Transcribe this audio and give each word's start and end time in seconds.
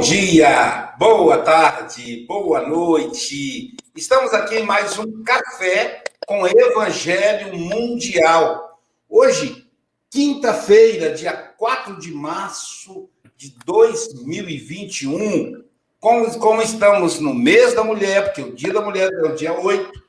Bom 0.00 0.06
dia, 0.06 0.94
boa 0.98 1.36
tarde, 1.42 2.24
boa 2.26 2.66
noite. 2.66 3.76
Estamos 3.94 4.32
aqui 4.32 4.56
em 4.56 4.64
mais 4.64 4.98
um 4.98 5.22
café 5.22 6.02
com 6.26 6.46
Evangelho 6.46 7.54
Mundial. 7.54 8.80
Hoje, 9.06 9.66
quinta-feira, 10.08 11.12
dia 11.12 11.34
4 11.34 12.00
de 12.00 12.14
março 12.14 13.10
de 13.36 13.54
2021. 13.66 15.62
Como, 16.00 16.38
como 16.38 16.62
estamos 16.62 17.20
no 17.20 17.34
mês 17.34 17.74
da 17.74 17.84
mulher, 17.84 18.24
porque 18.24 18.40
o 18.40 18.54
dia 18.54 18.72
da 18.72 18.80
mulher 18.80 19.10
é 19.12 19.28
o 19.28 19.34
dia 19.34 19.52
8. 19.52 20.02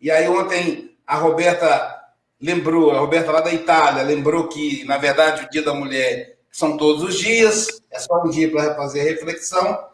E 0.00 0.12
aí 0.12 0.28
ontem 0.28 0.96
a 1.04 1.16
Roberta 1.16 2.02
lembrou, 2.40 2.92
a 2.92 3.00
Roberta 3.00 3.32
lá 3.32 3.40
da 3.40 3.52
Itália, 3.52 4.04
lembrou 4.04 4.46
que, 4.46 4.84
na 4.84 4.96
verdade, 4.96 5.44
o 5.44 5.50
dia 5.50 5.62
da 5.62 5.74
mulher 5.74 6.33
são 6.54 6.76
todos 6.76 7.02
os 7.02 7.18
dias, 7.18 7.82
é 7.90 7.98
só 7.98 8.22
um 8.22 8.30
dia 8.30 8.48
para 8.48 8.76
fazer 8.76 9.02
reflexão. 9.02 9.88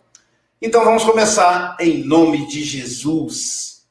Então 0.60 0.84
vamos 0.84 1.02
começar 1.04 1.74
em 1.80 2.04
nome 2.04 2.46
de 2.48 2.62
Jesus. 2.62 3.88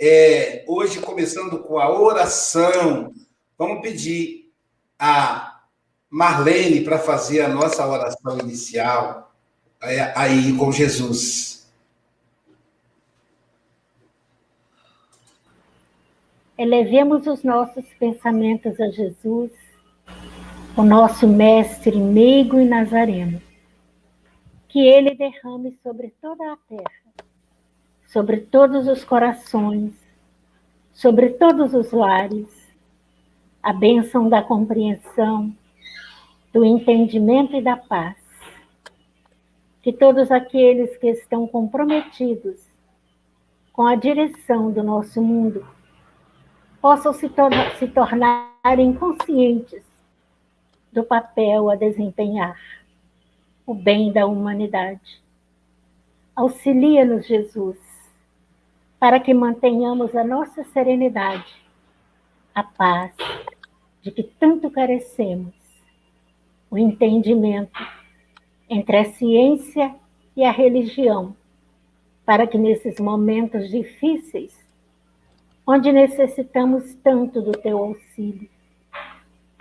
É, 0.00 0.64
hoje, 0.68 1.00
começando 1.00 1.58
com 1.58 1.80
a 1.80 1.90
oração, 1.90 3.12
vamos 3.58 3.82
pedir 3.82 4.52
a 4.96 5.64
Marlene 6.08 6.84
para 6.84 6.96
fazer 6.96 7.40
a 7.40 7.48
nossa 7.48 7.84
oração 7.84 8.38
inicial 8.38 9.34
é, 9.82 10.12
aí 10.16 10.56
com 10.56 10.70
Jesus. 10.70 11.68
Elevemos 16.56 17.26
os 17.26 17.42
nossos 17.42 17.84
pensamentos 17.98 18.78
a 18.78 18.88
Jesus 18.90 19.61
o 20.74 20.82
nosso 20.82 21.28
Mestre 21.28 21.98
meigo 21.98 22.58
e 22.58 22.64
nazareno, 22.64 23.42
que 24.68 24.80
ele 24.80 25.14
derrame 25.14 25.78
sobre 25.82 26.14
toda 26.18 26.50
a 26.50 26.56
terra, 26.66 27.26
sobre 28.06 28.38
todos 28.38 28.88
os 28.88 29.04
corações, 29.04 29.92
sobre 30.94 31.28
todos 31.30 31.74
os 31.74 31.92
lares, 31.92 32.72
a 33.62 33.70
bênção 33.70 34.30
da 34.30 34.40
compreensão, 34.40 35.54
do 36.54 36.64
entendimento 36.64 37.54
e 37.54 37.60
da 37.60 37.76
paz. 37.76 38.16
Que 39.82 39.92
todos 39.92 40.30
aqueles 40.30 40.96
que 40.96 41.08
estão 41.08 41.46
comprometidos 41.46 42.66
com 43.74 43.86
a 43.86 43.94
direção 43.94 44.70
do 44.70 44.82
nosso 44.82 45.20
mundo 45.20 45.66
possam 46.80 47.12
se, 47.12 47.28
tor 47.28 47.50
se 47.78 47.88
tornarem 47.88 48.94
conscientes 48.94 49.91
do 50.92 51.02
papel 51.02 51.70
a 51.70 51.74
desempenhar, 51.74 52.60
o 53.66 53.74
bem 53.74 54.12
da 54.12 54.26
humanidade. 54.26 55.22
Auxilia-nos, 56.36 57.26
Jesus, 57.26 57.78
para 58.98 59.18
que 59.18 59.32
mantenhamos 59.32 60.14
a 60.14 60.22
nossa 60.22 60.62
serenidade, 60.64 61.56
a 62.54 62.62
paz 62.62 63.14
de 64.02 64.10
que 64.10 64.22
tanto 64.22 64.70
carecemos, 64.70 65.54
o 66.70 66.76
entendimento 66.76 67.80
entre 68.68 68.96
a 68.96 69.04
ciência 69.12 69.94
e 70.36 70.44
a 70.44 70.50
religião, 70.50 71.36
para 72.24 72.46
que 72.46 72.58
nesses 72.58 72.98
momentos 72.98 73.70
difíceis, 73.70 74.58
onde 75.66 75.92
necessitamos 75.92 76.94
tanto 76.96 77.40
do 77.40 77.52
teu 77.52 77.78
auxílio, 77.78 78.48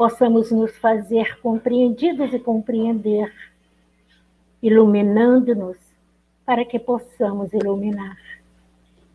possamos 0.02 0.50
nos 0.50 0.76
fazer 0.80 1.40
compreendidos 1.42 2.34
e 2.34 2.40
compreender, 2.40 3.32
iluminando-nos 4.60 5.78
para 6.44 6.66
que 6.66 6.80
possamos 6.80 7.54
iluminar. 7.54 8.18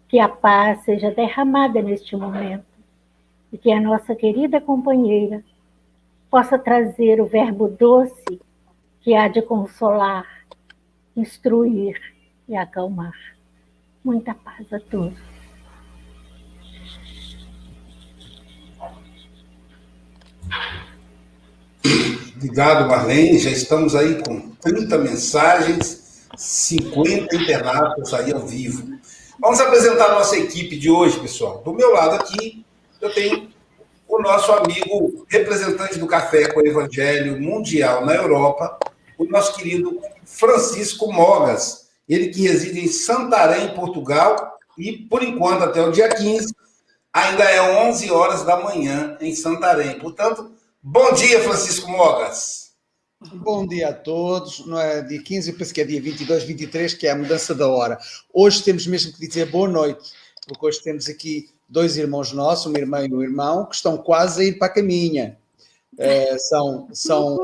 Que 0.08 0.20
a 0.20 0.28
paz 0.28 0.84
seja 0.84 1.10
derramada 1.10 1.82
neste 1.82 2.14
momento 2.14 2.64
e 3.52 3.58
que 3.58 3.72
a 3.72 3.80
nossa 3.80 4.14
querida 4.14 4.60
companheira 4.60 5.42
possa 6.30 6.56
trazer 6.56 7.20
o 7.20 7.26
verbo 7.26 7.66
doce 7.66 8.40
que 9.00 9.12
há 9.16 9.26
de 9.26 9.42
consolar, 9.42 10.46
instruir 11.16 12.00
e 12.48 12.54
acalmar. 12.54 13.34
Muita 14.04 14.34
paz 14.34 14.72
a 14.72 14.78
todos. 14.78 15.35
Obrigado, 22.36 22.86
Marlene. 22.86 23.38
Já 23.38 23.48
estamos 23.48 23.94
aí 23.94 24.22
com 24.22 24.50
30 24.60 24.98
mensagens, 24.98 26.26
50 26.36 27.34
internatos 27.34 28.12
aí 28.12 28.30
ao 28.30 28.46
vivo. 28.46 28.86
Vamos 29.40 29.58
apresentar 29.58 30.10
a 30.10 30.14
nossa 30.16 30.36
equipe 30.36 30.76
de 30.76 30.90
hoje, 30.90 31.18
pessoal. 31.18 31.62
Do 31.64 31.72
meu 31.72 31.94
lado 31.94 32.14
aqui, 32.16 32.62
eu 33.00 33.10
tenho 33.14 33.48
o 34.06 34.20
nosso 34.20 34.52
amigo 34.52 35.24
representante 35.28 35.98
do 35.98 36.06
Café 36.06 36.52
com 36.52 36.60
o 36.60 36.66
Evangelho 36.66 37.40
Mundial 37.40 38.04
na 38.04 38.14
Europa, 38.14 38.78
o 39.16 39.24
nosso 39.24 39.56
querido 39.56 39.98
Francisco 40.26 41.10
Mogas. 41.10 41.88
Ele 42.06 42.28
que 42.28 42.42
reside 42.46 42.80
em 42.80 42.88
Santarém, 42.88 43.74
Portugal, 43.74 44.58
e 44.76 44.92
por 44.92 45.22
enquanto, 45.22 45.64
até 45.64 45.80
o 45.80 45.90
dia 45.90 46.10
15, 46.10 46.54
ainda 47.10 47.44
é 47.44 47.88
11 47.88 48.10
horas 48.10 48.42
da 48.42 48.58
manhã 48.58 49.16
em 49.22 49.34
Santarém. 49.34 49.98
Portanto, 49.98 50.50
Bom 50.88 51.12
dia, 51.14 51.42
Francisco 51.42 51.90
Mogas. 51.90 52.70
Bom 53.34 53.66
dia 53.66 53.88
a 53.88 53.92
todos. 53.92 54.64
Não 54.64 54.78
é 54.78 55.02
dia 55.02 55.20
15, 55.20 55.50
eu 55.50 55.56
penso 55.58 55.74
que 55.74 55.80
é 55.80 55.84
dia 55.84 56.00
22, 56.00 56.44
23, 56.44 56.94
que 56.94 57.08
é 57.08 57.10
a 57.10 57.16
mudança 57.16 57.52
da 57.56 57.68
hora. 57.68 57.98
Hoje 58.32 58.62
temos 58.62 58.86
mesmo 58.86 59.12
que 59.12 59.26
dizer 59.26 59.50
boa 59.50 59.68
noite, 59.68 60.12
porque 60.46 60.64
hoje 60.64 60.80
temos 60.80 61.08
aqui 61.08 61.50
dois 61.68 61.96
irmãos 61.96 62.30
nossos, 62.30 62.66
uma 62.66 62.78
irmã 62.78 63.04
e 63.04 63.12
um 63.12 63.20
irmão, 63.20 63.66
que 63.66 63.74
estão 63.74 63.98
quase 63.98 64.42
a 64.42 64.44
ir 64.44 64.58
para 64.60 64.68
a 64.68 64.74
caminha. 64.74 65.36
É, 65.98 66.38
são, 66.38 66.88
são, 66.92 67.36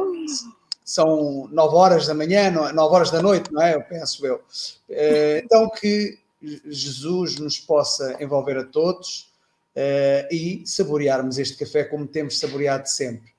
são 0.85 1.49
9 1.51 1.75
horas 1.75 2.07
da 2.07 2.15
manhã, 2.15 2.49
9 2.49 2.95
horas 2.95 3.11
da 3.11 3.21
noite, 3.21 3.53
não 3.53 3.61
é? 3.61 3.75
Eu 3.75 3.83
penso 3.83 4.25
eu. 4.25 4.41
É, 4.89 5.43
então, 5.45 5.69
que 5.69 6.17
Jesus 6.65 7.41
nos 7.41 7.59
possa 7.59 8.23
envolver 8.23 8.57
a 8.57 8.65
todos 8.65 9.33
uh, 9.77 10.35
e 10.35 10.63
saborearmos 10.67 11.39
este 11.39 11.57
café 11.57 11.85
como 11.85 12.07
temos 12.07 12.39
saboreado 12.39 12.89
sempre. 12.89 13.32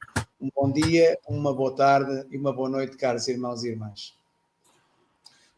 Um 0.43 0.49
bom 0.53 0.69
dia, 0.69 1.17
uma 1.25 1.53
boa 1.53 1.73
tarde 1.73 2.27
e 2.29 2.37
uma 2.37 2.51
boa 2.51 2.67
noite, 2.67 2.97
caros 2.97 3.29
irmãos 3.29 3.63
e 3.63 3.69
irmãs. 3.69 4.13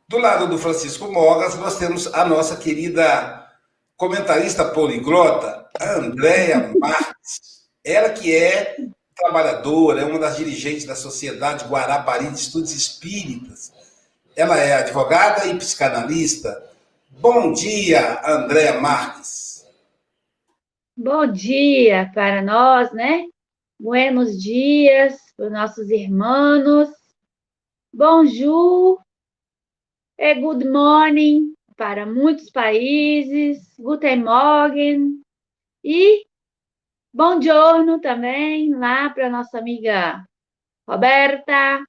Do 0.08 0.20
lado 0.20 0.48
do 0.48 0.60
Francisco 0.60 1.12
Mogas, 1.12 1.56
nós 1.56 1.80
temos 1.80 2.06
a 2.14 2.24
nossa 2.24 2.56
querida 2.56 3.50
comentarista 3.98 4.64
poliglota, 4.64 5.68
Andréia 5.82 6.72
Marques. 6.80 7.66
Ela 7.84 8.12
que 8.12 8.32
é 8.32 8.78
trabalhadora, 9.16 10.02
é 10.02 10.06
uma 10.06 10.20
das 10.20 10.38
dirigentes 10.38 10.86
da 10.86 10.94
Sociedade 10.94 11.66
Guarapari 11.66 12.28
de 12.28 12.38
Estudos 12.38 12.72
Espíritas. 12.72 13.74
Ela 14.36 14.60
é 14.60 14.74
advogada 14.76 15.48
e 15.48 15.58
psicanalista. 15.58 16.64
Bom 17.10 17.52
dia, 17.54 18.22
Andréa 18.24 18.80
Marques. 18.80 19.66
Bom 20.96 21.26
dia 21.26 22.12
para 22.14 22.44
nós, 22.44 22.94
né? 22.94 23.26
Buenos 23.78 24.42
dias 24.42 25.20
para 25.36 25.48
os 25.48 25.52
nossos 25.52 25.90
irmãos. 25.90 26.90
Bonjour. 27.94 29.02
É 30.18 30.34
good 30.34 30.66
morning 30.66 31.54
para 31.76 32.06
muitos 32.06 32.50
países. 32.50 33.76
Guten 33.78 34.24
Morgen. 34.24 35.22
E 35.84 36.26
bom 37.14 37.42
giorno 37.42 38.00
também 38.00 38.74
lá 38.74 39.10
para 39.10 39.30
nossa 39.30 39.60
amiga 39.60 40.26
Roberta. 40.88 41.84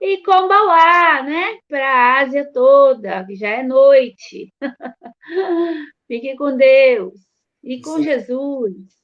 E 0.00 0.20
Kombauá, 0.24 1.22
né? 1.22 1.60
Para 1.68 1.88
a 1.88 2.18
Ásia 2.18 2.52
toda, 2.52 3.24
que 3.24 3.36
já 3.36 3.48
é 3.48 3.62
noite. 3.62 4.52
Fique 6.08 6.34
com 6.36 6.56
Deus 6.56 7.14
e 7.62 7.80
com 7.80 7.98
Sim. 7.98 8.02
Jesus. 8.02 8.97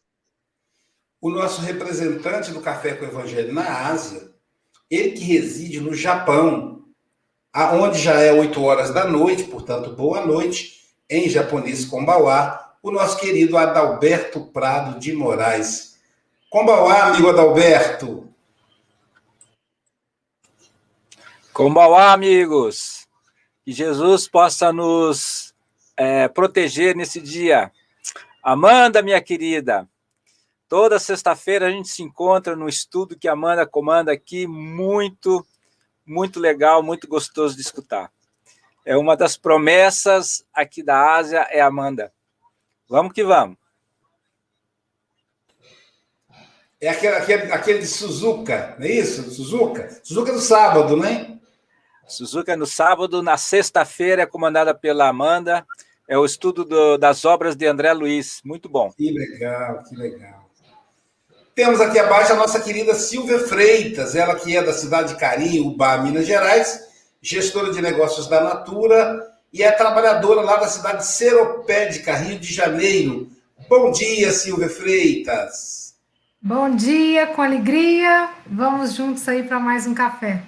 O 1.25 1.31
nosso 1.31 1.63
representante 1.63 2.53
do 2.53 2.61
Café 2.61 2.93
com 2.93 3.07
o 3.07 3.09
Evangelho 3.09 3.51
na 3.51 3.89
Ásia, 3.89 4.31
ele 4.91 5.13
que 5.13 5.25
reside 5.25 5.81
no 5.81 5.95
Japão, 5.95 6.85
aonde 7.51 7.99
já 7.99 8.21
é 8.21 8.31
8 8.31 8.63
horas 8.63 8.93
da 8.93 9.07
noite, 9.07 9.45
portanto, 9.45 9.89
boa 9.97 10.27
noite, 10.27 10.83
em 11.09 11.27
japonês 11.27 11.87
Kombawa, 11.87 12.77
o 12.83 12.91
nosso 12.91 13.19
querido 13.19 13.57
Adalberto 13.57 14.45
Prado 14.49 15.01
de 15.01 15.15
Moraes. 15.15 15.99
Kombawa, 16.51 17.05
amigo 17.05 17.31
Adalberto. 17.31 18.29
Kombawa, 21.55 22.13
amigos. 22.13 23.09
Que 23.65 23.73
Jesus 23.73 24.29
possa 24.29 24.75
nos 24.75 25.55
é, 25.97 26.29
proteger 26.29 26.95
nesse 26.95 27.19
dia 27.19 27.73
Amanda, 28.43 29.01
minha 29.01 29.23
querida, 29.23 29.89
toda 30.69 30.99
sexta-feira 30.99 31.67
a 31.67 31.71
gente 31.71 31.89
se 31.89 32.03
encontra 32.03 32.57
no 32.57 32.69
estudo 32.69 33.19
que 33.19 33.29
a 33.29 33.33
Amanda 33.33 33.67
comanda 33.67 34.13
aqui, 34.13 34.47
muito 34.47 35.45
muito 36.07 36.39
legal, 36.39 36.83
muito 36.83 37.09
gostoso 37.09 37.57
de 37.57 37.63
escutar. 37.63 38.11
É 38.85 38.97
uma 38.97 39.17
das 39.17 39.37
promessas 39.37 40.45
aqui 40.53 40.83
da 40.83 41.17
Ásia, 41.17 41.47
é 41.51 41.61
Amanda. 41.61 42.13
Vamos 42.89 43.13
que 43.13 43.25
vamos. 43.25 43.57
É 46.81 46.89
aquele, 46.89 47.15
aquele, 47.15 47.53
aquele 47.53 47.79
de 47.79 47.87
Suzuka, 47.87 48.77
não 48.79 48.87
é 48.87 48.91
isso? 48.91 49.31
Suzuka? 49.31 49.89
Suzuka 50.03 50.31
é 50.31 50.35
no 50.35 50.41
sábado, 50.41 50.97
né? 50.99 51.39
Suzuka 52.07 52.53
é 52.53 52.57
no 52.57 52.67
sábado, 52.67 53.23
na 53.23 53.39
sexta-feira 53.39 54.23
é 54.23 54.27
comandada 54.27 54.75
pela 54.75 55.09
Amanda. 55.09 55.67
É 56.07 56.19
o 56.19 56.27
estudo 56.27 56.63
do, 56.63 56.99
das 56.99 57.25
obras 57.25 57.57
de 57.57 57.67
André 57.67 57.91
Luiz. 57.95 58.43
Muito 58.45 58.69
bom. 58.69 58.93
Que 58.93 59.11
legal, 59.11 59.83
que 59.85 59.97
legal. 59.97 60.44
Temos 61.55 61.81
aqui 61.81 62.01
abaixo 62.01 62.33
a 62.33 62.37
nossa 62.37 62.59
querida 62.59 62.95
Silvia 62.95 63.39
Freitas, 63.39 64.17
ela 64.17 64.35
que 64.35 64.57
é 64.57 64.63
da 64.63 64.73
cidade 64.73 65.15
de 65.15 65.21
Carim, 65.21 65.61
Ubá, 65.61 65.99
Minas 65.99 66.27
Gerais, 66.27 66.81
gestora 67.23 67.73
de 67.73 67.81
negócios 67.81 68.27
da 68.27 68.43
Natura 68.43 69.25
e 69.53 69.63
é 69.63 69.71
trabalhadora 69.71 70.41
lá 70.41 70.57
da 70.57 70.67
cidade 70.67 70.99
de 70.99 71.07
Seropédica, 71.07 72.17
Rio 72.17 72.41
de 72.41 72.53
Janeiro. 72.53 73.31
Bom 73.69 73.93
dia, 73.93 74.33
Silvia 74.33 74.69
Freitas. 74.69 75.95
Bom 76.43 76.75
dia, 76.75 77.29
com 77.29 77.41
alegria. 77.41 78.31
Vamos 78.45 78.95
juntos 78.95 79.27
aí 79.29 79.45
para 79.45 79.61
mais 79.61 79.87
um 79.87 79.95
café. 79.95 80.43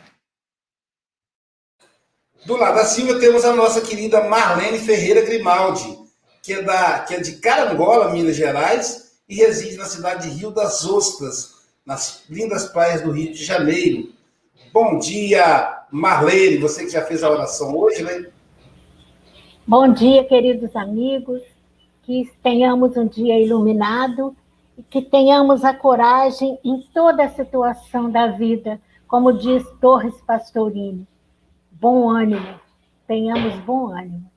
Do 2.44 2.56
lado 2.56 2.74
da 2.74 2.84
Silvia 2.84 3.20
temos 3.20 3.44
a 3.44 3.52
nossa 3.52 3.80
querida 3.80 4.24
Marlene 4.24 4.80
Ferreira 4.80 5.20
Grimaldi, 5.20 5.98
que 6.42 6.52
é, 6.52 6.62
da, 6.62 6.98
que 6.98 7.14
é 7.14 7.20
de 7.20 7.36
Carangola, 7.36 8.10
Minas 8.10 8.34
Gerais, 8.34 9.05
e 9.28 9.36
reside 9.36 9.76
na 9.76 9.84
cidade 9.84 10.28
de 10.28 10.36
Rio 10.36 10.50
das 10.50 10.84
Ostras, 10.84 11.66
nas 11.84 12.24
lindas 12.28 12.66
praias 12.66 13.02
do 13.02 13.10
Rio 13.10 13.32
de 13.32 13.44
Janeiro. 13.44 14.12
Bom 14.72 14.98
dia, 14.98 15.84
Marlene, 15.90 16.58
você 16.58 16.84
que 16.84 16.90
já 16.90 17.02
fez 17.04 17.22
a 17.22 17.30
oração 17.30 17.76
hoje, 17.76 18.02
né? 18.02 18.26
Bom 19.66 19.92
dia, 19.92 20.24
queridos 20.24 20.74
amigos, 20.76 21.42
que 22.02 22.30
tenhamos 22.42 22.96
um 22.96 23.06
dia 23.06 23.40
iluminado 23.40 24.36
e 24.78 24.82
que 24.82 25.02
tenhamos 25.02 25.64
a 25.64 25.74
coragem 25.74 26.58
em 26.64 26.82
toda 26.94 27.24
a 27.24 27.30
situação 27.30 28.10
da 28.10 28.28
vida, 28.28 28.80
como 29.08 29.32
diz 29.32 29.64
Torres 29.80 30.14
Pastorini 30.26 31.06
bom 31.80 32.08
ânimo. 32.10 32.60
Tenhamos 33.06 33.54
bom 33.64 33.88
ânimo. 33.88 34.30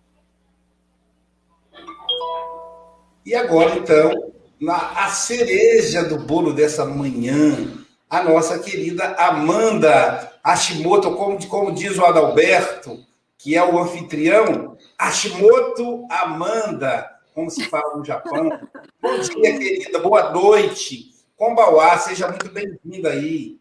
E 3.25 3.35
agora, 3.35 3.75
então, 3.77 4.31
na, 4.59 5.05
a 5.05 5.09
cereja 5.09 6.03
do 6.03 6.17
bolo 6.17 6.53
dessa 6.53 6.85
manhã, 6.85 7.85
a 8.09 8.23
nossa 8.23 8.59
querida 8.59 9.15
Amanda 9.15 10.33
Hashimoto, 10.43 11.15
como, 11.15 11.47
como 11.47 11.71
diz 11.71 11.97
o 11.97 12.05
Adalberto, 12.05 13.05
que 13.37 13.55
é 13.55 13.63
o 13.63 13.79
anfitrião, 13.79 14.77
Hashimoto 14.99 16.05
Amanda, 16.09 17.09
como 17.33 17.49
se 17.49 17.65
fala 17.65 17.95
no 17.95 18.03
Japão. 18.03 18.49
Bom 19.01 19.19
dia, 19.19 19.57
querida, 19.57 19.99
boa 19.99 20.31
noite. 20.31 21.15
Kombawa, 21.37 21.97
seja 21.97 22.27
muito 22.27 22.49
bem-vinda 22.49 23.11
aí. 23.11 23.57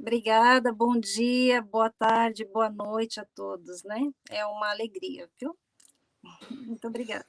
Obrigada, 0.00 0.72
bom 0.72 0.98
dia, 0.98 1.62
boa 1.62 1.88
tarde, 1.88 2.44
boa 2.44 2.68
noite 2.68 3.20
a 3.20 3.26
todos, 3.36 3.84
né? 3.84 4.10
É 4.28 4.44
uma 4.44 4.68
alegria, 4.70 5.28
viu? 5.40 5.56
Muito 6.50 6.88
obrigada. 6.88 7.24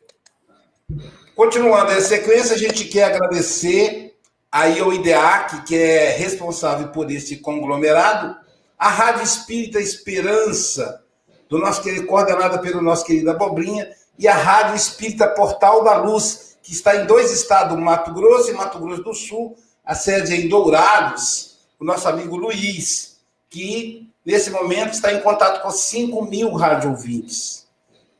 Continuando 1.35 1.91
a 1.91 2.01
sequência, 2.01 2.55
a 2.55 2.57
gente 2.57 2.85
quer 2.85 3.05
agradecer 3.05 4.15
ao 4.51 4.93
IDEAC, 4.93 5.63
que 5.63 5.75
é 5.75 6.11
responsável 6.11 6.89
por 6.89 7.11
esse 7.11 7.37
conglomerado, 7.37 8.37
a 8.77 8.89
Rádio 8.89 9.23
Espírita 9.23 9.79
Esperança, 9.79 11.03
do 11.49 11.57
nosso 11.57 11.81
querido, 11.81 12.07
coordenada 12.07 12.59
pelo 12.59 12.81
nosso 12.81 13.05
querido 13.05 13.31
Abobrinha, 13.31 13.89
e 14.17 14.27
a 14.27 14.33
Rádio 14.33 14.75
Espírita 14.75 15.27
Portal 15.27 15.83
da 15.83 15.97
Luz, 15.97 16.57
que 16.63 16.71
está 16.71 16.95
em 16.95 17.05
dois 17.05 17.31
estados, 17.31 17.77
Mato 17.77 18.13
Grosso 18.13 18.51
e 18.51 18.53
Mato 18.53 18.79
Grosso 18.79 19.03
do 19.03 19.13
Sul, 19.13 19.57
a 19.83 19.93
sede 19.93 20.33
é 20.33 20.37
em 20.37 20.47
Dourados, 20.47 21.57
o 21.79 21.83
nosso 21.83 22.07
amigo 22.07 22.37
Luiz, 22.37 23.19
que 23.49 24.09
nesse 24.25 24.49
momento 24.49 24.93
está 24.93 25.11
em 25.11 25.21
contato 25.21 25.61
com 25.61 25.69
5 25.69 26.25
mil 26.25 26.53
rádio 26.53 26.91
ouvintes. 26.91 27.67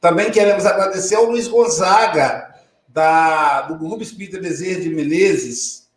Também 0.01 0.29
queremos 0.29 0.65
agradecer 0.65 1.15
ao 1.15 1.25
Luiz 1.25 1.47
Gonzaga, 1.47 2.44
da, 2.95 3.63
do 3.63 3.75
Grupo 3.75 4.01
Espírita 4.01 4.39
Bezerra 4.39 4.79
de 4.79 4.89
Menezes, 4.89 5.89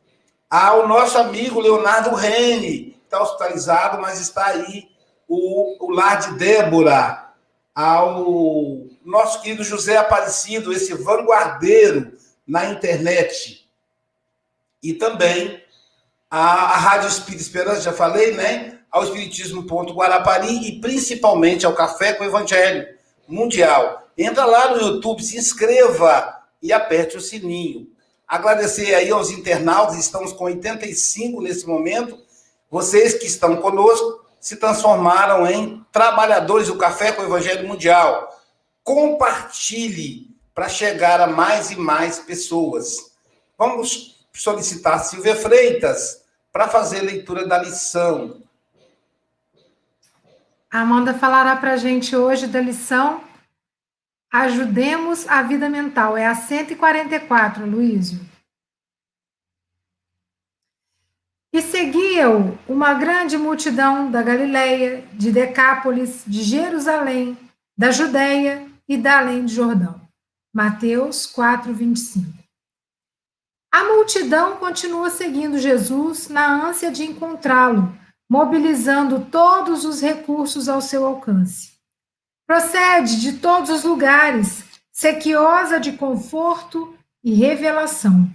ao 0.51 0.89
nosso 0.89 1.17
amigo 1.17 1.61
Leonardo 1.61 2.13
Rene, 2.13 2.91
que 2.91 3.01
está 3.05 3.23
hospitalizado, 3.23 4.03
mas 4.03 4.21
está 4.21 4.47
aí, 4.47 4.89
o, 5.29 5.87
o 5.87 5.91
Lar 5.93 6.19
de 6.19 6.37
Débora, 6.37 7.33
ao 7.73 8.89
nosso 9.05 9.41
querido 9.41 9.63
José 9.63 9.97
Aparecido, 9.97 10.73
esse 10.73 10.93
vanguardeiro 10.93 12.15
na 12.45 12.67
internet. 12.67 13.71
E 14.83 14.93
também 14.93 15.63
a, 16.29 16.41
a 16.41 16.77
Rádio 16.79 17.09
Espírita 17.09 17.43
Esperança, 17.43 17.83
já 17.83 17.93
falei, 17.93 18.33
né? 18.33 18.81
Ao 18.91 19.05
Espiritismo 19.05 19.69
Ponto 19.69 19.95
Guarapari 19.95 20.67
e 20.67 20.81
principalmente 20.81 21.65
ao 21.65 21.75
Café 21.75 22.15
com 22.15 22.25
o 22.25 22.27
Evangelho 22.27 22.89
Mundial. 23.29 24.09
Entra 24.17 24.45
lá 24.45 24.71
no 24.71 24.81
YouTube, 24.81 25.23
se 25.23 25.37
inscreva 25.37 26.38
e 26.63 26.73
aperte 26.73 27.17
o 27.17 27.21
sininho. 27.21 27.89
Agradecer 28.27 28.95
aí 28.95 29.11
aos 29.11 29.31
internautas, 29.31 29.97
estamos 29.97 30.33
com 30.33 30.45
85 30.45 31.41
nesse 31.41 31.67
momento. 31.67 32.19
Vocês 32.71 33.15
que 33.15 33.27
estão 33.27 33.57
conosco 33.57 34.25
se 34.41 34.57
transformaram 34.57 35.47
em 35.47 35.85
trabalhadores 35.91 36.69
do 36.69 36.77
Café 36.77 37.13
com 37.13 37.23
o 37.23 37.25
Evangelho 37.25 37.67
Mundial. 37.67 38.37
Compartilhe 38.85 40.29
para 40.55 40.69
chegar 40.69 41.21
a 41.21 41.27
mais 41.27 41.71
e 41.71 41.77
mais 41.77 42.19
pessoas. 42.19 43.13
Vamos 43.57 44.27
solicitar 44.33 45.05
Silvia 45.05 45.35
Freitas 45.35 46.23
para 46.53 46.69
fazer 46.69 47.01
leitura 47.01 47.47
da 47.47 47.59
lição. 47.59 48.43
A 50.71 50.81
Amanda 50.81 51.15
falará 51.15 51.57
para 51.57 51.73
a 51.73 51.77
gente 51.77 52.15
hoje 52.15 52.47
da 52.47 52.61
lição 52.61 53.23
Ajudemos 54.33 55.27
a 55.29 55.43
Vida 55.43 55.69
Mental. 55.69 56.17
É 56.17 56.27
a 56.27 56.35
144, 56.35 57.65
Luísio. 57.67 58.21
E 61.53 61.63
seguia-o 61.63 62.59
uma 62.69 62.95
grande 62.95 63.39
multidão 63.39 64.11
da 64.11 64.23
Galileia, 64.23 65.03
de 65.15 65.33
Decápolis, 65.33 66.23
de 66.27 66.43
Jerusalém, 66.43 67.39
da 67.77 67.91
Judéia 67.91 68.71
e 68.87 68.99
da 68.99 69.19
além 69.19 69.47
de 69.47 69.55
Jordão. 69.55 70.01
Mateus 70.55 71.25
4, 71.25 71.73
25. 71.73 72.39
A 73.73 73.85
multidão 73.85 74.57
continua 74.57 75.11
seguindo 75.11 75.59
Jesus 75.59 76.29
na 76.29 76.69
ânsia 76.69 76.91
de 76.91 77.05
encontrá-lo, 77.05 77.97
mobilizando 78.29 79.27
todos 79.27 79.85
os 79.85 80.01
recursos 80.01 80.69
ao 80.69 80.81
seu 80.81 81.07
alcance. 81.07 81.68
Procede 82.49 83.21
de 83.21 83.35
todos 83.35 83.69
os 83.69 83.85
lugares, 83.85 84.65
sequiosa 84.91 85.79
de 85.79 85.93
conforto 85.93 86.97
e 87.23 87.35
revelação. 87.35 88.27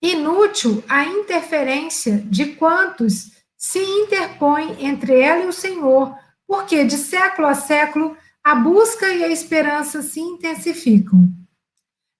Inútil 0.00 0.84
a 0.88 1.04
interferência 1.04 2.18
de 2.18 2.54
quantos 2.54 3.32
se 3.56 3.80
interpõem 3.80 4.76
entre 4.86 5.18
ela 5.18 5.42
e 5.42 5.48
o 5.48 5.52
Senhor, 5.52 6.16
porque 6.46 6.84
de 6.84 6.96
século 6.96 7.48
a 7.48 7.56
século 7.56 8.16
a 8.44 8.54
busca 8.54 9.12
e 9.12 9.24
a 9.24 9.28
esperança 9.28 10.00
se 10.00 10.20
intensificam. 10.20 11.28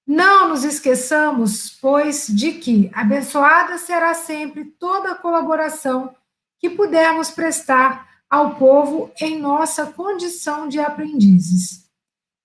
Não 0.04 0.49
nos 0.49 0.64
esqueçamos, 0.64 1.78
pois, 1.80 2.26
de 2.26 2.54
que 2.54 2.90
abençoada 2.92 3.78
será 3.78 4.14
sempre 4.14 4.64
toda 4.64 5.12
a 5.12 5.14
colaboração 5.14 6.12
que 6.58 6.68
pudermos 6.68 7.30
prestar 7.30 8.10
ao 8.30 8.54
povo 8.54 9.10
em 9.20 9.38
nossa 9.40 9.87
condição 9.87 10.68
de 10.68 10.78
aprendizes. 10.78 11.90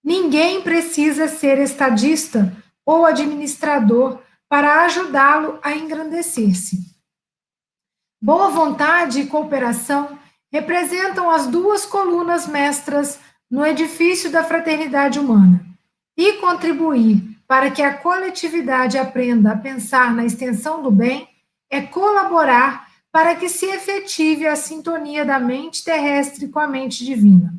Ninguém 0.03 0.61
precisa 0.61 1.27
ser 1.27 1.59
estadista 1.59 2.51
ou 2.83 3.05
administrador 3.05 4.19
para 4.49 4.83
ajudá-lo 4.85 5.59
a 5.61 5.73
engrandecer-se. 5.73 6.95
Boa 8.21 8.49
vontade 8.49 9.21
e 9.21 9.27
cooperação 9.27 10.17
representam 10.51 11.29
as 11.29 11.47
duas 11.47 11.85
colunas 11.85 12.47
mestras 12.47 13.19
no 13.49 13.65
edifício 13.65 14.31
da 14.31 14.43
fraternidade 14.43 15.19
humana. 15.19 15.63
E 16.17 16.33
contribuir 16.33 17.37
para 17.47 17.69
que 17.69 17.81
a 17.81 17.93
coletividade 17.95 18.97
aprenda 18.97 19.51
a 19.51 19.57
pensar 19.57 20.13
na 20.13 20.25
extensão 20.25 20.81
do 20.81 20.89
bem 20.89 21.27
é 21.69 21.81
colaborar 21.81 22.84
para 23.15 23.33
que 23.33 23.47
se 23.47 23.65
efetive 23.67 24.45
a 24.45 24.57
sintonia 24.57 25.23
da 25.23 25.39
mente 25.39 25.85
terrestre 25.85 26.49
com 26.49 26.59
a 26.59 26.67
mente 26.67 27.05
divina. 27.05 27.55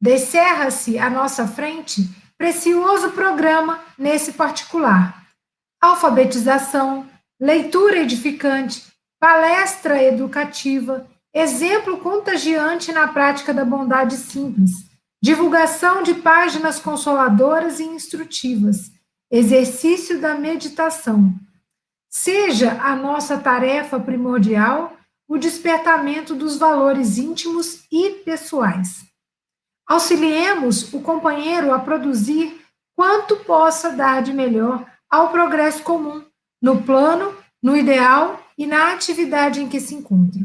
Descerra-se 0.00 1.00
à 1.00 1.10
nossa 1.10 1.48
frente 1.48 2.08
precioso 2.38 3.10
programa 3.10 3.82
nesse 3.98 4.34
particular: 4.34 5.26
alfabetização, 5.80 7.10
leitura 7.40 7.98
edificante, 7.98 8.86
palestra 9.18 10.00
educativa, 10.00 11.10
exemplo 11.34 11.98
contagiante 11.98 12.92
na 12.92 13.08
prática 13.08 13.52
da 13.52 13.64
bondade 13.64 14.16
simples, 14.16 14.70
divulgação 15.20 16.04
de 16.04 16.14
páginas 16.14 16.78
consoladoras 16.78 17.80
e 17.80 17.82
instrutivas, 17.82 18.92
exercício 19.28 20.20
da 20.20 20.36
meditação. 20.36 21.34
Seja 22.14 22.72
a 22.82 22.94
nossa 22.94 23.38
tarefa 23.38 23.98
primordial 23.98 24.94
o 25.26 25.38
despertamento 25.38 26.34
dos 26.34 26.58
valores 26.58 27.16
íntimos 27.16 27.86
e 27.90 28.10
pessoais. 28.22 29.02
Auxiliemos 29.88 30.92
o 30.92 31.00
companheiro 31.00 31.72
a 31.72 31.78
produzir 31.78 32.60
quanto 32.94 33.36
possa 33.36 33.90
dar 33.90 34.22
de 34.22 34.30
melhor 34.30 34.86
ao 35.08 35.30
progresso 35.30 35.82
comum, 35.82 36.22
no 36.60 36.82
plano, 36.82 37.34
no 37.62 37.74
ideal 37.74 38.46
e 38.58 38.66
na 38.66 38.92
atividade 38.92 39.62
em 39.62 39.68
que 39.68 39.80
se 39.80 39.94
encontra. 39.94 40.42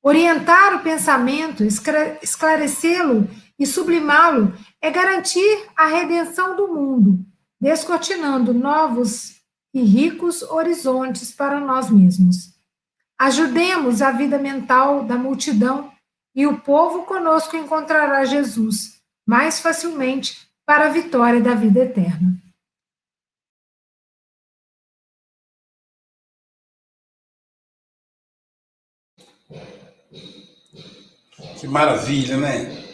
Orientar 0.00 0.76
o 0.76 0.82
pensamento, 0.84 1.64
esclarecê-lo 1.64 3.28
e 3.58 3.66
sublimá-lo 3.66 4.54
é 4.80 4.92
garantir 4.92 5.66
a 5.76 5.86
redenção 5.86 6.54
do 6.54 6.68
mundo, 6.68 7.18
descortinando 7.60 8.54
novos 8.54 9.43
e 9.74 9.82
ricos 9.82 10.40
horizontes 10.40 11.32
para 11.32 11.58
nós 11.58 11.90
mesmos. 11.90 12.54
Ajudemos 13.18 14.00
a 14.00 14.12
vida 14.12 14.38
mental 14.38 15.04
da 15.04 15.18
multidão 15.18 15.92
e 16.34 16.46
o 16.46 16.60
povo 16.60 17.02
conosco 17.02 17.56
encontrará 17.56 18.24
Jesus 18.24 19.00
mais 19.26 19.60
facilmente 19.60 20.48
para 20.64 20.86
a 20.86 20.90
vitória 20.90 21.40
da 21.40 21.54
vida 21.54 21.80
eterna. 21.80 22.40
Que 31.60 31.68
maravilha, 31.68 32.36
né? 32.36 32.84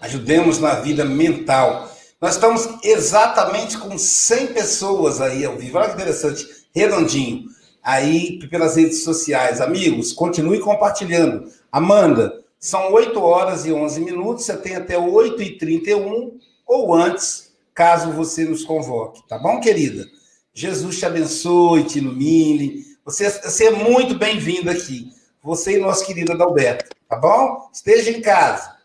Ajudemos 0.00 0.60
na 0.60 0.74
vida 0.76 1.04
mental. 1.04 1.87
Nós 2.20 2.34
estamos 2.34 2.68
exatamente 2.82 3.78
com 3.78 3.96
100 3.96 4.48
pessoas 4.48 5.20
aí 5.20 5.44
ao 5.44 5.56
vivo. 5.56 5.78
Olha 5.78 5.88
que 5.88 5.94
interessante, 5.94 6.44
redondinho. 6.74 7.44
Aí 7.82 8.40
pelas 8.48 8.74
redes 8.74 9.04
sociais. 9.04 9.60
Amigos, 9.60 10.12
continue 10.12 10.58
compartilhando. 10.58 11.48
Amanda, 11.70 12.44
são 12.58 12.92
8 12.92 13.22
horas 13.22 13.66
e 13.66 13.72
11 13.72 14.00
minutos. 14.00 14.44
Você 14.44 14.56
tem 14.56 14.74
até 14.74 14.98
8 14.98 15.40
e 15.42 15.58
31 15.58 16.38
ou 16.66 16.92
antes, 16.92 17.52
caso 17.72 18.10
você 18.10 18.44
nos 18.44 18.64
convoque. 18.64 19.26
Tá 19.28 19.38
bom, 19.38 19.60
querida? 19.60 20.04
Jesus 20.52 20.98
te 20.98 21.06
abençoe, 21.06 21.84
te 21.84 21.98
ilumine. 21.98 22.84
Você, 23.04 23.30
você 23.30 23.66
é 23.66 23.70
muito 23.70 24.18
bem-vindo 24.18 24.68
aqui. 24.68 25.12
Você 25.40 25.78
e 25.78 25.80
nosso 25.80 26.04
querido 26.04 26.32
Adalberto. 26.32 26.96
Tá 27.08 27.16
bom? 27.16 27.70
Esteja 27.72 28.10
em 28.10 28.20
casa. 28.20 28.76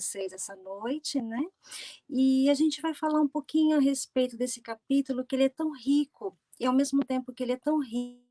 Vocês 0.00 0.32
essa 0.32 0.54
noite, 0.56 1.20
né? 1.20 1.42
E 2.08 2.48
a 2.50 2.54
gente 2.54 2.80
vai 2.80 2.94
falar 2.94 3.20
um 3.20 3.28
pouquinho 3.28 3.76
a 3.76 3.80
respeito 3.80 4.36
desse 4.36 4.60
capítulo 4.60 5.24
que 5.24 5.36
ele 5.36 5.44
é 5.44 5.48
tão 5.48 5.72
rico 5.72 6.36
e 6.60 6.66
ao 6.66 6.72
mesmo 6.72 7.04
tempo 7.04 7.32
que 7.32 7.42
ele 7.42 7.52
é 7.52 7.56
tão 7.56 7.80
rico 7.80 8.28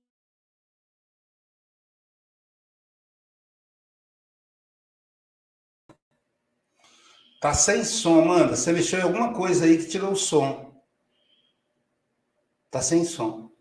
Tá 7.39 7.53
sem 7.53 7.83
som, 7.83 8.21
Amanda. 8.21 8.55
Você 8.55 8.73
mexeu 8.73 8.99
em 8.99 9.03
alguma 9.03 9.33
coisa 9.33 9.65
aí 9.65 9.77
que 9.77 9.87
tirou 9.87 10.13
o 10.13 10.15
som. 10.15 10.73
Tá 12.71 12.81
sem 12.81 13.05
som. 13.05 13.51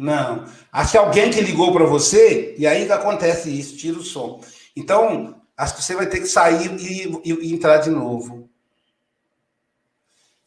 Não. 0.00 0.46
Acho 0.72 0.92
que 0.92 0.96
alguém 0.96 1.30
que 1.30 1.42
ligou 1.42 1.74
para 1.74 1.84
você, 1.84 2.54
e 2.56 2.86
que 2.86 2.92
acontece 2.92 3.50
isso, 3.50 3.76
tira 3.76 3.98
o 3.98 4.02
som. 4.02 4.40
Então, 4.74 5.42
acho 5.54 5.76
que 5.76 5.84
você 5.84 5.94
vai 5.94 6.06
ter 6.06 6.20
que 6.20 6.26
sair 6.26 6.74
e, 6.80 7.20
e, 7.22 7.48
e 7.48 7.52
entrar 7.52 7.76
de 7.76 7.90
novo. 7.90 8.48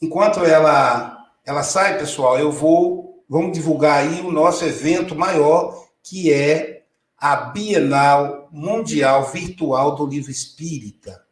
Enquanto 0.02 0.40
ela 0.40 1.20
ela 1.46 1.62
sai, 1.62 2.00
pessoal, 2.00 2.40
eu 2.40 2.52
vou 2.52 3.24
vamos 3.30 3.54
divulgar 3.54 4.00
aí 4.00 4.22
o 4.22 4.32
nosso 4.32 4.66
evento 4.66 5.16
maior, 5.16 5.88
que 6.02 6.34
é 6.34 6.86
a 7.16 7.36
Bienal 7.36 8.50
Mundial 8.52 9.24
Virtual 9.32 9.96
do 9.96 10.08
Livro 10.08 10.32
Espírita. 10.32 11.24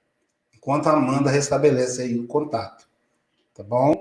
Enquanto 0.54 0.88
a 0.88 0.94
Amanda 0.94 1.32
restabelece 1.32 2.04
aí 2.04 2.20
o 2.20 2.28
contato. 2.28 2.88
Tá 3.56 3.64
bom? 3.64 4.01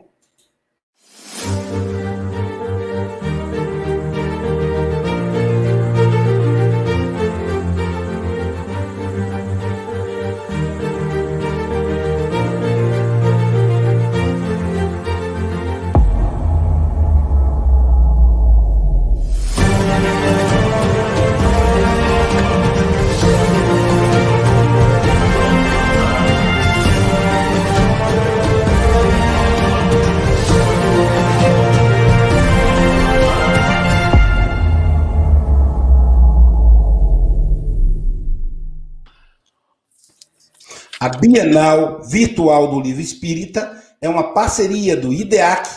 Bienal 41.19 42.03
Virtual 42.03 42.71
do 42.71 42.81
Livro 42.81 43.01
Espírita 43.01 43.83
é 44.01 44.09
uma 44.09 44.33
parceria 44.33 44.97
do 44.97 45.13
IDEAC, 45.13 45.69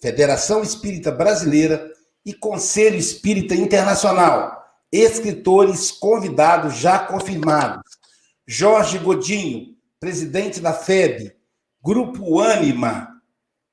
Federação 0.00 0.62
Espírita 0.62 1.10
Brasileira, 1.10 1.90
e 2.24 2.34
Conselho 2.34 2.96
Espírita 2.96 3.54
Internacional. 3.54 4.58
Escritores 4.92 5.90
convidados 5.90 6.76
já 6.76 6.98
confirmados: 6.98 7.82
Jorge 8.46 8.98
Godinho, 8.98 9.76
presidente 9.98 10.60
da 10.60 10.72
FEB, 10.72 11.32
Grupo 11.82 12.40
Ânima, 12.40 13.20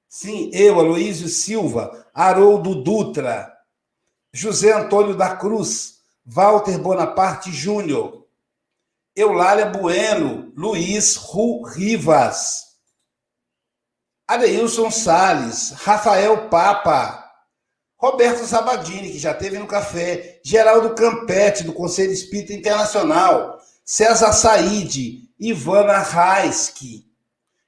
sim, 0.08 0.50
eu, 0.54 0.80
Aloísio 0.80 1.28
Silva, 1.28 2.06
Haroldo 2.14 2.84
Dutra, 2.84 3.52
José 4.32 4.72
Antônio 4.72 5.16
da 5.16 5.36
Cruz, 5.36 6.00
Walter 6.26 6.78
Bonaparte 6.78 7.52
Júnior, 7.52 8.28
Eulália 9.16 9.66
Bueno, 9.66 10.47
Luiz 10.58 11.16
Ru 11.18 11.62
Rivas, 11.64 12.64
Adeilson 14.28 14.90
Sales, 14.90 15.70
Rafael 15.84 16.50
Papa, 16.50 17.32
Roberto 17.96 18.44
Sabadini, 18.44 19.12
que 19.12 19.20
já 19.20 19.36
teve 19.36 19.60
no 19.60 19.68
café, 19.68 20.42
Geraldo 20.44 20.96
Campete, 20.96 21.64
do 21.64 21.74
Conselho 21.74 22.12
Espírita 22.12 22.54
Internacional, 22.54 23.60
César 23.86 24.34
Said, 24.34 25.30
Ivana 25.40 26.00
Raiski, 26.00 27.06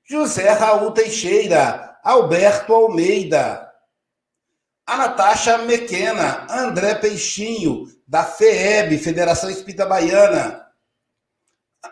José 0.04 0.50
Raul 0.50 0.90
Teixeira, 0.90 1.96
Alberto 2.04 2.74
Almeida, 2.74 3.72
a 4.88 4.98
Natasha 4.98 5.60
Mequena, 5.60 6.48
André 6.50 6.96
Peixinho, 6.96 7.86
da 8.08 8.24
FEB, 8.24 8.98
Federação 8.98 9.48
Espírita 9.48 9.86
Baiana, 9.86 10.69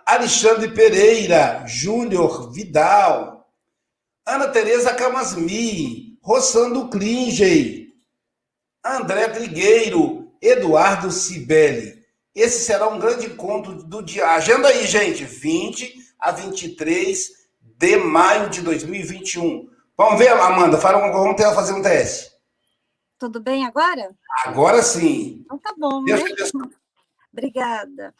Alexandre 0.06 0.74
Pereira, 0.74 1.64
Júnior 1.66 2.52
Vidal, 2.52 3.50
Ana 4.26 4.50
Tereza 4.50 4.94
Camasmi, 4.94 6.18
Rossando 6.22 6.90
Klingey, 6.90 7.94
André 8.84 9.30
Trigueiro, 9.30 10.32
Eduardo 10.42 11.12
Cibele. 11.12 12.06
Esse 12.36 12.66
será 12.66 12.88
um 12.90 13.00
grande 13.00 13.26
encontro 13.26 13.84
do 13.84 14.02
dia. 14.02 14.28
Agenda 14.28 14.68
aí, 14.68 14.86
gente, 14.86 15.24
20 15.24 15.96
a 16.20 16.32
23 16.32 17.30
de 17.62 17.98
maio 17.98 18.50
de 18.50 18.62
2021. 18.62 19.70
Vamos 19.98 20.20
ver, 20.20 20.30
Amanda, 20.30 20.78
vamos 20.78 21.36
ter, 21.36 21.54
fazer 21.56 21.74
um 21.74 21.82
teste. 21.82 22.32
Tudo 23.18 23.40
bem 23.40 23.66
agora? 23.66 24.16
Agora 24.46 24.84
sim. 24.84 25.42
Então 25.46 25.58
tá 25.58 25.74
bom, 25.78 26.04
Deus 26.04 26.22
né? 26.54 26.70
Obrigada. 27.34 28.14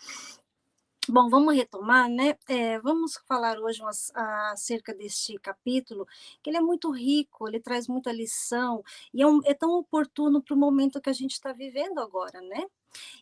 Bom, 1.10 1.30
vamos 1.30 1.56
retomar, 1.56 2.10
né? 2.10 2.38
É, 2.50 2.80
vamos 2.80 3.18
falar 3.28 3.58
hoje 3.60 3.82
umas, 3.82 4.12
acerca 4.52 4.94
deste 4.94 5.40
capítulo, 5.40 6.06
que 6.44 6.50
ele 6.50 6.58
é 6.58 6.62
muito 6.62 6.92
rico, 6.92 7.48
ele 7.48 7.62
traz 7.62 7.88
muita 7.88 8.12
lição, 8.12 8.84
e 9.14 9.22
é, 9.22 9.28
um, 9.28 9.40
é 9.46 9.54
tão 9.54 9.72
oportuno 9.80 10.42
para 10.42 10.54
o 10.54 10.58
momento 10.58 11.00
que 11.00 11.10
a 11.10 11.14
gente 11.14 11.32
está 11.32 11.54
vivendo 11.54 12.00
agora, 12.00 12.42
né? 12.42 12.66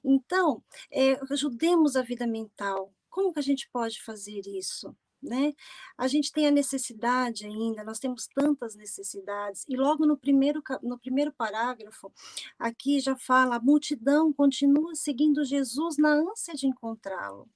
Então, 0.04 0.64
é, 0.92 1.20
ajudemos 1.32 1.96
a 1.96 2.02
vida 2.02 2.26
mental. 2.26 2.92
Como 3.10 3.32
que 3.32 3.40
a 3.40 3.44
gente 3.44 3.70
pode 3.72 4.02
fazer 4.04 4.42
isso? 4.48 4.96
né? 5.22 5.54
A 5.98 6.08
gente 6.08 6.32
tem 6.32 6.48
a 6.48 6.52
necessidade 6.52 7.46
ainda, 7.46 7.84
nós 7.84 8.00
temos 8.00 8.28
tantas 8.28 8.76
necessidades, 8.76 9.66
e 9.68 9.76
logo 9.76 10.06
no 10.06 10.18
primeiro, 10.18 10.62
no 10.84 11.00
primeiro 11.00 11.32
parágrafo, 11.34 12.12
aqui 12.60 13.00
já 13.00 13.16
fala: 13.16 13.56
a 13.58 13.60
multidão 13.60 14.32
continua 14.34 14.96
seguindo 14.96 15.44
Jesus 15.44 15.98
na 15.98 16.14
ânsia 16.14 16.54
de 16.54 16.68
encontrá-lo. 16.68 17.50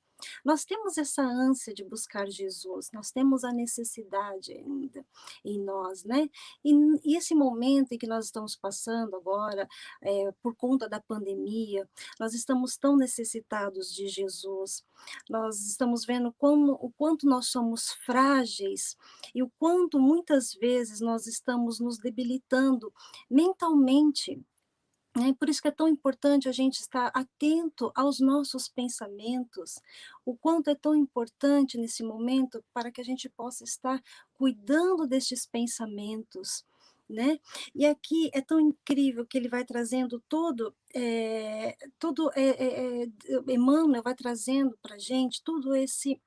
Nós 0.44 0.66
temos 0.66 0.98
essa 0.98 1.22
ânsia 1.22 1.74
de 1.74 1.84
buscar 1.84 2.30
Jesus, 2.30 2.92
nós 2.94 3.12
temos 3.12 3.44
a 3.44 3.52
necessidade 3.52 4.52
ainda 4.54 5.06
em 5.44 5.60
nós, 5.60 6.04
né? 6.04 6.30
E, 6.64 6.74
e 7.04 7.16
esse 7.16 7.34
momento 7.34 7.94
em 7.94 7.98
que 7.98 8.08
nós 8.08 8.26
estamos 8.26 8.56
passando 8.56 9.16
agora, 9.16 9.68
é, 10.02 10.32
por 10.42 10.56
conta 10.56 10.88
da 10.88 11.00
pandemia, 11.00 11.88
nós 12.20 12.34
estamos 12.34 12.78
tão 12.78 12.98
necessitados 12.98 13.94
de 13.94 14.08
Jesus, 14.08 14.84
nós 15.30 15.60
estamos 15.62 16.06
vendo 16.06 16.34
como, 16.34 16.74
o 16.74 16.92
quanto 16.92 17.26
nós 17.26 17.48
somos 17.48 17.92
frágeis 18.06 18.98
e 19.34 19.42
o 19.44 19.50
quanto 19.58 20.00
muitas 20.00 20.54
vezes 20.54 21.00
nós 21.00 21.28
estamos 21.28 21.80
nos 21.80 21.98
debilitando 21.98 22.94
mentalmente 23.30 24.42
é 25.16 25.34
por 25.34 25.50
isso 25.50 25.62
que 25.62 25.68
é 25.68 25.72
tão 25.72 25.88
importante 25.88 26.48
a 26.48 26.52
gente 26.52 26.80
estar 26.80 27.12
atento 27.14 27.92
aos 27.96 28.20
nossos 28.20 28.68
pensamentos, 28.70 29.80
o 30.24 30.36
quanto 30.36 30.70
é 30.70 30.76
tão 30.76 30.96
importante 30.96 31.78
nesse 31.78 32.04
momento 32.04 32.64
para 32.74 32.92
que 32.92 33.02
a 33.02 33.04
gente 33.04 33.28
possa 33.28 33.64
estar 33.64 34.02
cuidando 34.34 35.08
destes 35.08 35.46
pensamentos, 35.48 36.64
né? 37.10 37.40
E 37.74 37.88
aqui 37.88 38.30
é 38.34 38.42
tão 38.42 38.60
incrível 38.60 39.26
que 39.26 39.38
ele 39.38 39.50
vai 39.50 39.66
trazendo 39.66 40.22
todo, 40.30 40.76
é, 40.94 41.76
todo 41.98 42.32
é, 42.36 43.04
é, 43.04 43.08
Emmanuel 43.48 44.04
vai 44.04 44.14
trazendo 44.14 44.78
para 44.80 44.96
a 44.96 45.00
gente 45.00 45.42
todo 45.44 45.76
esse 45.76 46.22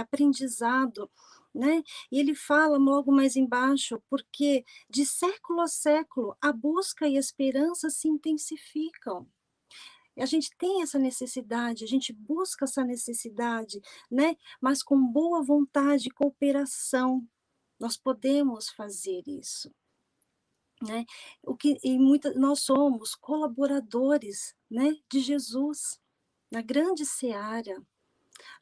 aprendizado 0.00 1.10
né? 1.58 1.82
E 2.10 2.20
ele 2.20 2.36
fala 2.36 2.78
logo 2.78 3.10
mais 3.10 3.34
embaixo, 3.34 4.00
porque 4.08 4.64
de 4.88 5.04
século 5.04 5.60
a 5.60 5.66
século 5.66 6.36
a 6.40 6.52
busca 6.52 7.08
e 7.08 7.16
a 7.16 7.20
esperança 7.20 7.90
se 7.90 8.06
intensificam. 8.06 9.28
A 10.16 10.24
gente 10.24 10.50
tem 10.56 10.82
essa 10.82 10.98
necessidade, 10.98 11.84
a 11.84 11.86
gente 11.86 12.12
busca 12.12 12.64
essa 12.64 12.84
necessidade, 12.84 13.80
né? 14.10 14.36
Mas 14.60 14.82
com 14.84 15.00
boa 15.00 15.42
vontade 15.42 16.08
e 16.08 16.12
cooperação, 16.12 17.26
nós 17.78 17.96
podemos 17.96 18.68
fazer 18.70 19.22
isso. 19.26 19.72
Né? 20.80 21.04
O 21.42 21.56
que 21.56 21.76
e 21.82 21.98
muita, 21.98 22.32
nós 22.34 22.60
somos 22.60 23.16
colaboradores, 23.16 24.54
né, 24.70 24.94
de 25.10 25.18
Jesus 25.18 26.00
na 26.52 26.62
grande 26.62 27.04
seara. 27.04 27.82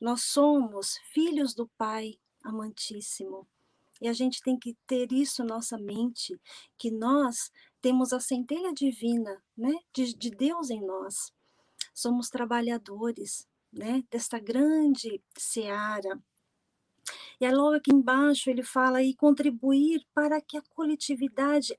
Nós 0.01 0.23
somos 0.23 0.97
filhos 1.13 1.55
do 1.55 1.69
Pai, 1.77 2.19
amantíssimo. 2.47 3.47
E 4.01 4.09
a 4.09 4.13
gente 4.13 4.43
tem 4.43 4.59
que 4.59 4.77
ter 4.87 5.11
isso 5.13 5.43
na 5.43 5.55
nossa 5.55 5.79
mente, 5.79 6.39
que 6.79 6.91
nós 6.91 7.51
temos 7.81 8.13
a 8.13 8.21
centelha 8.21 8.73
divina, 8.73 9.43
né, 9.57 9.73
de, 9.93 10.15
de 10.15 10.31
Deus 10.31 10.71
em 10.71 10.85
nós. 10.85 11.33
Somos 11.95 12.29
trabalhadores, 12.29 13.47
né, 13.73 14.03
desta 14.11 14.39
grande 14.39 15.23
seara 15.37 16.21
e 17.41 17.45
aí 17.45 17.53
logo 17.53 17.77
aqui 17.77 17.93
embaixo 17.93 18.49
ele 18.49 18.63
fala 18.63 19.03
e 19.03 19.15
contribuir 19.15 20.05
para 20.15 20.41
que 20.41 20.57
a 20.57 20.63
coletividade 20.71 21.77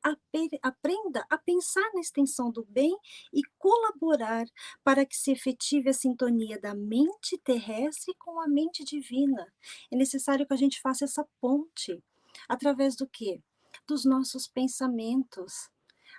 aprenda 0.62 1.26
a 1.30 1.38
pensar 1.38 1.90
na 1.94 2.02
extensão 2.02 2.52
do 2.52 2.64
bem 2.66 2.96
e 3.34 3.42
colaborar 3.58 4.46
para 4.84 5.06
que 5.06 5.16
se 5.16 5.32
efetive 5.32 5.90
a 5.90 5.94
sintonia 5.94 6.60
da 6.60 6.74
mente 6.76 7.38
terrestre 7.44 8.14
com 8.20 8.40
a 8.40 8.48
mente 8.48 8.84
divina. 8.84 9.52
É 9.92 9.96
necessário 9.96 10.46
que 10.46 10.54
a 10.54 10.58
gente 10.58 10.80
faça 10.80 11.06
essa 11.06 11.28
ponte 11.42 12.02
através 12.48 12.96
do 12.96 13.08
quê? 13.08 13.42
Dos 13.88 14.06
nossos 14.06 14.48
pensamentos, 14.48 15.70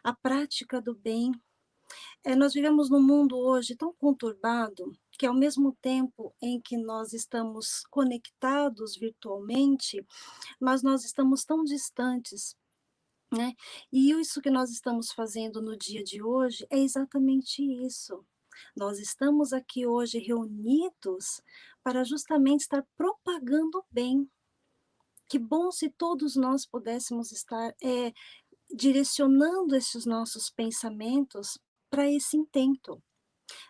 a 0.03 0.13
prática 0.13 0.81
do 0.81 0.95
bem. 0.95 1.33
É, 2.25 2.35
nós 2.37 2.53
vivemos 2.53 2.91
num 2.91 3.03
mundo 3.03 3.37
hoje 3.37 3.75
tão 3.75 3.93
conturbado 3.95 4.93
que 5.19 5.27
ao 5.27 5.35
mesmo 5.35 5.77
tempo 5.83 6.33
em 6.41 6.61
que 6.61 6.77
nós 6.77 7.13
estamos 7.13 7.83
conectados 7.91 8.97
virtualmente, 8.97 10.07
mas 10.61 10.83
nós 10.83 11.05
estamos 11.05 11.45
tão 11.45 11.65
distantes 11.65 12.57
né? 13.31 13.55
E 13.93 14.11
isso 14.11 14.41
que 14.41 14.51
nós 14.51 14.71
estamos 14.71 15.13
fazendo 15.13 15.61
no 15.61 15.77
dia 15.77 16.03
de 16.03 16.23
hoje 16.23 16.67
é 16.71 16.79
exatamente 16.79 17.63
isso. 17.63 18.25
Nós 18.75 18.99
estamos 18.99 19.53
aqui 19.53 19.87
hoje 19.87 20.19
reunidos 20.19 21.43
para 21.83 22.05
justamente 22.05 22.63
estar 22.63 22.85
propagando 22.97 23.79
o 23.79 23.85
bem. 23.91 24.29
Que 25.29 25.39
bom 25.39 25.71
se 25.71 25.91
todos 25.91 26.37
nós 26.37 26.65
pudéssemos 26.65 27.31
estar 27.31 27.75
é, 27.83 28.13
direcionando 28.75 29.77
esses 29.77 30.07
nossos 30.07 30.51
pensamentos 30.51 31.59
para 31.91 32.11
esse 32.11 32.37
intento 32.37 33.03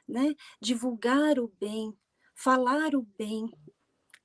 né? 0.08 0.34
Divulgar 0.60 1.38
o 1.38 1.52
bem, 1.60 1.96
falar 2.34 2.94
o 2.94 3.02
bem. 3.18 3.50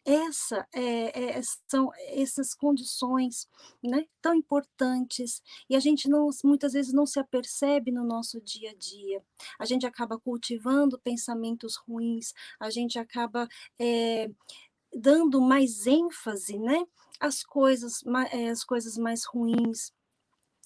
Essa 0.06 0.68
é, 0.74 1.38
é, 1.38 1.42
são 1.66 1.90
essas 2.10 2.54
condições 2.54 3.48
né, 3.82 4.06
tão 4.22 4.36
importantes 4.36 5.42
e 5.70 5.78
a 5.78 5.80
gente 5.80 6.10
não, 6.10 6.30
muitas 6.44 6.74
vezes 6.74 6.92
não 6.92 7.06
se 7.06 7.20
apercebe 7.20 7.90
no 7.90 8.04
nosso 8.04 8.42
dia 8.42 8.72
a 8.72 8.76
dia. 8.76 9.24
A 9.58 9.64
gente 9.66 9.86
acaba 9.86 10.20
cultivando 10.20 11.00
pensamentos 11.00 11.78
ruins, 11.78 12.34
a 12.60 12.70
gente 12.70 13.00
acaba 13.00 13.48
é, 13.80 14.30
dando 14.94 15.40
mais 15.40 15.88
ênfase 15.88 16.60
né, 16.60 16.86
às 17.18 17.42
coisas, 17.42 18.04
é, 18.32 18.50
às 18.50 18.66
coisas 18.66 18.98
mais 18.98 19.24
ruins. 19.24 19.94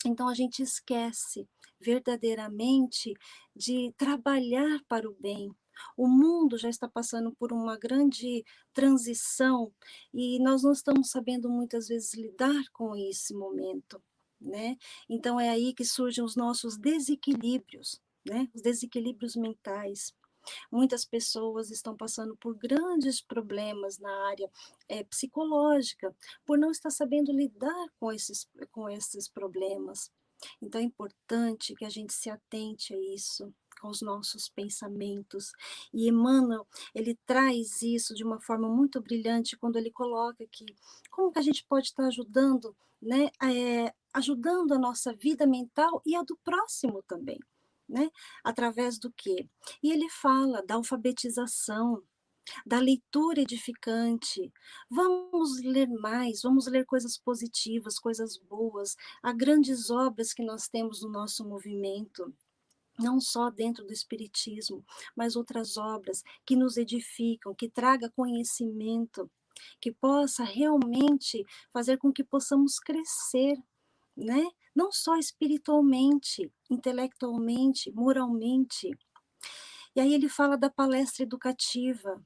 Então 0.03 0.27
a 0.27 0.33
gente 0.33 0.63
esquece 0.63 1.47
verdadeiramente 1.79 3.13
de 3.55 3.93
trabalhar 3.97 4.79
para 4.87 5.09
o 5.09 5.15
bem. 5.19 5.51
O 5.95 6.07
mundo 6.07 6.57
já 6.57 6.69
está 6.69 6.87
passando 6.87 7.31
por 7.35 7.51
uma 7.53 7.77
grande 7.77 8.43
transição 8.73 9.71
e 10.13 10.39
nós 10.39 10.63
não 10.63 10.71
estamos 10.71 11.09
sabendo 11.09 11.49
muitas 11.49 11.87
vezes 11.87 12.13
lidar 12.15 12.63
com 12.73 12.95
esse 12.95 13.33
momento, 13.33 14.01
né? 14.41 14.75
Então 15.09 15.39
é 15.39 15.49
aí 15.49 15.73
que 15.73 15.85
surgem 15.85 16.23
os 16.23 16.35
nossos 16.35 16.77
desequilíbrios, 16.77 18.01
né? 18.25 18.49
Os 18.53 18.61
desequilíbrios 18.61 19.35
mentais. 19.35 20.13
Muitas 20.71 21.03
pessoas 21.05 21.69
estão 21.71 21.95
passando 21.95 22.35
por 22.37 22.55
grandes 22.55 23.21
problemas 23.21 23.99
na 23.99 24.27
área 24.29 24.49
é, 24.87 25.03
psicológica, 25.03 26.15
por 26.45 26.57
não 26.57 26.71
estar 26.71 26.89
sabendo 26.89 27.31
lidar 27.31 27.87
com 27.99 28.11
esses, 28.11 28.47
com 28.71 28.89
esses 28.89 29.27
problemas. 29.27 30.09
Então 30.61 30.79
é 30.79 30.83
importante 30.83 31.75
que 31.75 31.85
a 31.85 31.89
gente 31.89 32.13
se 32.13 32.29
atente 32.29 32.93
a 32.93 32.97
isso 33.13 33.53
com 33.79 33.89
os 33.89 34.01
nossos 34.01 34.49
pensamentos. 34.49 35.51
E 35.93 36.07
Emmanuel, 36.09 36.67
ele 36.93 37.17
traz 37.25 37.81
isso 37.81 38.13
de 38.13 38.23
uma 38.23 38.39
forma 38.39 38.67
muito 38.67 39.01
brilhante 39.01 39.57
quando 39.57 39.77
ele 39.77 39.91
coloca 39.91 40.43
aqui 40.43 40.65
como 41.11 41.31
que 41.31 41.39
a 41.39 41.43
gente 41.43 41.65
pode 41.65 41.87
estar 41.87 42.05
ajudando, 42.07 42.75
né, 43.01 43.29
é, 43.43 43.93
ajudando 44.13 44.73
a 44.73 44.79
nossa 44.79 45.13
vida 45.13 45.45
mental 45.45 46.01
e 46.05 46.15
a 46.15 46.23
do 46.23 46.37
próximo 46.43 47.03
também, 47.07 47.39
né, 47.87 48.09
através 48.43 48.99
do 48.99 49.11
quê? 49.11 49.47
E 49.81 49.91
ele 49.91 50.09
fala 50.09 50.63
da 50.63 50.75
alfabetização, 50.75 52.03
da 52.65 52.79
leitura 52.79 53.41
edificante. 53.41 54.51
Vamos 54.89 55.61
ler 55.61 55.87
mais, 55.87 56.41
vamos 56.41 56.67
ler 56.67 56.85
coisas 56.85 57.17
positivas, 57.17 57.99
coisas 57.99 58.37
boas. 58.37 58.95
Há 59.21 59.31
grandes 59.33 59.89
obras 59.89 60.33
que 60.33 60.43
nós 60.43 60.67
temos 60.67 61.01
no 61.01 61.09
nosso 61.09 61.47
movimento 61.47 62.33
não 62.99 63.21
só 63.21 63.49
dentro 63.49 63.85
do 63.85 63.93
espiritismo, 63.93 64.83
mas 65.15 65.35
outras 65.35 65.77
obras 65.77 66.23
que 66.45 66.55
nos 66.55 66.77
edificam, 66.77 67.53
que 67.53 67.69
traga 67.69 68.09
conhecimento, 68.09 69.29
que 69.79 69.91
possa 69.91 70.43
realmente 70.43 71.45
fazer 71.71 71.97
com 71.97 72.11
que 72.11 72.23
possamos 72.23 72.79
crescer, 72.79 73.55
né? 74.15 74.47
Não 74.75 74.91
só 74.91 75.15
espiritualmente, 75.17 76.51
intelectualmente, 76.69 77.91
moralmente. 77.91 78.89
E 79.95 79.99
aí 79.99 80.13
ele 80.13 80.29
fala 80.29 80.57
da 80.57 80.69
palestra 80.69 81.23
educativa, 81.23 82.21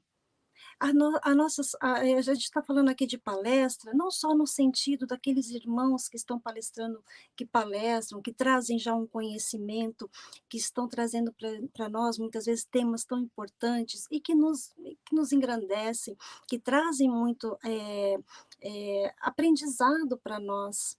a, 0.82 0.92
no, 0.92 1.16
a, 1.22 1.32
nossas, 1.32 1.76
a, 1.80 2.00
a 2.00 2.20
gente 2.22 2.42
está 2.42 2.60
falando 2.60 2.88
aqui 2.88 3.06
de 3.06 3.16
palestra, 3.16 3.94
não 3.94 4.10
só 4.10 4.34
no 4.34 4.48
sentido 4.48 5.06
daqueles 5.06 5.48
irmãos 5.50 6.08
que 6.08 6.16
estão 6.16 6.40
palestrando, 6.40 7.00
que 7.36 7.46
palestram, 7.46 8.20
que 8.20 8.32
trazem 8.32 8.80
já 8.80 8.92
um 8.92 9.06
conhecimento, 9.06 10.10
que 10.48 10.56
estão 10.56 10.88
trazendo 10.88 11.32
para 11.72 11.88
nós 11.88 12.18
muitas 12.18 12.46
vezes 12.46 12.64
temas 12.64 13.04
tão 13.04 13.20
importantes 13.20 14.08
e 14.10 14.20
que 14.20 14.34
nos, 14.34 14.74
que 15.06 15.14
nos 15.14 15.30
engrandecem, 15.30 16.16
que 16.48 16.58
trazem 16.58 17.08
muito 17.08 17.56
é, 17.64 18.18
é, 18.60 19.14
aprendizado 19.20 20.18
para 20.18 20.40
nós. 20.40 20.98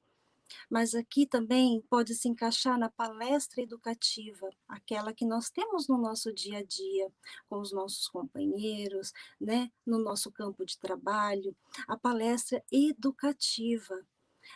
Mas 0.70 0.96
aqui 0.96 1.26
também 1.26 1.82
pode 1.90 2.16
se 2.16 2.28
encaixar 2.28 2.78
na 2.78 2.90
palestra 2.90 3.62
educativa, 3.62 4.50
aquela 4.68 5.14
que 5.14 5.26
nós 5.26 5.50
temos 5.50 5.88
no 5.88 5.98
nosso 5.98 6.34
dia 6.34 6.60
a 6.60 6.64
dia, 6.64 7.12
com 7.50 7.60
os 7.60 7.72
nossos 7.72 8.08
companheiros, 8.08 9.14
né, 9.40 9.72
no 9.86 10.00
nosso 10.00 10.32
campo 10.32 10.66
de 10.66 10.78
trabalho, 10.78 11.56
a 11.88 11.98
palestra 11.98 12.64
educativa. 12.72 14.06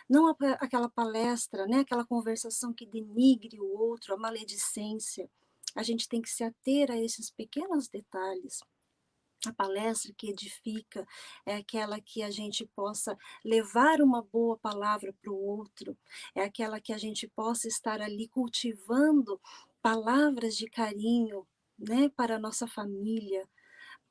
Não 0.09 0.27
aquela 0.59 0.89
palestra, 0.89 1.65
né, 1.65 1.79
aquela 1.79 2.05
conversação 2.05 2.73
que 2.73 2.85
denigre 2.85 3.59
o 3.59 3.77
outro, 3.77 4.13
a 4.13 4.17
maledicência. 4.17 5.29
A 5.75 5.83
gente 5.83 6.09
tem 6.09 6.21
que 6.21 6.29
se 6.29 6.43
ater 6.43 6.91
a 6.91 6.97
esses 6.97 7.29
pequenos 7.29 7.87
detalhes 7.87 8.61
a 9.49 9.53
palestra 9.53 10.13
que 10.17 10.29
edifica 10.29 11.05
é 11.45 11.55
aquela 11.55 11.99
que 11.99 12.21
a 12.21 12.29
gente 12.29 12.65
possa 12.75 13.17
levar 13.43 14.01
uma 14.01 14.21
boa 14.21 14.57
palavra 14.57 15.13
para 15.21 15.31
o 15.31 15.37
outro, 15.37 15.97
é 16.35 16.43
aquela 16.43 16.79
que 16.79 16.93
a 16.93 16.97
gente 16.97 17.27
possa 17.27 17.67
estar 17.67 18.01
ali 18.01 18.27
cultivando 18.27 19.39
palavras 19.81 20.55
de 20.55 20.69
carinho, 20.69 21.47
né, 21.77 22.09
para 22.09 22.35
a 22.35 22.39
nossa 22.39 22.67
família, 22.67 23.47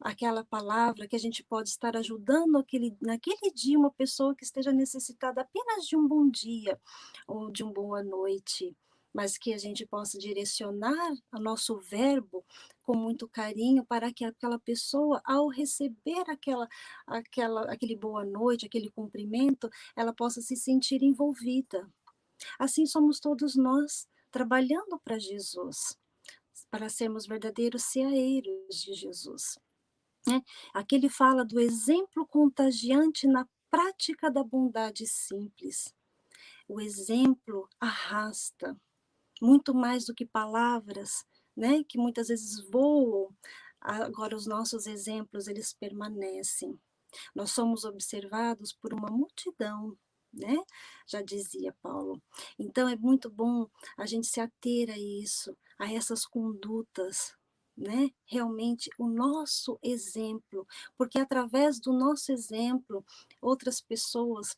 aquela 0.00 0.44
palavra 0.44 1.08
que 1.08 1.16
a 1.16 1.18
gente 1.18 1.42
pode 1.42 1.68
estar 1.68 1.96
ajudando 1.96 2.58
aquele, 2.58 2.96
naquele 3.00 3.50
dia 3.52 3.78
uma 3.78 3.90
pessoa 3.90 4.34
que 4.34 4.44
esteja 4.44 4.72
necessitada 4.72 5.40
apenas 5.40 5.86
de 5.86 5.96
um 5.96 6.06
bom 6.06 6.28
dia 6.28 6.80
ou 7.26 7.50
de 7.50 7.62
uma 7.62 7.72
boa 7.72 8.02
noite 8.02 8.76
mas 9.16 9.38
que 9.38 9.54
a 9.54 9.58
gente 9.58 9.86
possa 9.86 10.18
direcionar 10.18 11.14
o 11.32 11.40
nosso 11.40 11.80
verbo 11.80 12.44
com 12.82 12.94
muito 12.94 13.26
carinho 13.26 13.82
para 13.82 14.12
que 14.12 14.26
aquela 14.26 14.58
pessoa, 14.58 15.22
ao 15.24 15.48
receber 15.48 16.28
aquela, 16.28 16.68
aquela, 17.06 17.62
aquele 17.72 17.96
boa 17.96 18.26
noite, 18.26 18.66
aquele 18.66 18.90
cumprimento, 18.90 19.70
ela 19.96 20.12
possa 20.12 20.42
se 20.42 20.54
sentir 20.54 21.02
envolvida. 21.02 21.90
Assim 22.58 22.84
somos 22.84 23.18
todos 23.18 23.56
nós, 23.56 24.06
trabalhando 24.30 25.00
para 25.02 25.18
Jesus, 25.18 25.96
para 26.70 26.90
sermos 26.90 27.26
verdadeiros 27.26 27.84
ceaeiros 27.84 28.82
de 28.82 28.92
Jesus. 28.92 29.58
Né? 30.26 30.42
Aqui 30.74 30.94
ele 30.94 31.08
fala 31.08 31.42
do 31.42 31.58
exemplo 31.58 32.26
contagiante 32.26 33.26
na 33.26 33.48
prática 33.70 34.30
da 34.30 34.44
bondade 34.44 35.06
simples. 35.06 35.94
O 36.68 36.82
exemplo 36.82 37.66
arrasta, 37.80 38.78
muito 39.40 39.74
mais 39.74 40.04
do 40.06 40.14
que 40.14 40.24
palavras, 40.24 41.24
né, 41.56 41.82
que 41.84 41.98
muitas 41.98 42.28
vezes 42.28 42.60
voam, 42.70 43.34
agora 43.80 44.36
os 44.36 44.46
nossos 44.46 44.86
exemplos, 44.86 45.46
eles 45.46 45.72
permanecem. 45.72 46.78
Nós 47.34 47.52
somos 47.52 47.84
observados 47.84 48.72
por 48.72 48.92
uma 48.92 49.08
multidão, 49.10 49.96
né? 50.32 50.56
Já 51.06 51.22
dizia 51.22 51.74
Paulo. 51.80 52.20
Então 52.58 52.88
é 52.88 52.96
muito 52.96 53.30
bom 53.30 53.66
a 53.96 54.04
gente 54.06 54.26
se 54.26 54.40
ater 54.40 54.90
a 54.90 54.98
isso, 54.98 55.56
a 55.78 55.90
essas 55.90 56.26
condutas, 56.26 57.34
né? 57.76 58.10
Realmente 58.26 58.90
o 58.98 59.08
nosso 59.08 59.78
exemplo, 59.82 60.66
porque 60.96 61.18
através 61.18 61.78
do 61.80 61.92
nosso 61.92 62.32
exemplo, 62.32 63.04
outras 63.40 63.80
pessoas 63.80 64.56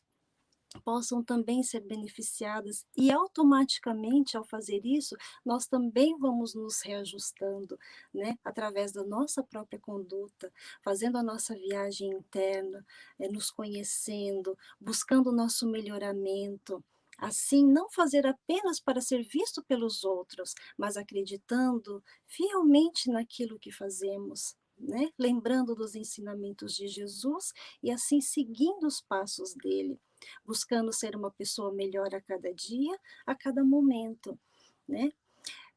possam 0.83 1.23
também 1.23 1.63
ser 1.63 1.81
beneficiadas 1.81 2.85
e 2.95 3.11
automaticamente 3.11 4.37
ao 4.37 4.43
fazer 4.43 4.85
isso 4.85 5.15
nós 5.43 5.65
também 5.65 6.17
vamos 6.17 6.53
nos 6.53 6.81
reajustando, 6.81 7.77
né, 8.13 8.37
através 8.43 8.91
da 8.91 9.03
nossa 9.03 9.43
própria 9.43 9.79
conduta, 9.79 10.51
fazendo 10.83 11.17
a 11.17 11.23
nossa 11.23 11.55
viagem 11.55 12.11
interna, 12.11 12.85
é, 13.17 13.27
nos 13.27 13.49
conhecendo, 13.49 14.57
buscando 14.79 15.29
o 15.29 15.35
nosso 15.35 15.67
melhoramento. 15.67 16.83
Assim, 17.17 17.65
não 17.65 17.89
fazer 17.89 18.25
apenas 18.25 18.79
para 18.79 19.01
ser 19.01 19.23
visto 19.23 19.61
pelos 19.63 20.05
outros, 20.05 20.53
mas 20.77 20.95
acreditando 20.95 22.01
fielmente 22.25 23.09
naquilo 23.09 23.59
que 23.59 23.71
fazemos, 23.71 24.55
né? 24.77 25.09
lembrando 25.17 25.75
dos 25.75 25.95
ensinamentos 25.95 26.73
de 26.75 26.87
Jesus 26.87 27.51
e 27.83 27.91
assim 27.91 28.21
seguindo 28.21 28.87
os 28.87 29.01
passos 29.01 29.53
dele 29.53 29.99
buscando 30.45 30.93
ser 30.93 31.15
uma 31.15 31.31
pessoa 31.31 31.73
melhor 31.73 32.13
a 32.13 32.21
cada 32.21 32.53
dia, 32.53 32.97
a 33.25 33.35
cada 33.35 33.63
momento, 33.63 34.39
né? 34.87 35.11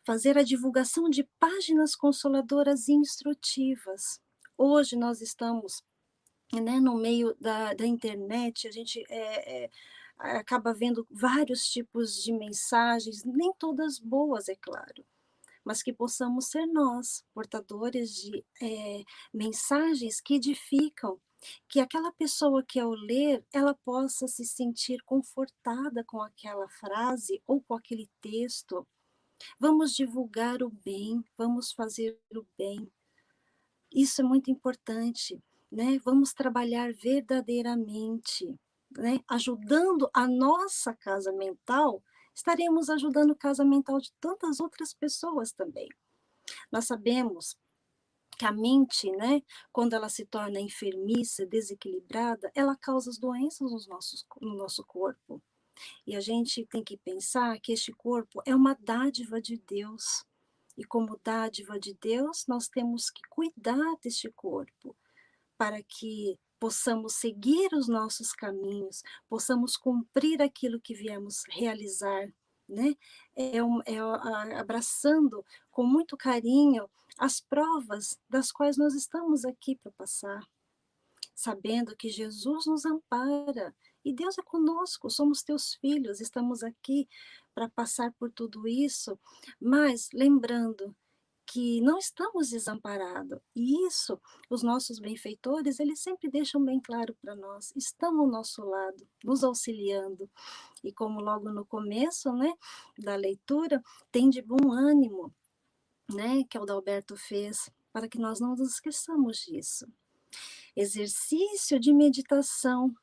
Fazer 0.05 0.37
a 0.37 0.43
divulgação 0.43 1.09
de 1.09 1.25
páginas 1.39 1.95
consoladoras 1.95 2.89
e 2.89 2.93
instrutivas. 2.93 4.21
Hoje 4.59 4.97
nós 4.97 5.21
estamos 5.21 5.83
né, 6.61 6.81
no 6.81 6.97
meio 6.97 7.35
da, 7.41 7.73
da 7.73 7.87
internet, 7.87 8.69
a 8.69 8.71
gente 8.71 9.03
é, 9.09 9.65
é, 9.65 9.71
acaba 10.19 10.75
vendo 10.75 11.07
vários 11.11 11.65
tipos 11.65 12.23
de 12.23 12.33
mensagens, 12.33 13.25
nem 13.25 13.53
todas 13.59 13.99
boas, 13.99 14.49
é 14.49 14.57
claro, 14.57 15.05
mas 15.65 15.83
que 15.83 15.93
possamos 15.93 16.49
ser 16.49 16.67
nós, 16.67 17.25
portadores 17.33 18.15
de 18.15 18.45
é, 18.61 19.03
mensagens 19.33 20.21
que 20.21 20.35
edificam, 20.35 21.19
que 21.69 21.81
aquela 21.81 22.13
pessoa 22.13 22.63
que 22.63 22.79
ao 22.79 22.91
ler, 22.91 23.45
ela 23.53 23.75
possa 23.75 24.27
se 24.29 24.45
sentir 24.45 25.03
confortada 25.03 26.05
com 26.05 26.23
aquela 26.23 26.69
frase 26.69 27.43
ou 27.47 27.61
com 27.61 27.75
aquele 27.75 28.09
texto. 28.21 28.87
Vamos 29.59 29.95
divulgar 29.95 30.63
o 30.63 30.71
bem, 30.71 31.25
vamos 31.37 31.73
fazer 31.73 32.19
o 32.35 32.45
bem. 32.57 32.91
Isso 33.93 34.21
é 34.21 34.25
muito 34.25 34.51
importante, 34.51 35.43
né? 35.71 35.99
Vamos 36.05 36.33
trabalhar 36.33 36.93
verdadeiramente, 36.93 38.59
né? 38.97 39.21
Ajudando 39.29 40.09
a 40.15 40.27
nossa 40.29 40.95
casa 40.95 41.33
mental, 41.33 42.03
estaremos 42.35 42.89
ajudando 42.89 43.33
a 43.33 43.37
casa 43.37 43.65
mental 43.65 44.01
de 44.01 44.13
tantas 44.21 44.61
outras 44.61 44.95
pessoas 44.95 45.53
também. 45.53 45.89
Nós 46.71 46.87
sabemos 46.87 47.57
que 48.43 48.47
a 48.47 48.51
mente, 48.51 49.09
né, 49.13 49.41
quando 49.71 49.95
ela 49.95 50.09
se 50.09 50.27
torna 50.27 50.59
enfermiça, 50.59 51.47
desequilibrada, 51.47 52.51
ela 52.57 52.75
causa 52.75 53.09
as 53.09 53.17
doenças 53.17 53.71
nos 53.71 53.87
nossos, 53.87 54.27
no 54.41 54.57
nosso 54.57 54.85
corpo. 54.85 55.41
E 56.05 56.17
a 56.17 56.21
gente 56.21 56.67
tem 56.67 56.83
que 56.83 56.97
pensar 56.97 57.61
que 57.61 57.73
este 57.73 57.93
corpo 57.93 58.43
é 58.45 58.53
uma 58.53 58.77
dádiva 58.81 59.41
de 59.41 59.59
Deus. 59.59 60.25
E 60.77 60.83
como 60.83 61.21
dádiva 61.23 61.79
de 61.79 61.95
Deus, 61.95 62.45
nós 62.49 62.67
temos 62.67 63.11
que 63.11 63.23
cuidar 63.31 63.95
deste 64.03 64.29
corpo 64.33 64.97
para 65.57 65.81
que 65.81 66.37
possamos 66.59 67.15
seguir 67.15 67.73
os 67.73 67.87
nossos 67.87 68.33
caminhos, 68.33 69.05
possamos 69.29 69.77
cumprir 69.77 70.43
aquilo 70.43 70.81
que 70.81 70.95
viemos 70.95 71.45
realizar 71.49 72.29
né? 72.69 72.95
É, 73.37 73.63
um, 73.63 73.81
é 73.85 73.99
abraçando 74.59 75.45
com 75.71 75.85
muito 75.85 76.17
carinho 76.17 76.89
as 77.19 77.41
provas 77.41 78.19
das 78.29 78.51
quais 78.51 78.77
nós 78.77 78.95
estamos 78.95 79.45
aqui 79.45 79.77
para 79.77 79.93
passar, 79.93 80.47
sabendo 81.35 81.97
que 81.97 82.09
Jesus 82.09 82.67
nos 82.67 82.85
ampara 82.85 83.75
e 84.05 84.13
Deus 84.13 84.37
é 84.39 84.43
conosco, 84.43 85.09
somos 85.09 85.43
teus 85.43 85.75
filhos, 85.75 86.21
estamos 86.21 86.63
aqui 86.63 87.09
para 87.55 87.69
passar 87.69 88.13
por 88.13 88.31
tudo 88.31 88.67
isso, 88.67 89.19
mas 89.61 90.09
lembrando 90.13 90.95
que 91.47 91.81
não 91.83 91.99
estamos 91.99 92.51
desamparados. 92.51 93.39
E 93.55 93.87
isso, 93.87 94.19
os 94.49 94.63
nossos 94.63 94.99
benfeitores, 94.99 95.79
eles 95.79 96.01
sempre 96.01 96.31
deixam 96.31 96.65
bem 96.65 96.81
claro 96.81 97.15
para 97.21 97.37
nós, 97.37 97.73
estão 97.77 98.19
ao 98.21 98.27
nosso 98.27 98.65
lado, 98.65 99.07
nos 99.23 99.45
auxiliando. 99.45 100.31
E 100.83 100.93
como 100.93 101.21
logo 101.21 101.51
no 101.51 101.65
começo, 101.65 102.33
né, 102.33 102.53
da 102.99 103.17
leitura, 103.17 103.83
tem 104.11 104.31
de 104.31 104.41
bom 104.41 104.73
ânimo, 104.73 105.33
né, 106.13 106.45
que 106.45 106.59
o 106.59 106.65
Dalberto 106.65 107.17
fez, 107.17 107.71
para 107.93 108.09
que 108.09 108.19
nós 108.19 108.41
não 108.41 108.57
nos 108.57 108.75
esqueçamos 108.75 109.39
disso. 109.39 109.87
Exercício 110.75 111.79
de 111.79 111.93
meditação. 111.93 112.95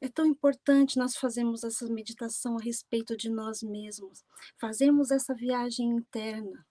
É 0.00 0.08
tão 0.08 0.26
importante 0.26 0.98
nós 0.98 1.16
fazermos 1.16 1.64
essa 1.64 1.86
meditação 1.88 2.56
a 2.56 2.62
respeito 2.62 3.16
de 3.16 3.30
nós 3.30 3.62
mesmos, 3.62 4.24
fazemos 4.58 5.10
essa 5.10 5.34
viagem 5.34 5.88
interna, 5.88 6.66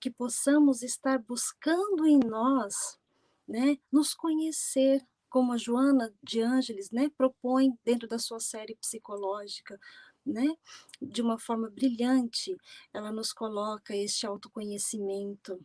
que 0.00 0.10
possamos 0.10 0.82
estar 0.82 1.18
buscando 1.20 2.06
em 2.06 2.18
nós, 2.18 2.98
né, 3.46 3.78
nos 3.92 4.14
conhecer, 4.14 5.06
como 5.28 5.52
a 5.52 5.56
Joana 5.56 6.12
de 6.22 6.40
Ângeles, 6.40 6.90
né, 6.90 7.10
propõe 7.16 7.76
dentro 7.84 8.08
da 8.08 8.18
sua 8.18 8.40
série 8.40 8.76
psicológica, 8.76 9.78
né, 10.24 10.56
de 11.00 11.22
uma 11.22 11.38
forma 11.38 11.68
brilhante, 11.68 12.56
ela 12.92 13.12
nos 13.12 13.32
coloca 13.32 13.94
este 13.94 14.26
autoconhecimento. 14.26 15.64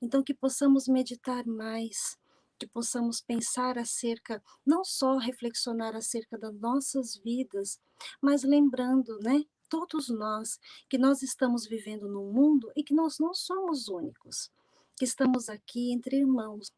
Então 0.00 0.22
que 0.22 0.34
possamos 0.34 0.86
meditar 0.86 1.46
mais, 1.46 2.18
que 2.58 2.66
possamos 2.66 3.20
pensar 3.20 3.78
acerca, 3.78 4.42
não 4.64 4.84
só 4.84 5.16
reflexionar 5.16 5.96
acerca 5.96 6.38
das 6.38 6.54
nossas 6.54 7.16
vidas, 7.16 7.80
mas 8.20 8.42
lembrando, 8.42 9.18
né, 9.20 9.44
todos 9.68 10.08
nós, 10.08 10.58
que 10.88 10.98
nós 10.98 11.22
estamos 11.22 11.66
vivendo 11.66 12.08
num 12.08 12.32
mundo 12.32 12.70
e 12.76 12.82
que 12.82 12.92
nós 12.92 13.18
não 13.18 13.32
somos 13.32 13.88
únicos, 13.88 14.50
que 14.96 15.04
estamos 15.04 15.48
aqui 15.48 15.92
entre 15.92 16.18
irmãos, 16.18 16.72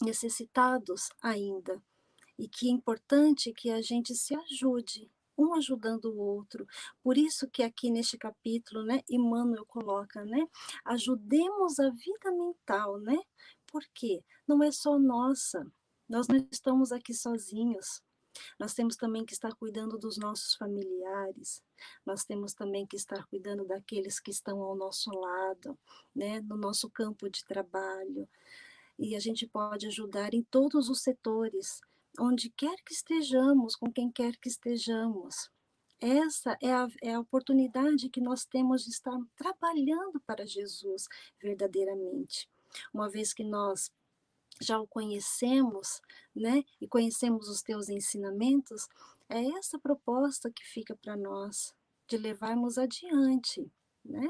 necessitados 0.00 1.10
ainda, 1.20 1.82
e 2.38 2.48
que 2.48 2.68
é 2.68 2.70
importante 2.70 3.52
que 3.52 3.70
a 3.70 3.82
gente 3.82 4.14
se 4.14 4.34
ajude, 4.34 5.10
um 5.36 5.54
ajudando 5.54 6.06
o 6.06 6.18
outro. 6.18 6.66
Por 7.02 7.16
isso 7.16 7.48
que 7.48 7.62
aqui 7.62 7.90
neste 7.90 8.18
capítulo, 8.18 8.84
né, 8.84 9.02
Emmanuel 9.08 9.64
coloca, 9.66 10.24
né, 10.24 10.46
ajudemos 10.84 11.78
a 11.78 11.90
vida 11.90 12.30
mental, 12.30 12.98
né? 12.98 13.18
Por 13.66 13.82
quê? 13.94 14.22
Não 14.46 14.62
é 14.62 14.70
só 14.70 14.98
nossa. 14.98 15.66
Nós 16.08 16.28
não 16.28 16.46
estamos 16.50 16.92
aqui 16.92 17.14
sozinhos. 17.14 18.02
Nós 18.58 18.74
temos 18.74 18.96
também 18.96 19.24
que 19.24 19.32
estar 19.32 19.54
cuidando 19.54 19.98
dos 19.98 20.16
nossos 20.16 20.54
familiares, 20.54 21.62
nós 22.04 22.24
temos 22.24 22.54
também 22.54 22.86
que 22.86 22.96
estar 22.96 23.26
cuidando 23.26 23.64
daqueles 23.64 24.18
que 24.18 24.30
estão 24.30 24.62
ao 24.62 24.74
nosso 24.74 25.10
lado, 25.10 25.78
né, 26.14 26.40
no 26.40 26.56
nosso 26.56 26.88
campo 26.88 27.28
de 27.28 27.44
trabalho. 27.44 28.28
E 28.98 29.16
a 29.16 29.20
gente 29.20 29.46
pode 29.46 29.86
ajudar 29.86 30.32
em 30.34 30.42
todos 30.42 30.88
os 30.88 31.02
setores, 31.02 31.80
onde 32.18 32.50
quer 32.50 32.76
que 32.84 32.92
estejamos, 32.92 33.76
com 33.76 33.90
quem 33.92 34.10
quer 34.10 34.36
que 34.36 34.48
estejamos. 34.48 35.50
Essa 36.00 36.56
é 36.60 36.72
a, 36.72 36.88
é 37.00 37.14
a 37.14 37.20
oportunidade 37.20 38.10
que 38.10 38.20
nós 38.20 38.44
temos 38.44 38.84
de 38.84 38.90
estar 38.90 39.16
trabalhando 39.36 40.20
para 40.26 40.44
Jesus 40.44 41.06
verdadeiramente. 41.40 42.48
Uma 42.92 43.08
vez 43.08 43.32
que 43.32 43.44
nós 43.44 43.90
já 44.60 44.80
o 44.80 44.86
conhecemos, 44.86 46.00
né, 46.34 46.62
e 46.80 46.88
conhecemos 46.88 47.48
os 47.48 47.62
teus 47.62 47.88
ensinamentos, 47.88 48.88
é 49.28 49.44
essa 49.58 49.78
proposta 49.78 50.50
que 50.50 50.64
fica 50.64 50.96
para 50.96 51.16
nós, 51.16 51.74
de 52.08 52.16
levarmos 52.16 52.78
adiante, 52.78 53.70
né? 54.04 54.28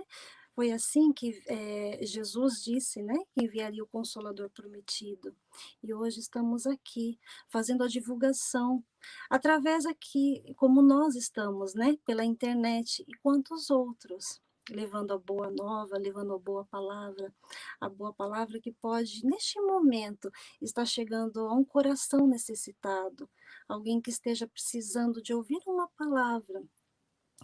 Foi 0.54 0.70
assim 0.70 1.12
que 1.12 1.42
é, 1.46 2.04
Jesus 2.04 2.62
disse, 2.62 3.02
né, 3.02 3.14
que 3.32 3.44
enviaria 3.44 3.82
o 3.82 3.88
Consolador 3.88 4.50
prometido. 4.50 5.34
E 5.82 5.94
hoje 5.94 6.20
estamos 6.20 6.66
aqui 6.66 7.18
fazendo 7.48 7.82
a 7.82 7.88
divulgação 7.88 8.84
através 9.30 9.86
aqui, 9.86 10.42
como 10.56 10.82
nós 10.82 11.14
estamos, 11.14 11.74
né, 11.74 11.96
pela 12.04 12.24
internet 12.24 13.02
e 13.08 13.14
quantos 13.22 13.70
outros 13.70 14.40
levando 14.70 15.12
a 15.12 15.18
boa 15.18 15.50
nova, 15.50 15.98
levando 15.98 16.34
a 16.34 16.38
boa 16.38 16.64
palavra, 16.64 17.34
a 17.80 17.88
boa 17.88 18.12
palavra 18.12 18.60
que 18.60 18.72
pode, 18.72 19.24
neste 19.24 19.60
momento, 19.60 20.30
estar 20.60 20.84
chegando 20.84 21.40
a 21.40 21.52
um 21.52 21.64
coração 21.64 22.26
necessitado, 22.26 23.28
alguém 23.68 24.00
que 24.00 24.10
esteja 24.10 24.46
precisando 24.46 25.20
de 25.22 25.34
ouvir 25.34 25.60
uma 25.66 25.88
palavra 25.88 26.62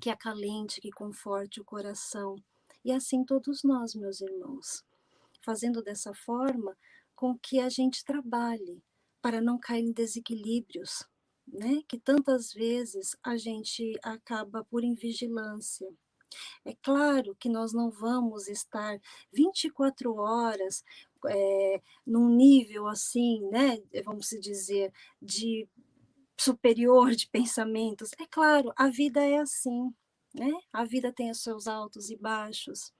que 0.00 0.10
acalente, 0.10 0.80
que 0.80 0.90
conforte 0.90 1.60
o 1.60 1.64
coração. 1.64 2.36
E 2.88 2.92
assim 2.92 3.22
todos 3.22 3.62
nós, 3.62 3.94
meus 3.94 4.22
irmãos, 4.22 4.82
fazendo 5.42 5.82
dessa 5.82 6.14
forma 6.14 6.74
com 7.14 7.38
que 7.38 7.60
a 7.60 7.68
gente 7.68 8.02
trabalhe 8.02 8.82
para 9.20 9.42
não 9.42 9.58
cair 9.58 9.84
em 9.84 9.92
desequilíbrios, 9.92 11.06
né? 11.46 11.82
Que 11.86 11.98
tantas 11.98 12.50
vezes 12.50 13.14
a 13.22 13.36
gente 13.36 13.92
acaba 14.02 14.64
por 14.64 14.82
invigilância 14.82 15.86
é 16.64 16.74
claro 16.82 17.36
que 17.36 17.50
nós 17.50 17.74
não 17.74 17.90
vamos 17.90 18.48
estar 18.48 18.98
24 19.32 20.14
horas 20.14 20.82
é, 21.26 21.82
num 22.06 22.34
nível 22.34 22.86
assim, 22.86 23.46
né, 23.50 23.78
vamos 24.02 24.28
dizer, 24.40 24.92
de 25.20 25.68
superior 26.38 27.12
de 27.12 27.28
pensamentos. 27.32 28.12
É 28.18 28.26
claro, 28.26 28.72
a 28.76 28.88
vida 28.88 29.22
é 29.22 29.38
assim, 29.38 29.94
né? 30.34 30.52
A 30.72 30.84
vida 30.84 31.12
tem 31.12 31.30
os 31.30 31.42
seus 31.42 31.66
altos 31.66 32.10
e 32.10 32.16
baixos, 32.16 32.92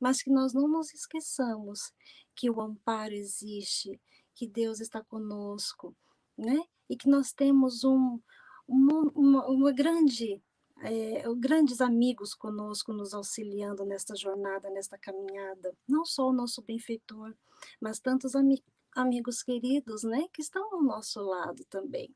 mas 0.00 0.22
que 0.22 0.30
nós 0.30 0.52
não 0.52 0.68
nos 0.68 0.92
esqueçamos 0.94 1.92
que 2.34 2.50
o 2.50 2.60
amparo 2.60 3.14
existe, 3.14 4.00
que 4.34 4.46
Deus 4.46 4.80
está 4.80 5.02
conosco, 5.02 5.94
né? 6.36 6.60
E 6.88 6.96
que 6.96 7.08
nós 7.08 7.32
temos 7.32 7.84
um, 7.84 8.20
uma, 8.66 9.46
uma, 9.46 9.72
grande 9.72 10.40
é, 10.80 11.22
grandes 11.36 11.80
amigos 11.80 12.34
conosco, 12.34 12.92
nos 12.92 13.12
auxiliando 13.12 13.84
nesta 13.84 14.14
jornada, 14.14 14.70
nesta 14.70 14.96
caminhada. 14.96 15.74
Não 15.88 16.04
só 16.04 16.28
o 16.28 16.32
nosso 16.32 16.62
benfeitor, 16.62 17.34
mas 17.80 17.98
tantos 17.98 18.34
ami 18.36 18.62
amigos 18.94 19.42
queridos, 19.42 20.02
né, 20.02 20.26
que 20.32 20.42
estão 20.42 20.74
ao 20.74 20.82
nosso 20.82 21.20
lado 21.20 21.64
também. 21.66 22.12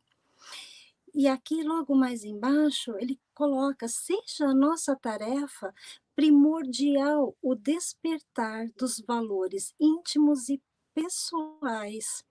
E 1.14 1.28
aqui, 1.28 1.62
logo 1.62 1.94
mais 1.94 2.24
embaixo, 2.24 2.96
ele 2.98 3.20
coloca: 3.34 3.88
seja 3.88 4.46
a 4.46 4.54
nossa 4.54 4.96
tarefa 4.96 5.74
primordial 6.16 7.36
o 7.42 7.54
despertar 7.54 8.68
dos 8.76 9.00
valores 9.00 9.74
íntimos 9.80 10.48
e 10.48 10.62
pessoais. 10.94 12.24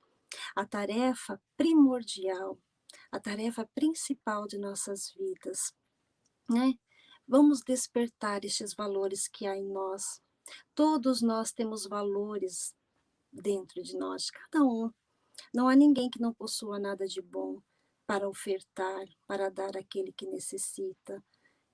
A 0.56 0.66
tarefa 0.66 1.42
primordial, 1.58 2.58
a 3.12 3.20
tarefa 3.20 3.68
principal 3.76 4.48
de 4.48 4.58
nossas 4.58 5.14
vidas 5.14 5.74
né? 6.52 6.74
Vamos 7.28 7.62
despertar 7.62 8.44
estes 8.44 8.74
valores 8.74 9.28
que 9.28 9.48
há 9.48 9.56
em 9.56 9.66
nós. 9.66 10.22
Todos 10.76 11.22
nós 11.22 11.52
temos 11.52 11.88
valores 11.88 12.76
dentro 13.32 13.82
de 13.82 13.98
nós, 13.98 14.30
cada 14.30 14.64
um. 14.66 14.92
Não 15.54 15.70
há 15.70 15.76
ninguém 15.76 16.10
que 16.10 16.20
não 16.20 16.34
possua 16.34 16.78
nada 16.78 17.08
de 17.08 17.22
bom 17.22 17.62
para 18.12 18.28
ofertar, 18.28 19.06
para 19.26 19.50
dar 19.50 19.78
àquele 19.78 20.12
que 20.12 20.28
necessita. 20.28 21.24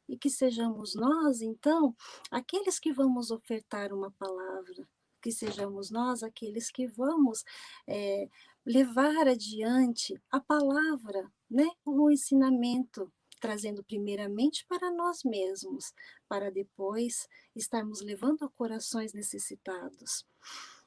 E 0.08 0.16
que 0.16 0.30
sejamos 0.30 0.94
nós, 0.94 1.42
então, 1.42 1.96
aqueles 2.30 2.78
que 2.78 2.94
vamos 2.94 3.32
ofertar 3.32 3.92
uma 3.92 4.12
palavra, 4.12 4.88
que 5.20 5.32
sejamos 5.32 5.90
nós 5.90 6.22
aqueles 6.22 6.70
que 6.70 6.86
vamos 6.86 7.44
é, 7.88 8.30
levar 8.64 9.28
adiante 9.28 10.14
a 10.30 10.40
palavra, 10.40 11.28
né, 11.50 11.68
o 11.84 12.12
ensinamento 12.12 13.12
trazendo 13.42 13.84
primeiramente 13.84 14.64
para 14.68 14.92
nós 14.92 15.24
mesmos, 15.24 15.92
para 16.30 16.52
depois 16.52 17.28
estarmos 17.56 18.02
levando 18.02 18.46
a 18.46 18.50
corações 18.50 19.12
necessitados. 19.12 20.24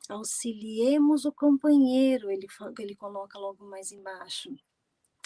Auxiliemos 0.09 1.25
o 1.25 1.33
companheiro, 1.33 2.31
ele, 2.31 2.47
ele 2.79 2.95
coloca 2.95 3.37
logo 3.37 3.65
mais 3.67 3.91
embaixo. 3.91 4.49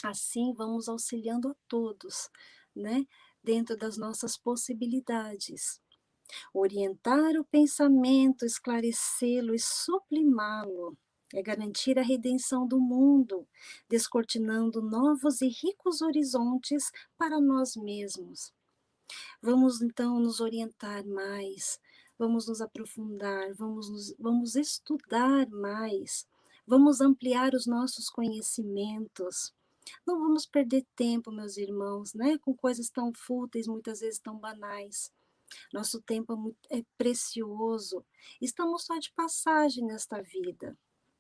Assim, 0.02 0.52
vamos 0.52 0.88
auxiliando 0.88 1.48
a 1.48 1.54
todos, 1.68 2.30
né? 2.74 3.06
Dentro 3.42 3.76
das 3.76 3.96
nossas 3.96 4.36
possibilidades. 4.36 5.80
Orientar 6.52 7.36
o 7.36 7.44
pensamento, 7.44 8.44
esclarecê-lo 8.44 9.54
e 9.54 9.58
sublimá-lo 9.58 10.96
é 11.34 11.42
garantir 11.42 11.98
a 11.98 12.02
redenção 12.02 12.66
do 12.66 12.78
mundo, 12.78 13.46
descortinando 13.88 14.80
novos 14.80 15.40
e 15.42 15.48
ricos 15.48 16.00
horizontes 16.00 16.92
para 17.18 17.40
nós 17.40 17.74
mesmos. 17.76 18.52
Vamos 19.42 19.82
então 19.82 20.20
nos 20.20 20.40
orientar 20.40 21.04
mais, 21.04 21.80
vamos 22.16 22.46
nos 22.46 22.60
aprofundar, 22.60 23.52
vamos, 23.54 23.90
nos, 23.90 24.14
vamos 24.18 24.54
estudar 24.54 25.48
mais, 25.50 26.26
vamos 26.66 27.00
ampliar 27.00 27.52
os 27.52 27.66
nossos 27.66 28.08
conhecimentos. 28.08 29.52
Não 30.06 30.18
vamos 30.18 30.46
perder 30.46 30.86
tempo, 30.96 31.30
meus 31.30 31.56
irmãos, 31.56 32.14
né, 32.14 32.38
com 32.38 32.54
coisas 32.54 32.90
tão 32.90 33.12
fúteis, 33.12 33.66
muitas 33.66 34.00
vezes 34.00 34.18
tão 34.18 34.38
banais. 34.38 35.12
Nosso 35.72 36.00
tempo 36.02 36.56
é, 36.70 36.78
é 36.78 36.84
precioso. 36.96 38.04
Estamos 38.40 38.84
só 38.84 38.98
de 38.98 39.12
passagem 39.12 39.84
nesta 39.84 40.22
vida. 40.22 40.76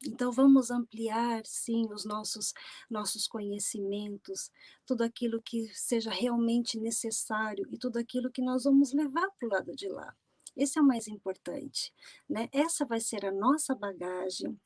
Então 0.06 0.30
vamos 0.30 0.70
ampliar 0.70 1.46
sim 1.46 1.86
os 1.90 2.04
nossos 2.04 2.52
nossos 2.90 3.26
conhecimentos, 3.26 4.50
tudo 4.84 5.02
aquilo 5.02 5.40
que 5.40 5.68
seja 5.74 6.10
realmente 6.10 6.78
necessário 6.78 7.66
e 7.70 7.78
tudo 7.78 7.98
aquilo 7.98 8.30
que 8.30 8.42
nós 8.42 8.64
vamos 8.64 8.92
levar 8.92 9.30
para 9.30 9.48
o 9.48 9.50
lado 9.50 9.74
de 9.74 9.88
lá. 9.88 10.14
Esse 10.56 10.78
é 10.78 10.82
o 10.82 10.86
mais 10.86 11.08
importante, 11.08 11.92
né? 12.28 12.48
Essa 12.52 12.84
vai 12.84 13.00
ser 13.00 13.24
a 13.24 13.32
nossa 13.32 13.74
bagagem, 13.74 14.58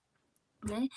né? 0.63 0.89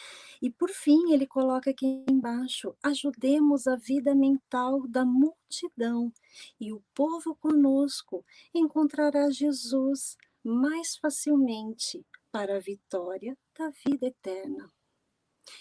E 0.42 0.50
por 0.50 0.70
fim, 0.70 1.14
ele 1.14 1.28
coloca 1.28 1.70
aqui 1.70 2.04
embaixo: 2.10 2.76
ajudemos 2.82 3.68
a 3.68 3.76
vida 3.76 4.16
mental 4.16 4.88
da 4.88 5.06
multidão, 5.06 6.12
e 6.60 6.74
o 6.74 6.82
povo 6.94 7.36
conosco 7.36 8.26
encontrará 8.54 9.30
Jesus 9.30 10.18
mais 10.44 10.96
facilmente 10.96 12.06
para 12.32 12.58
a 12.58 12.60
vitória 12.60 13.38
da 13.58 13.70
vida 13.86 14.08
eterna. 14.08 14.72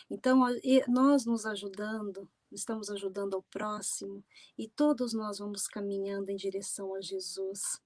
Então, 0.08 0.40
nós 0.88 1.26
nos 1.26 1.44
ajudando, 1.44 2.28
estamos 2.50 2.90
ajudando 2.90 3.34
ao 3.34 3.42
próximo 3.42 4.24
e 4.56 4.68
todos 4.68 5.12
nós 5.12 5.38
vamos 5.38 5.66
caminhando 5.66 6.30
em 6.30 6.36
direção 6.36 6.94
a 6.94 7.00
Jesus, 7.00 7.80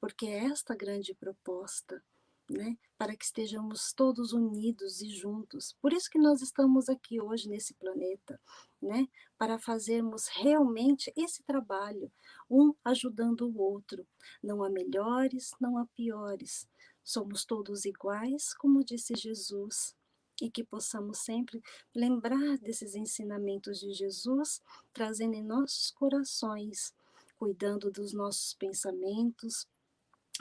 porque 0.00 0.26
é 0.26 0.44
esta 0.46 0.74
grande 0.74 1.14
proposta 1.14 2.02
né, 2.50 2.76
para 2.98 3.16
que 3.16 3.24
estejamos 3.24 3.92
todos 3.92 4.32
unidos 4.32 5.00
e 5.00 5.08
juntos. 5.08 5.76
Por 5.80 5.92
isso 5.92 6.10
que 6.10 6.18
nós 6.18 6.42
estamos 6.42 6.88
aqui 6.88 7.20
hoje 7.20 7.48
nesse 7.48 7.74
planeta, 7.74 8.40
né, 8.82 9.06
para 9.38 9.58
fazermos 9.58 10.26
realmente 10.26 11.12
esse 11.16 11.42
trabalho, 11.44 12.10
um 12.50 12.74
ajudando 12.84 13.48
o 13.48 13.58
outro. 13.60 14.04
Não 14.42 14.64
há 14.64 14.68
melhores, 14.68 15.52
não 15.60 15.78
há 15.78 15.86
piores. 15.94 16.68
Somos 17.04 17.44
todos 17.44 17.84
iguais, 17.84 18.52
como 18.54 18.84
disse 18.84 19.14
Jesus. 19.16 19.94
e 20.42 20.50
que 20.50 20.64
possamos 20.64 21.18
sempre 21.18 21.62
lembrar 21.94 22.56
desses 22.58 22.94
ensinamentos 22.94 23.78
de 23.78 23.92
Jesus, 23.92 24.62
trazendo 24.90 25.34
em 25.34 25.42
nossos 25.42 25.90
corações, 25.90 26.94
cuidando 27.38 27.90
dos 27.90 28.14
nossos 28.14 28.54
pensamentos, 28.54 29.66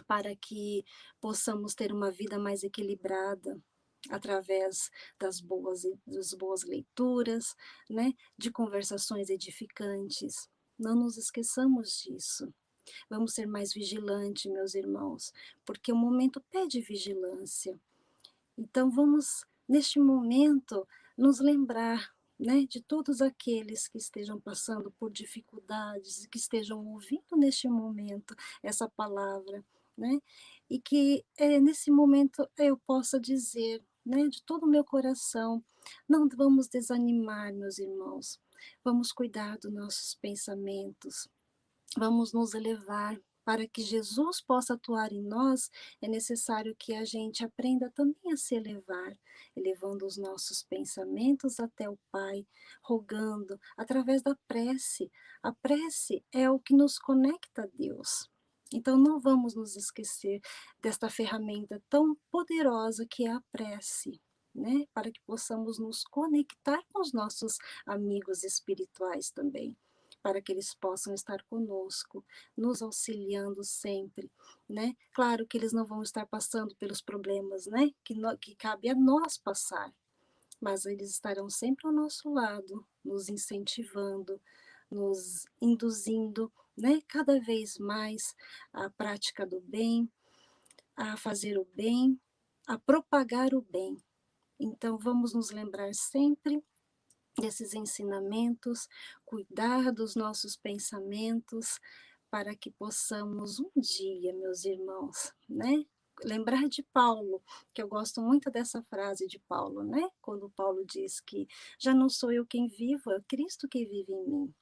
para 0.08 0.36
que 0.36 0.84
possamos 1.20 1.74
ter 1.76 1.92
uma 1.92 2.12
vida 2.12 2.40
mais 2.40 2.64
equilibrada, 2.64 3.62
através 4.10 4.90
das 5.20 5.42
boas, 5.42 5.82
das 6.06 6.34
boas 6.34 6.64
leituras, 6.64 7.56
né, 7.90 8.14
de 8.38 8.50
conversações 8.52 9.30
edificantes. 9.30 10.50
Não 10.78 10.96
nos 10.96 11.18
esqueçamos 11.18 12.04
disso. 12.04 12.54
Vamos 13.10 13.34
ser 13.34 13.46
mais 13.46 13.74
vigilantes, 13.74 14.52
meus 14.52 14.74
irmãos, 14.74 15.34
porque 15.66 15.92
o 15.92 15.96
momento 15.96 16.42
pede 16.50 16.80
vigilância. 16.80 17.80
Então, 18.58 18.90
vamos, 18.90 19.46
neste 19.68 20.00
momento, 20.00 20.88
nos 21.18 21.40
lembrar 21.40 22.14
né, 22.40 22.66
de 22.66 22.82
todos 22.82 23.22
aqueles 23.22 23.88
que 23.88 23.98
estejam 23.98 24.40
passando 24.40 24.90
por 24.92 25.12
dificuldades, 25.12 26.26
que 26.28 26.38
estejam 26.38 26.86
ouvindo 26.88 27.36
neste 27.36 27.68
momento 27.68 28.34
essa 28.64 28.90
palavra, 28.90 29.64
né, 30.00 30.20
e 30.70 30.80
que 30.80 31.26
é, 31.38 31.60
nesse 31.60 31.92
momento 31.92 32.48
eu 32.58 32.78
possa 32.78 33.20
dizer 33.20 33.84
né, 34.06 34.28
de 34.28 34.42
todo 34.44 34.64
o 34.64 34.70
meu 34.70 34.84
coração: 34.84 35.64
não 36.08 36.28
vamos 36.28 36.68
desanimar, 36.68 37.54
meus 37.54 37.80
irmãos. 37.80 38.40
Vamos 38.84 39.12
cuidar 39.12 39.58
dos 39.58 39.72
nossos 39.72 40.16
pensamentos. 40.16 41.28
Vamos 41.98 42.34
nos 42.34 42.54
elevar. 42.54 43.20
Para 43.46 43.68
que 43.68 43.82
Jesus 43.82 44.42
possa 44.42 44.76
atuar 44.76 45.12
em 45.12 45.24
nós, 45.24 45.72
é 46.04 46.08
necessário 46.08 46.76
que 46.78 46.94
a 46.94 47.04
gente 47.04 47.44
aprenda 47.44 47.90
também 47.90 48.32
a 48.32 48.38
se 48.38 48.54
elevar, 48.54 49.18
elevando 49.56 50.06
os 50.06 50.18
nossos 50.18 50.62
pensamentos 50.62 51.60
até 51.60 51.90
o 51.90 51.98
Pai, 52.12 52.46
rogando 52.84 53.60
através 53.76 54.22
da 54.22 54.38
prece. 54.48 55.12
A 55.42 55.52
prece 55.52 56.24
é 56.32 56.48
o 56.48 56.60
que 56.60 56.76
nos 56.76 57.00
conecta 57.00 57.64
a 57.64 57.68
Deus. 57.74 58.30
Então, 58.72 58.98
não 58.98 59.20
vamos 59.20 59.56
nos 59.56 59.76
esquecer 59.76 60.40
desta 60.80 61.10
ferramenta 61.10 61.82
tão 61.90 62.16
poderosa 62.32 63.06
que 63.10 63.26
é 63.26 63.32
a 63.32 63.42
prece, 63.52 64.22
né? 64.54 64.86
Para 64.94 65.12
que 65.12 65.20
possamos 65.22 65.80
nos 65.80 66.04
conectar 66.04 66.80
com 66.92 67.02
os 67.02 67.12
nossos 67.12 67.58
amigos 67.86 68.44
espirituais 68.44 69.32
também, 69.32 69.76
para 70.22 70.40
que 70.40 70.52
eles 70.52 70.76
possam 70.76 71.16
estar 71.16 71.44
conosco, 71.46 72.24
nos 72.56 72.82
auxiliando 72.84 73.64
sempre, 73.64 74.32
né? 74.68 74.96
Claro 75.16 75.48
que 75.48 75.58
eles 75.58 75.74
não 75.74 75.86
vão 75.86 76.04
estar 76.04 76.28
passando 76.28 76.76
pelos 76.76 77.02
problemas, 77.02 77.66
né? 77.66 77.90
Que, 78.04 78.14
no, 78.14 78.38
que 78.38 78.56
cabe 78.56 78.88
a 78.90 78.96
nós 78.96 79.36
passar, 79.36 79.92
mas 80.62 80.86
eles 80.86 81.10
estarão 81.10 81.50
sempre 81.50 81.88
ao 81.88 81.94
nosso 81.94 82.32
lado, 82.32 82.86
nos 83.04 83.30
incentivando, 83.30 84.40
nos 84.92 85.46
induzindo 85.62 86.52
né, 86.80 87.02
cada 87.08 87.40
vez 87.40 87.78
mais 87.78 88.36
à 88.74 88.90
prática 88.90 89.46
do 89.46 89.60
bem, 89.62 90.10
a 90.96 91.18
fazer 91.18 91.58
o 91.58 91.66
bem, 91.74 92.20
a 92.68 92.78
propagar 92.78 93.54
o 93.54 93.62
bem. 93.62 93.98
Então, 94.60 94.98
vamos 94.98 95.34
nos 95.34 95.52
lembrar 95.52 95.94
sempre 95.94 96.64
desses 97.40 97.74
ensinamentos, 97.74 98.88
cuidar 99.26 99.92
dos 99.94 100.16
nossos 100.16 100.58
pensamentos, 100.58 101.80
para 102.30 102.56
que 102.56 102.70
possamos 102.70 103.60
um 103.60 103.72
dia, 103.76 104.34
meus 104.34 104.64
irmãos, 104.64 105.34
né? 105.48 105.84
Lembrar 106.24 106.68
de 106.68 106.84
Paulo, 106.84 107.42
que 107.74 107.82
eu 107.82 107.88
gosto 107.88 108.22
muito 108.22 108.52
dessa 108.52 108.84
frase 108.84 109.26
de 109.26 109.40
Paulo, 109.40 109.84
né? 109.84 110.10
Quando 110.22 110.50
Paulo 110.50 110.86
diz 110.86 111.20
que 111.22 111.48
já 111.80 111.94
não 111.94 112.10
sou 112.10 112.32
eu 112.32 112.46
quem 112.46 112.68
vivo, 112.68 113.12
é 113.12 113.22
Cristo 113.22 113.68
que 113.68 113.86
vive 113.86 114.14
em 114.14 114.28
mim 114.28 114.54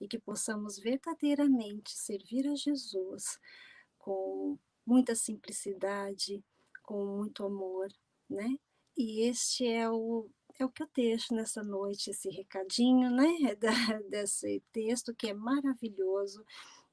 e 0.00 0.08
que 0.08 0.18
possamos 0.18 0.78
verdadeiramente 0.78 1.96
servir 1.96 2.46
a 2.48 2.54
Jesus 2.54 3.38
com 3.98 4.58
muita 4.84 5.14
simplicidade, 5.14 6.42
com 6.82 7.04
muito 7.04 7.44
amor, 7.44 7.88
né? 8.28 8.56
E 8.96 9.22
este 9.28 9.66
é 9.66 9.90
o 9.90 10.28
é 10.58 10.64
o 10.64 10.70
que 10.70 10.82
eu 10.82 10.88
deixo 10.94 11.34
nessa 11.34 11.62
noite, 11.62 12.10
esse 12.10 12.30
recadinho, 12.30 13.10
né, 13.10 13.26
da, 13.60 14.00
desse 14.08 14.62
texto 14.72 15.14
que 15.14 15.28
é 15.28 15.34
maravilhoso, 15.34 16.42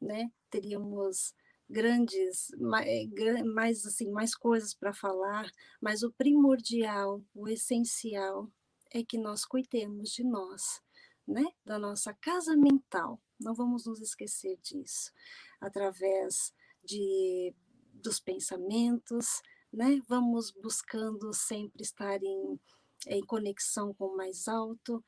né? 0.02 0.30
Teríamos 0.50 1.34
grandes, 1.70 2.50
mais, 2.60 3.10
mais 3.46 3.86
assim, 3.86 4.12
mais 4.12 4.36
coisas 4.36 4.74
para 4.74 4.94
falar, 4.94 5.50
mas 5.82 6.04
o 6.04 6.12
primordial, 6.12 7.22
o 7.34 7.48
essencial 7.48 8.50
é 8.92 9.04
que 9.04 9.18
nós 9.18 9.46
cuidemos 9.46 10.12
de 10.12 10.24
nós, 10.24 10.82
né, 11.28 11.46
da 11.66 11.80
nossa 11.80 12.14
casa 12.14 12.56
mental. 12.56 13.22
Não 13.40 13.54
vamos 13.54 13.86
nos 13.86 14.02
esquecer 14.02 14.58
disso. 14.62 15.12
Através 15.60 16.54
de 16.84 17.54
dos 17.94 18.20
pensamentos, 18.20 19.42
né? 19.72 20.02
Vamos 20.08 20.52
buscando 20.52 21.34
sempre 21.34 21.82
estar 21.82 22.22
em, 22.22 22.60
em 23.08 23.26
conexão 23.26 23.94
com 23.94 24.08
o 24.08 24.18
mais 24.18 24.48
alto. 24.48 25.04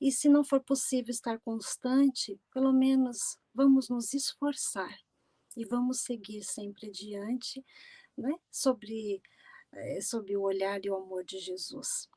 E 0.00 0.10
se 0.10 0.28
não 0.28 0.42
for 0.42 0.60
possível 0.60 1.10
estar 1.10 1.38
constante, 1.40 2.40
pelo 2.52 2.72
menos 2.72 3.38
vamos 3.54 3.88
nos 3.90 4.14
esforçar 4.14 4.98
e 5.56 5.64
vamos 5.66 6.00
seguir 6.00 6.42
sempre 6.42 6.88
adiante, 6.88 7.64
né? 8.16 8.34
Sobre, 8.50 9.22
é, 9.72 10.00
sobre 10.00 10.36
o 10.36 10.42
olhar 10.42 10.84
e 10.84 10.90
o 10.90 10.96
amor 10.96 11.22
de 11.22 11.38
Jesus. 11.38 12.08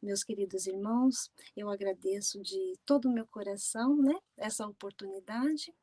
Meus 0.00 0.22
queridos 0.22 0.66
irmãos, 0.68 1.28
eu 1.56 1.68
agradeço 1.68 2.40
de 2.40 2.74
todo 2.86 3.08
o 3.08 3.12
meu 3.12 3.26
coração, 3.26 3.96
né, 3.96 4.14
essa 4.36 4.64
oportunidade 4.64 5.74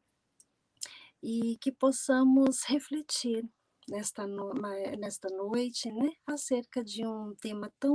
e 1.21 1.57
que 1.57 1.69
possamos 1.69 2.63
refletir 2.63 3.43
nesta, 3.89 4.25
no, 4.25 4.53
nesta 4.97 5.27
noite, 5.29 5.91
né, 5.91 6.13
acerca 6.25 6.81
de 6.81 7.05
um 7.05 7.35
tema 7.41 7.69
tão, 7.77 7.93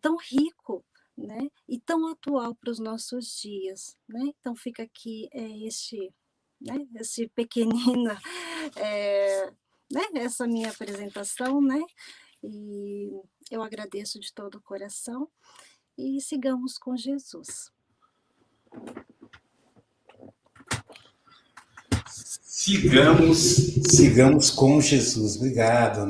tão 0.00 0.16
rico, 0.16 0.82
né, 1.14 1.50
e 1.68 1.78
tão 1.78 2.06
atual 2.08 2.54
para 2.54 2.70
os 2.70 2.78
nossos 2.78 3.38
dias, 3.38 3.98
né? 4.08 4.32
Então 4.40 4.56
fica 4.56 4.82
aqui 4.82 5.28
é, 5.30 5.66
este, 5.66 6.10
né, 6.58 6.86
esse 6.96 7.28
pequenino, 7.36 8.10
é, 8.76 9.50
né, 9.90 10.02
essa 10.14 10.46
minha 10.46 10.70
apresentação, 10.70 11.60
né, 11.60 11.82
e 12.42 13.10
eu 13.52 13.62
agradeço 13.62 14.18
de 14.18 14.32
todo 14.32 14.54
o 14.54 14.62
coração 14.62 15.28
e 15.96 16.18
sigamos 16.22 16.78
com 16.78 16.96
Jesus. 16.96 17.70
Sigamos, 22.06 23.38
sigamos 23.90 24.50
com 24.50 24.80
Jesus. 24.80 25.36
Obrigado, 25.36 26.08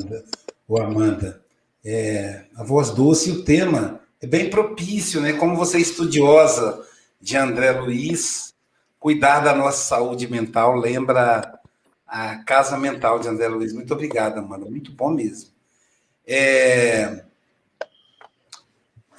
Amanda. 0.70 1.44
É, 1.84 2.46
a 2.54 2.62
voz 2.62 2.90
doce 2.90 3.30
e 3.30 3.32
o 3.32 3.44
tema 3.44 4.00
é 4.20 4.26
bem 4.26 4.48
propício, 4.48 5.20
né? 5.20 5.32
Como 5.32 5.56
você 5.56 5.78
é 5.78 5.80
estudiosa 5.80 6.86
de 7.20 7.36
André 7.36 7.72
Luiz, 7.72 8.54
cuidar 9.00 9.40
da 9.40 9.52
nossa 9.52 9.82
saúde 9.82 10.28
mental 10.28 10.76
lembra 10.76 11.60
a 12.06 12.36
casa 12.44 12.78
mental 12.78 13.18
de 13.18 13.26
André 13.26 13.48
Luiz. 13.48 13.72
Muito 13.72 13.92
obrigado, 13.92 14.38
Amanda. 14.38 14.70
Muito 14.70 14.92
bom 14.92 15.10
mesmo. 15.10 15.50
É... 16.24 17.24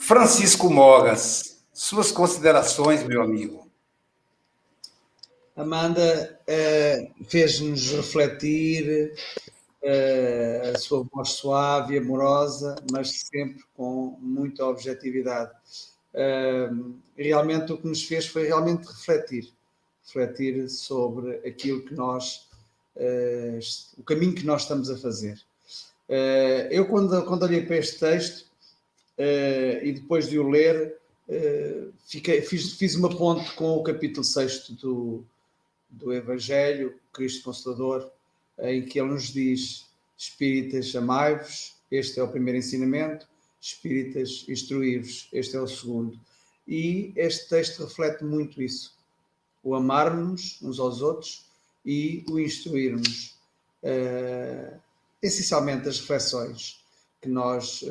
Francisco 0.05 0.69
Mogas, 0.69 1.63
suas 1.73 2.11
considerações, 2.11 3.05
meu 3.05 3.21
amigo. 3.21 3.71
Amanda 5.55 6.41
é, 6.45 7.09
fez-nos 7.29 7.89
refletir 7.89 9.13
é, 9.81 10.73
a 10.75 10.77
sua 10.77 11.03
voz 11.09 11.29
suave, 11.29 11.97
amorosa, 11.97 12.75
mas 12.91 13.21
sempre 13.21 13.63
com 13.77 14.17
muita 14.19 14.65
objetividade. 14.65 15.51
É, 16.13 16.69
realmente 17.15 17.71
o 17.71 17.77
que 17.77 17.87
nos 17.87 18.03
fez 18.03 18.27
foi 18.27 18.45
realmente 18.45 18.85
refletir, 18.85 19.53
refletir 20.05 20.69
sobre 20.69 21.37
aquilo 21.47 21.81
que 21.85 21.93
nós, 21.93 22.49
o 23.97 24.03
caminho 24.03 24.35
que 24.35 24.45
nós 24.45 24.63
estamos 24.63 24.89
a 24.89 24.97
fazer. 24.97 25.41
Eh, 26.09 26.67
eu, 26.69 26.85
quando, 26.87 27.23
quando 27.23 27.43
olhei 27.43 27.65
para 27.65 27.77
este 27.77 27.99
texto 27.99 28.45
eh, 28.45 28.52
e 29.17 29.91
depois 29.93 30.29
de 30.29 30.39
o 30.39 30.49
ler, 30.49 30.97
eh, 31.27 31.87
fiquei, 32.05 32.41
fiz, 32.41 32.73
fiz 32.73 32.95
uma 32.95 33.09
ponte 33.09 33.53
com 33.55 33.77
o 33.77 33.83
capítulo 33.83 34.23
6 34.23 34.69
do, 34.71 35.23
do 35.89 36.13
Evangelho, 36.13 36.99
Cristo 37.13 37.43
Consolador, 37.43 38.11
em 38.59 38.83
que 38.83 38.99
ele 38.99 39.09
nos 39.09 39.31
diz: 39.31 39.85
Espíritas, 40.17 40.95
amai-vos, 40.95 41.75
este 41.89 42.19
é 42.19 42.23
o 42.23 42.27
primeiro 42.27 42.59
ensinamento, 42.59 43.27
Espíritas, 43.61 44.45
instruí-vos, 44.49 45.29
este 45.31 45.55
é 45.55 45.61
o 45.61 45.67
segundo. 45.67 46.19
E 46.67 47.13
este 47.15 47.47
texto 47.49 47.83
reflete 47.83 48.23
muito 48.23 48.61
isso: 48.61 48.97
o 49.63 49.75
amarmos 49.75 50.61
uns 50.61 50.79
aos 50.79 51.01
outros 51.01 51.45
e 51.85 52.25
o 52.29 52.39
instruirmos. 52.39 53.37
Uh, 53.83 54.79
essencialmente 55.21 55.87
as 55.87 55.99
reflexões, 55.99 56.82
que 57.23 57.29
nós 57.29 57.83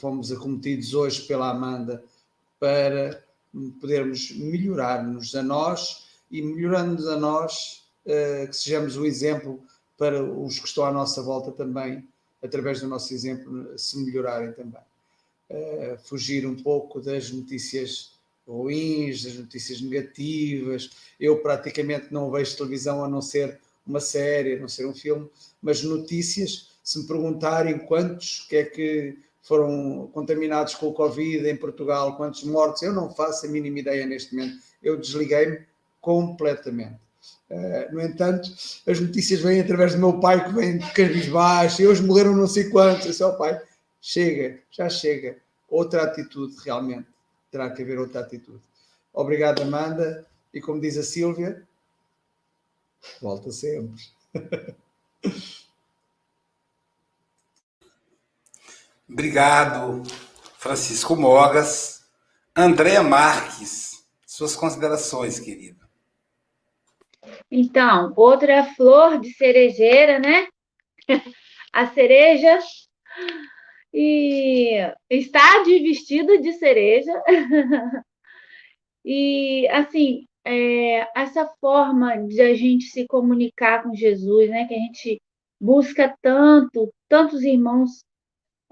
fomos 0.00 0.32
acometidos 0.32 0.92
hoje 0.94 1.22
pela 1.22 1.50
Amanda 1.50 2.02
para 2.58 3.24
podermos 3.80 4.32
melhorar-nos 4.32 5.32
a 5.36 5.42
nós 5.42 6.08
e 6.28 6.42
melhorando-nos 6.42 7.06
a 7.06 7.16
nós, 7.16 7.84
que 8.04 8.52
sejamos 8.52 8.96
o 8.96 9.06
exemplo 9.06 9.62
para 9.96 10.22
os 10.22 10.58
que 10.58 10.66
estão 10.66 10.84
à 10.84 10.92
nossa 10.92 11.22
volta 11.22 11.52
também, 11.52 12.04
através 12.42 12.80
do 12.80 12.88
nosso 12.88 13.14
exemplo, 13.14 13.78
se 13.78 13.96
melhorarem 13.98 14.52
também. 14.52 14.82
fugir 16.04 16.46
um 16.46 16.54
pouco 16.54 17.00
das 17.00 17.30
notícias 17.30 18.12
ruins, 18.46 19.24
das 19.24 19.34
notícias 19.34 19.80
negativas. 19.80 20.90
Eu 21.18 21.38
praticamente 21.40 22.12
não 22.12 22.30
vejo 22.30 22.56
televisão 22.56 23.04
a 23.04 23.08
não 23.08 23.20
ser 23.20 23.58
uma 23.86 24.00
série, 24.00 24.54
a 24.54 24.60
não 24.60 24.68
ser 24.68 24.86
um 24.86 24.94
filme, 24.94 25.28
mas 25.60 25.82
notícias, 25.82 26.69
se 26.90 26.98
me 26.98 27.06
perguntarem 27.06 27.78
quantos 27.78 28.44
que 28.48 28.56
é 28.56 28.64
que 28.64 29.16
foram 29.42 30.10
contaminados 30.12 30.74
com 30.74 30.88
o 30.88 30.92
Covid 30.92 31.48
em 31.48 31.56
Portugal, 31.56 32.16
quantos 32.16 32.42
mortos, 32.42 32.82
eu 32.82 32.92
não 32.92 33.14
faço 33.14 33.46
a 33.46 33.48
mínima 33.48 33.78
ideia 33.78 34.04
neste 34.04 34.34
momento. 34.34 34.60
Eu 34.82 34.96
desliguei-me 34.96 35.64
completamente. 36.00 36.98
Uh, 37.48 37.94
no 37.94 38.00
entanto, 38.00 38.50
as 38.88 38.98
notícias 38.98 39.38
vêm 39.38 39.60
através 39.60 39.92
do 39.92 40.00
meu 40.00 40.18
pai, 40.18 40.44
que 40.44 40.52
vem 40.52 40.78
de 40.78 40.92
cabisbaixo, 40.92 41.80
e 41.80 41.86
hoje 41.86 42.02
morreram 42.02 42.34
não 42.34 42.48
sei 42.48 42.68
quantos. 42.70 43.04
Eu 43.04 43.10
disse, 43.12 43.22
oh, 43.22 43.36
pai, 43.36 43.62
chega, 44.00 44.58
já 44.72 44.88
chega. 44.88 45.38
Outra 45.68 46.02
atitude, 46.02 46.56
realmente 46.64 47.06
terá 47.52 47.70
que 47.70 47.82
haver 47.82 48.00
outra 48.00 48.22
atitude. 48.22 48.60
Obrigado, 49.14 49.62
Amanda. 49.62 50.26
E 50.52 50.60
como 50.60 50.80
diz 50.80 50.98
a 50.98 51.04
Sílvia, 51.04 51.62
volta 53.22 53.52
sempre. 53.52 54.02
Obrigado, 59.10 60.02
Francisco 60.58 61.16
Mogas. 61.16 62.08
Andréa 62.56 63.02
Marques, 63.02 64.06
suas 64.24 64.54
considerações, 64.54 65.40
querida. 65.40 65.88
Então, 67.50 68.12
outra 68.16 68.64
flor 68.74 69.20
de 69.20 69.32
cerejeira, 69.34 70.18
né? 70.18 70.46
A 71.72 71.86
cereja 71.88 72.58
e 73.92 74.76
está 75.08 75.62
de 75.64 75.78
vestido 75.80 76.40
de 76.40 76.52
cereja. 76.52 77.12
e, 79.04 79.68
assim, 79.68 80.26
é, 80.44 81.08
essa 81.20 81.46
forma 81.60 82.16
de 82.26 82.40
a 82.40 82.54
gente 82.54 82.84
se 82.84 83.06
comunicar 83.06 83.82
com 83.82 83.94
Jesus, 83.94 84.48
né, 84.48 84.66
que 84.66 84.74
a 84.74 84.78
gente 84.78 85.20
busca 85.60 86.16
tanto, 86.22 86.92
tantos 87.08 87.42
irmãos 87.42 88.04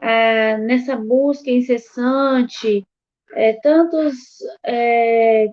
é, 0.00 0.56
nessa 0.58 0.96
busca 0.96 1.50
incessante, 1.50 2.84
é, 3.32 3.54
tantos 3.60 4.16
é, 4.64 5.48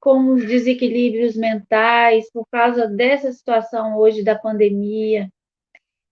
com 0.00 0.32
os 0.34 0.46
desequilíbrios 0.46 1.36
mentais 1.36 2.30
por 2.32 2.46
causa 2.50 2.86
dessa 2.86 3.32
situação 3.32 3.96
hoje 3.96 4.22
da 4.22 4.38
pandemia. 4.38 5.28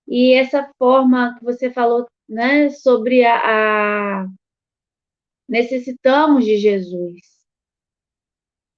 E 0.09 0.35
essa 0.35 0.71
forma 0.79 1.37
que 1.39 1.45
você 1.45 1.71
falou 1.71 2.07
né, 2.29 2.71
sobre 2.71 3.25
a, 3.25 4.23
a 4.23 4.27
necessitamos 5.49 6.45
de 6.45 6.57
Jesus. 6.57 7.37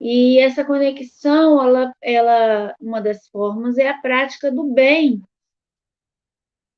E 0.01 0.39
essa 0.39 0.65
conexão, 0.65 1.61
ela, 1.61 1.93
ela, 2.01 2.75
uma 2.81 3.01
das 3.01 3.27
formas 3.29 3.79
é 3.79 3.89
a 3.89 3.99
prática 3.99 4.51
do 4.51 4.65
bem. 4.73 5.23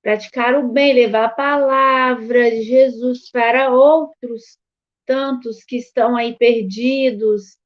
Praticar 0.03 0.55
o 0.55 0.68
bem, 0.68 0.94
levar 0.94 1.26
a 1.26 1.30
palavra 1.30 2.51
de 2.51 2.62
Jesus 2.62 3.30
para 3.30 3.70
outros 3.70 4.59
tantos 5.07 5.62
que 5.64 5.76
estão 5.76 6.16
aí 6.16 6.36
perdidos 6.36 7.57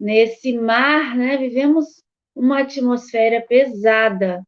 nesse 0.00 0.56
mar, 0.56 1.16
né? 1.16 1.36
Vivemos 1.36 2.02
uma 2.34 2.60
atmosfera 2.60 3.44
pesada. 3.46 4.42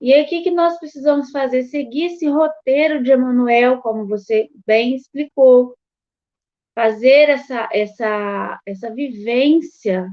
E 0.00 0.12
aí, 0.12 0.22
o 0.22 0.26
que, 0.26 0.42
que 0.42 0.50
nós 0.50 0.78
precisamos 0.78 1.30
fazer? 1.30 1.64
Seguir 1.64 2.06
esse 2.06 2.26
roteiro 2.26 3.02
de 3.02 3.12
Emanuel, 3.12 3.80
como 3.82 4.06
você 4.06 4.48
bem 4.66 4.96
explicou. 4.96 5.76
Fazer 6.74 7.28
essa, 7.28 7.68
essa, 7.72 8.60
essa 8.64 8.90
vivência 8.94 10.08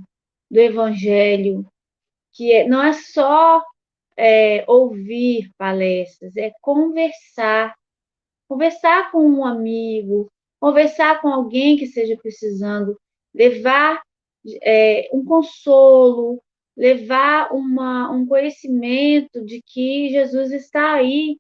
do 0.52 0.60
Evangelho, 0.60 1.66
que 2.34 2.52
é, 2.52 2.68
não 2.68 2.84
é 2.84 2.94
só 2.94 3.64
é, 4.18 4.66
ouvir 4.68 5.52
palestras, 5.58 6.36
é 6.36 6.52
conversar. 6.62 7.76
Conversar 8.50 9.12
com 9.12 9.24
um 9.30 9.46
amigo, 9.46 10.32
conversar 10.60 11.22
com 11.22 11.28
alguém 11.28 11.78
que 11.78 11.84
esteja 11.84 12.18
precisando, 12.18 12.98
levar 13.34 14.02
é, 14.64 15.10
um 15.14 15.24
consolo, 15.24 16.42
levar 16.76 17.52
uma, 17.52 18.10
um 18.12 18.26
conhecimento 18.26 19.44
de 19.44 19.62
que 19.66 20.10
Jesus 20.10 20.52
está 20.52 20.94
aí 20.94 21.38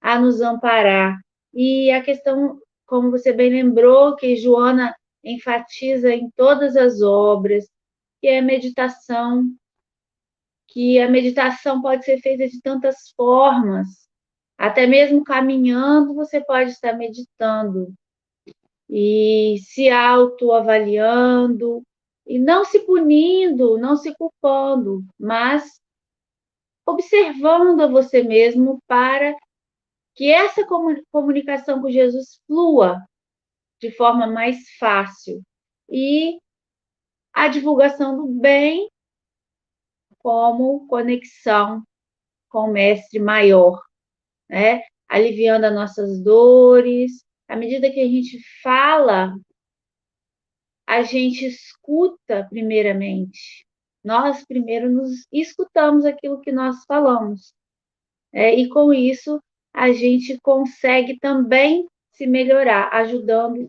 a 0.00 0.18
nos 0.18 0.40
amparar. 0.40 1.18
E 1.54 1.90
a 1.90 2.02
questão, 2.02 2.60
como 2.86 3.10
você 3.10 3.32
bem 3.32 3.50
lembrou, 3.50 4.16
que 4.16 4.36
Joana 4.36 4.94
enfatiza 5.24 6.12
em 6.12 6.30
todas 6.30 6.76
as 6.76 7.00
obras, 7.02 7.68
que 8.20 8.28
é 8.28 8.38
a 8.38 8.42
meditação, 8.42 9.50
que 10.70 11.00
a 11.00 11.08
meditação 11.08 11.82
pode 11.82 12.04
ser 12.04 12.18
feita 12.20 12.48
de 12.48 12.60
tantas 12.60 13.10
formas, 13.16 14.08
até 14.56 14.86
mesmo 14.86 15.24
caminhando, 15.24 16.14
você 16.14 16.40
pode 16.40 16.70
estar 16.70 16.92
meditando 16.96 17.92
e 18.88 19.56
se 19.58 19.88
autoavaliando, 19.90 21.82
e 22.26 22.38
não 22.38 22.64
se 22.64 22.80
punindo, 22.80 23.78
não 23.78 23.96
se 23.96 24.14
culpando, 24.14 25.04
mas 25.18 25.80
observando 26.86 27.80
a 27.82 27.86
você 27.86 28.22
mesmo 28.22 28.78
para 28.86 29.34
que 30.14 30.30
essa 30.30 30.66
comunicação 31.10 31.80
com 31.80 31.90
Jesus 31.90 32.40
flua 32.46 33.02
de 33.80 33.90
forma 33.92 34.26
mais 34.26 34.58
fácil 34.78 35.40
e 35.88 36.38
a 37.32 37.48
divulgação 37.48 38.16
do 38.16 38.26
bem 38.26 38.89
como 40.22 40.86
conexão 40.86 41.82
com 42.48 42.68
o 42.68 42.72
mestre 42.72 43.18
maior, 43.18 43.80
né? 44.48 44.82
Aliviando 45.08 45.66
as 45.66 45.74
nossas 45.74 46.22
dores. 46.22 47.24
À 47.48 47.56
medida 47.56 47.90
que 47.90 48.00
a 48.00 48.06
gente 48.06 48.38
fala 48.62 49.34
a 50.90 51.02
gente 51.04 51.46
escuta 51.46 52.48
primeiramente. 52.50 53.64
Nós 54.02 54.44
primeiro 54.44 54.90
nos 54.90 55.24
escutamos 55.32 56.04
aquilo 56.04 56.40
que 56.40 56.50
nós 56.50 56.84
falamos. 56.84 57.54
É, 58.32 58.52
e 58.52 58.68
com 58.68 58.92
isso 58.92 59.40
a 59.72 59.92
gente 59.92 60.36
consegue 60.40 61.16
também 61.20 61.86
se 62.12 62.26
melhorar, 62.26 62.92
ajudando 62.92 63.68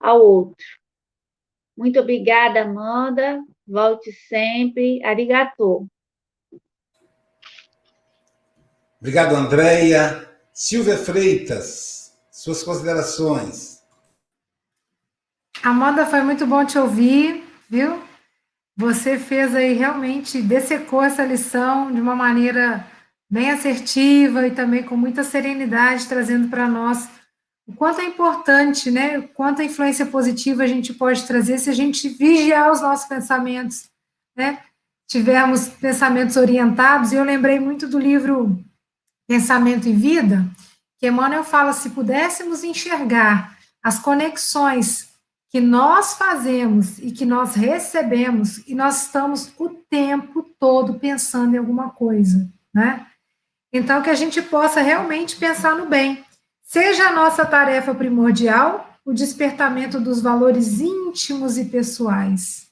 ao 0.00 0.20
outro. 0.20 0.66
Muito 1.76 2.00
obrigada, 2.00 2.62
Amanda. 2.62 3.40
Volte 3.66 4.12
sempre. 4.28 5.04
Arigato. 5.04 5.86
Obrigado, 9.00 9.34
Andréia. 9.34 10.26
Silvia 10.52 10.96
Freitas, 10.96 12.12
suas 12.30 12.62
considerações. 12.62 13.82
Amanda, 15.62 16.06
foi 16.06 16.22
muito 16.22 16.46
bom 16.46 16.64
te 16.64 16.78
ouvir, 16.78 17.44
viu? 17.68 18.02
Você 18.74 19.18
fez 19.18 19.54
aí 19.54 19.74
realmente, 19.74 20.40
dessecou 20.40 21.02
essa 21.02 21.24
lição 21.24 21.92
de 21.92 22.00
uma 22.00 22.16
maneira 22.16 22.86
bem 23.28 23.50
assertiva 23.50 24.46
e 24.46 24.52
também 24.52 24.82
com 24.82 24.96
muita 24.96 25.24
serenidade, 25.24 26.06
trazendo 26.06 26.48
para 26.48 26.68
nós 26.68 27.08
o 27.66 27.74
quanto 27.74 28.00
é 28.00 28.04
importante, 28.04 28.90
né? 28.90 29.18
O 29.18 29.28
quanto 29.28 29.60
a 29.60 29.64
influência 29.64 30.06
positiva 30.06 30.62
a 30.62 30.66
gente 30.66 30.94
pode 30.94 31.26
trazer 31.26 31.58
se 31.58 31.68
a 31.68 31.74
gente 31.74 32.08
vigiar 32.08 32.70
os 32.70 32.80
nossos 32.80 33.06
pensamentos, 33.06 33.90
né? 34.36 34.60
Tivermos 35.08 35.68
pensamentos 35.68 36.36
orientados, 36.36 37.12
e 37.12 37.16
eu 37.16 37.24
lembrei 37.24 37.58
muito 37.58 37.88
do 37.88 37.98
livro 37.98 38.58
Pensamento 39.28 39.88
e 39.88 39.92
Vida, 39.92 40.44
que 40.98 41.08
Emmanuel 41.08 41.44
fala: 41.44 41.72
se 41.72 41.90
pudéssemos 41.90 42.62
enxergar 42.62 43.56
as 43.82 43.98
conexões 43.98 45.08
que 45.50 45.60
nós 45.60 46.14
fazemos 46.14 46.98
e 46.98 47.10
que 47.10 47.24
nós 47.24 47.54
recebemos 47.54 48.58
e 48.66 48.74
nós 48.74 49.04
estamos 49.04 49.52
o 49.58 49.68
tempo 49.68 50.42
todo 50.58 50.98
pensando 50.98 51.54
em 51.54 51.58
alguma 51.58 51.90
coisa, 51.90 52.48
né? 52.74 53.06
Então 53.72 54.02
que 54.02 54.10
a 54.10 54.14
gente 54.14 54.42
possa 54.42 54.80
realmente 54.80 55.36
pensar 55.36 55.76
no 55.76 55.86
bem. 55.86 56.25
Seja 56.66 57.10
a 57.10 57.12
nossa 57.12 57.46
tarefa 57.46 57.94
primordial 57.94 58.92
o 59.04 59.14
despertamento 59.14 60.00
dos 60.00 60.20
valores 60.20 60.80
íntimos 60.80 61.56
e 61.56 61.66
pessoais. 61.66 62.66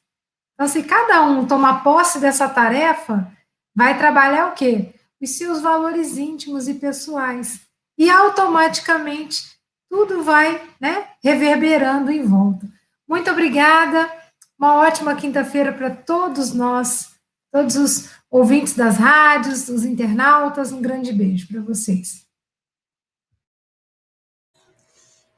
Então, 0.55 0.67
se 0.67 0.83
cada 0.83 1.23
um 1.23 1.47
tomar 1.47 1.85
posse 1.85 2.19
dessa 2.19 2.49
tarefa, 2.49 3.33
vai 3.73 3.97
trabalhar 3.97 4.49
o 4.49 4.53
quê? 4.53 4.93
Os 5.23 5.31
seus 5.31 5.63
valores 5.63 6.19
íntimos 6.19 6.67
e 6.67 6.75
pessoais. 6.75 7.61
E 7.97 8.11
automaticamente 8.11 9.45
tudo 9.89 10.25
vai 10.25 10.61
né, 10.81 11.07
reverberando 11.23 12.11
em 12.11 12.25
volta. 12.25 12.69
Muito 13.09 13.31
obrigada. 13.31 14.11
Uma 14.59 14.75
ótima 14.75 15.15
quinta-feira 15.15 15.73
para 15.73 15.91
todos 15.91 16.53
nós, 16.53 17.13
todos 17.53 17.77
os 17.77 18.11
ouvintes 18.29 18.75
das 18.75 18.97
rádios, 18.97 19.69
os 19.69 19.85
internautas. 19.85 20.73
Um 20.73 20.83
grande 20.83 21.13
beijo 21.13 21.47
para 21.47 21.61
vocês. 21.61 22.24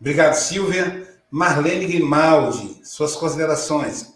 Obrigado, 0.00 0.34
Silvia. 0.34 1.06
Marlene 1.30 1.86
Grimaldi, 1.86 2.86
suas 2.86 3.16
considerações. 3.16 4.14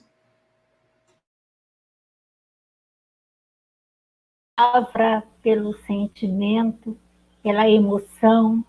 Palavra 4.56 5.24
pelo 5.42 5.74
sentimento, 5.84 6.96
pela 7.42 7.68
emoção, 7.68 8.64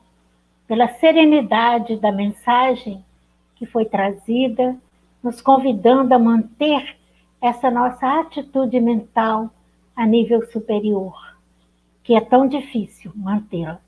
pela 0.67 0.87
serenidade 0.95 1.97
da 1.97 2.11
mensagem 2.11 3.05
que 3.55 3.65
foi 3.65 3.85
trazida, 3.85 4.75
nos 5.21 5.41
convidando 5.41 6.13
a 6.13 6.19
manter 6.19 6.97
essa 7.41 7.69
nossa 7.69 8.21
atitude 8.21 8.79
mental 8.79 9.51
a 9.95 10.05
nível 10.05 10.49
superior, 10.49 11.13
que 12.03 12.15
é 12.15 12.21
tão 12.21 12.47
difícil 12.47 13.11
mantê-la. 13.15 13.79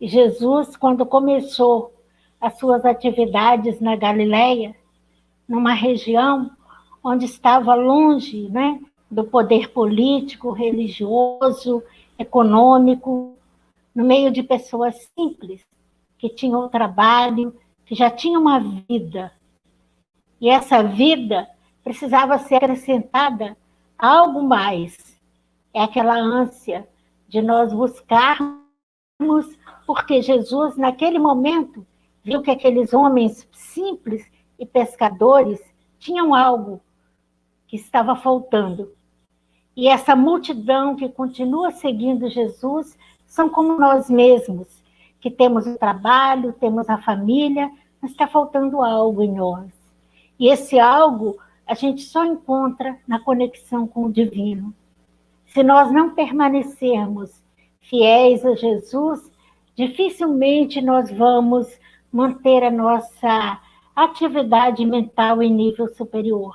Jesus, 0.00 0.76
quando 0.76 1.04
começou 1.04 1.92
as 2.40 2.58
suas 2.58 2.84
atividades 2.84 3.80
na 3.80 3.96
Galileia, 3.96 4.74
numa 5.48 5.74
região 5.74 6.50
onde 7.04 7.24
estava 7.24 7.74
longe 7.74 8.48
né, 8.48 8.80
do 9.10 9.24
poder 9.24 9.70
político, 9.72 10.52
religioso, 10.52 11.82
econômico, 12.18 13.36
no 13.94 14.04
meio 14.04 14.30
de 14.30 14.42
pessoas 14.42 15.10
simples, 15.18 15.62
que 16.16 16.28
tinham 16.28 16.68
trabalho, 16.68 17.54
que 17.84 17.94
já 17.94 18.10
tinham 18.10 18.40
uma 18.40 18.60
vida. 18.60 19.32
E 20.40 20.48
essa 20.48 20.82
vida 20.82 21.48
precisava 21.82 22.38
ser 22.38 22.56
acrescentada 22.56 23.56
a 23.98 24.18
algo 24.18 24.42
mais. 24.42 25.18
É 25.74 25.82
aquela 25.82 26.16
ânsia 26.16 26.88
de 27.28 27.42
nós 27.42 27.72
buscarmos, 27.72 28.56
porque 29.86 30.22
Jesus, 30.22 30.76
naquele 30.76 31.18
momento, 31.18 31.86
viu 32.22 32.42
que 32.42 32.50
aqueles 32.50 32.92
homens 32.92 33.48
simples 33.52 34.30
e 34.58 34.66
pescadores 34.66 35.60
tinham 35.98 36.34
algo 36.34 36.80
que 37.66 37.76
estava 37.76 38.16
faltando. 38.16 38.92
E 39.76 39.88
essa 39.88 40.16
multidão 40.16 40.96
que 40.96 41.08
continua 41.08 41.70
seguindo 41.70 42.28
Jesus 42.28 42.98
são 43.26 43.48
como 43.48 43.78
nós 43.78 44.10
mesmos, 44.10 44.82
que 45.20 45.30
temos 45.30 45.66
o 45.66 45.78
trabalho, 45.78 46.52
temos 46.54 46.88
a 46.88 46.98
família, 46.98 47.70
mas 48.00 48.10
está 48.10 48.26
faltando 48.26 48.82
algo 48.82 49.22
em 49.22 49.32
nós. 49.32 49.70
E 50.38 50.48
esse 50.48 50.78
algo 50.78 51.38
a 51.66 51.74
gente 51.74 52.02
só 52.02 52.24
encontra 52.24 52.98
na 53.06 53.20
conexão 53.20 53.86
com 53.86 54.06
o 54.06 54.12
divino. 54.12 54.74
Se 55.46 55.62
nós 55.62 55.92
não 55.92 56.14
permanecermos 56.14 57.42
fiéis 57.80 58.44
a 58.44 58.54
Jesus, 58.54 59.30
dificilmente 59.76 60.80
nós 60.80 61.10
vamos 61.10 61.68
manter 62.12 62.64
a 62.64 62.70
nossa 62.70 63.60
atividade 63.94 64.84
mental 64.84 65.42
em 65.42 65.52
nível 65.52 65.88
superior. 65.94 66.54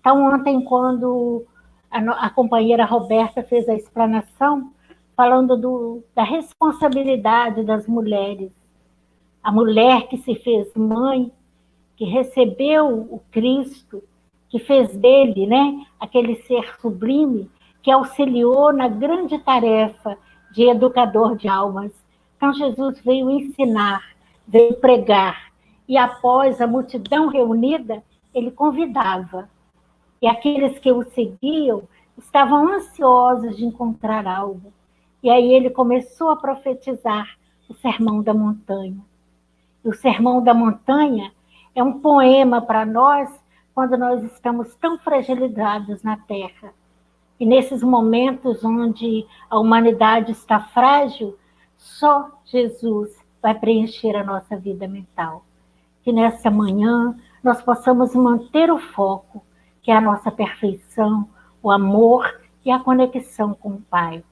Então, 0.00 0.24
ontem, 0.34 0.62
quando 0.64 1.44
a, 1.90 2.26
a 2.26 2.30
companheira 2.30 2.84
Roberta 2.84 3.42
fez 3.42 3.68
a 3.68 3.74
explanação, 3.74 4.72
falando 5.16 5.56
do, 5.56 6.02
da 6.14 6.22
responsabilidade 6.22 7.62
das 7.62 7.86
mulheres, 7.86 8.50
a 9.42 9.52
mulher 9.52 10.08
que 10.08 10.16
se 10.18 10.34
fez 10.34 10.72
mãe, 10.74 11.30
que 11.96 12.04
recebeu 12.04 12.88
o 12.88 13.20
Cristo, 13.30 14.02
que 14.48 14.58
fez 14.58 14.94
dele, 14.96 15.46
né, 15.46 15.84
aquele 15.98 16.36
ser 16.42 16.76
sublime, 16.80 17.50
que 17.82 17.90
auxiliou 17.90 18.72
na 18.72 18.88
grande 18.88 19.38
tarefa 19.38 20.16
de 20.52 20.68
educador 20.68 21.36
de 21.36 21.48
almas. 21.48 21.92
Então, 22.36 22.52
Jesus 22.52 23.00
veio 23.04 23.30
ensinar 23.30 24.11
veio 24.46 24.74
pregar. 24.74 25.52
E 25.88 25.96
após 25.96 26.60
a 26.60 26.66
multidão 26.66 27.28
reunida, 27.28 28.02
ele 28.34 28.50
convidava. 28.50 29.48
E 30.20 30.26
aqueles 30.26 30.78
que 30.78 30.92
o 30.92 31.02
seguiam 31.02 31.82
estavam 32.16 32.72
ansiosos 32.72 33.56
de 33.56 33.64
encontrar 33.64 34.26
algo. 34.26 34.72
E 35.22 35.30
aí 35.30 35.52
ele 35.52 35.70
começou 35.70 36.30
a 36.30 36.36
profetizar 36.36 37.36
o 37.68 37.74
Sermão 37.74 38.22
da 38.22 38.34
Montanha. 38.34 39.00
E 39.84 39.88
o 39.88 39.94
Sermão 39.94 40.42
da 40.42 40.54
Montanha 40.54 41.32
é 41.74 41.82
um 41.82 42.00
poema 42.00 42.60
para 42.60 42.84
nós 42.84 43.30
quando 43.74 43.96
nós 43.96 44.22
estamos 44.22 44.74
tão 44.76 44.98
fragilizados 44.98 46.02
na 46.02 46.16
Terra. 46.16 46.74
E 47.40 47.46
nesses 47.46 47.82
momentos 47.82 48.64
onde 48.64 49.26
a 49.50 49.58
humanidade 49.58 50.32
está 50.32 50.60
frágil, 50.60 51.36
só 51.76 52.30
Jesus 52.44 53.21
vai 53.42 53.58
preencher 53.58 54.14
a 54.14 54.22
nossa 54.22 54.56
vida 54.56 54.86
mental. 54.86 55.44
Que 56.04 56.12
nessa 56.12 56.50
manhã 56.50 57.16
nós 57.42 57.60
possamos 57.60 58.14
manter 58.14 58.70
o 58.70 58.78
foco, 58.78 59.44
que 59.82 59.90
é 59.90 59.96
a 59.96 60.00
nossa 60.00 60.30
perfeição, 60.30 61.28
o 61.62 61.70
amor 61.70 62.40
e 62.64 62.70
a 62.70 62.78
conexão 62.78 63.52
com 63.52 63.70
o 63.70 63.82
Pai. 63.82 64.22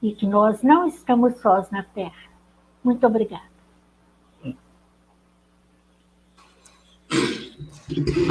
E 0.00 0.12
que 0.12 0.26
nós 0.26 0.62
não 0.62 0.86
estamos 0.86 1.38
sós 1.40 1.68
na 1.70 1.82
Terra. 1.82 2.30
Muito 2.84 3.04
obrigada. 3.06 3.56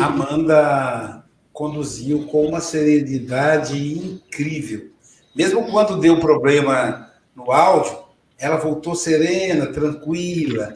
Amanda 0.01 1.25
conduziu 1.51 2.27
com 2.27 2.45
uma 2.45 2.59
serenidade 2.59 3.77
incrível. 3.97 4.91
Mesmo 5.35 5.69
quando 5.71 5.99
deu 5.99 6.19
problema 6.19 7.09
no 7.35 7.51
áudio, 7.51 8.04
ela 8.37 8.57
voltou 8.57 8.95
serena, 8.95 9.67
tranquila. 9.67 10.75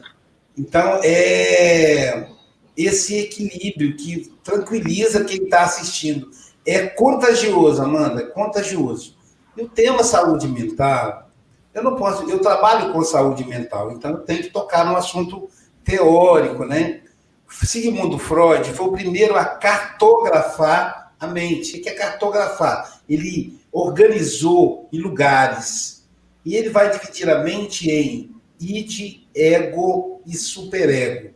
Então, 0.56 1.00
é 1.02 2.28
esse 2.76 3.18
equilíbrio 3.18 3.96
que 3.96 4.32
tranquiliza 4.42 5.24
quem 5.24 5.44
está 5.44 5.62
assistindo. 5.62 6.30
É 6.66 6.86
contagioso, 6.86 7.82
Amanda, 7.82 8.22
é 8.22 8.26
contagioso. 8.26 9.16
E 9.56 9.62
o 9.62 9.68
tema 9.68 10.02
saúde 10.02 10.48
mental, 10.48 11.30
eu 11.74 11.82
não 11.82 11.96
posso, 11.96 12.28
eu 12.30 12.38
trabalho 12.40 12.92
com 12.92 13.02
saúde 13.02 13.44
mental, 13.44 13.92
então 13.92 14.12
eu 14.12 14.18
tenho 14.18 14.42
que 14.42 14.50
tocar 14.50 14.84
no 14.84 14.96
assunto 14.96 15.48
teórico, 15.84 16.64
né? 16.64 17.02
Sigmund 17.48 18.18
Freud 18.18 18.72
foi 18.72 18.86
o 18.86 18.92
primeiro 18.92 19.36
a 19.36 19.44
cartografar 19.44 21.12
a 21.18 21.26
mente. 21.26 21.78
O 21.78 21.82
que 21.82 21.88
é 21.88 21.94
cartografar? 21.94 23.00
Ele 23.08 23.58
organizou 23.72 24.88
em 24.92 25.00
lugares 25.00 25.99
e 26.44 26.56
ele 26.56 26.70
vai 26.70 26.90
dividir 26.90 27.28
a 27.28 27.42
mente 27.42 27.90
em 27.90 28.34
id, 28.60 29.26
ego 29.34 30.20
e 30.26 30.36
superego. 30.36 31.30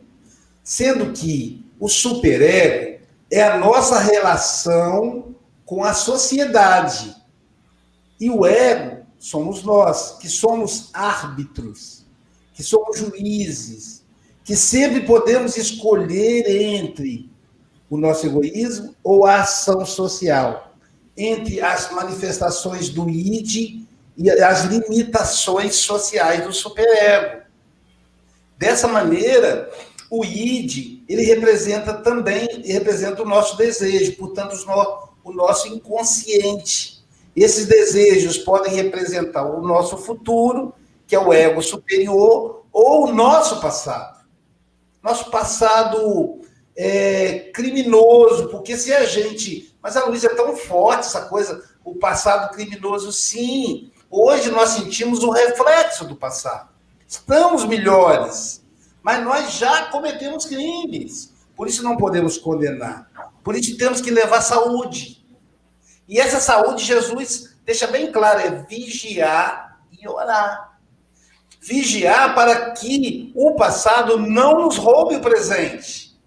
Sendo 0.63 1.11
que 1.13 1.63
o 1.79 1.87
superego 1.87 3.03
é 3.31 3.43
a 3.43 3.57
nossa 3.57 3.99
relação 3.99 5.35
com 5.65 5.83
a 5.83 5.93
sociedade. 5.93 7.15
E 8.19 8.29
o 8.29 8.45
ego 8.45 9.05
somos 9.17 9.63
nós, 9.63 10.17
que 10.19 10.29
somos 10.29 10.89
árbitros, 10.93 12.05
que 12.53 12.63
somos 12.63 12.97
juízes, 12.97 14.03
que 14.43 14.55
sempre 14.55 15.01
podemos 15.01 15.57
escolher 15.57 16.49
entre 16.49 17.29
o 17.89 17.97
nosso 17.97 18.25
egoísmo 18.25 18.95
ou 19.03 19.25
a 19.25 19.41
ação 19.41 19.85
social, 19.85 20.75
entre 21.17 21.61
as 21.61 21.91
manifestações 21.91 22.89
do 22.89 23.09
id 23.09 23.84
e 24.17 24.29
as 24.29 24.63
limitações 24.65 25.75
sociais 25.75 26.43
do 26.43 26.53
superego. 26.53 27.41
Dessa 28.57 28.87
maneira, 28.87 29.69
o 30.09 30.23
id, 30.23 31.03
ele 31.09 31.23
representa 31.23 31.93
também, 31.93 32.47
representa 32.65 33.21
o 33.21 33.25
nosso 33.25 33.57
desejo, 33.57 34.15
portanto, 34.15 34.55
o 35.23 35.33
nosso 35.33 35.67
inconsciente. 35.67 37.03
Esses 37.35 37.65
desejos 37.65 38.37
podem 38.37 38.73
representar 38.73 39.45
o 39.45 39.61
nosso 39.61 39.97
futuro, 39.97 40.73
que 41.05 41.15
é 41.15 41.19
o 41.19 41.33
ego 41.33 41.61
superior, 41.61 42.63
ou 42.71 43.07
o 43.07 43.13
nosso 43.13 43.59
passado. 43.59 44.25
Nosso 45.03 45.29
passado 45.29 46.41
é 46.75 47.51
criminoso, 47.53 48.47
porque 48.49 48.77
se 48.77 48.93
a 48.93 49.05
gente. 49.05 49.75
Mas 49.81 49.97
a 49.97 50.05
luz 50.05 50.23
é 50.23 50.29
tão 50.29 50.55
forte, 50.55 51.01
essa 51.01 51.25
coisa, 51.25 51.63
o 51.83 51.95
passado 51.95 52.53
criminoso, 52.55 53.11
sim, 53.11 53.91
Hoje 54.17 54.49
nós 54.49 54.69
sentimos 54.69 55.23
o 55.23 55.29
reflexo 55.29 56.05
do 56.05 56.15
passado. 56.15 56.69
Estamos 57.05 57.65
melhores, 57.65 58.63
mas 59.03 59.21
nós 59.21 59.51
já 59.55 59.87
cometemos 59.87 60.45
crimes. 60.45 61.33
Por 61.53 61.67
isso 61.67 61.83
não 61.83 61.97
podemos 61.97 62.37
condenar. 62.37 63.09
Por 63.43 63.57
isso 63.57 63.77
temos 63.77 63.99
que 63.99 64.09
levar 64.09 64.39
saúde. 64.39 65.21
E 66.07 66.17
essa 66.17 66.39
saúde, 66.39 66.85
Jesus 66.85 67.57
deixa 67.65 67.87
bem 67.87 68.09
claro, 68.09 68.39
é 68.39 68.51
vigiar 68.51 69.81
e 69.91 70.07
orar. 70.07 70.79
Vigiar 71.59 72.33
para 72.33 72.71
que 72.71 73.33
o 73.35 73.55
passado 73.55 74.17
não 74.17 74.61
nos 74.61 74.77
roube 74.77 75.17
o 75.17 75.21
presente, 75.21 76.17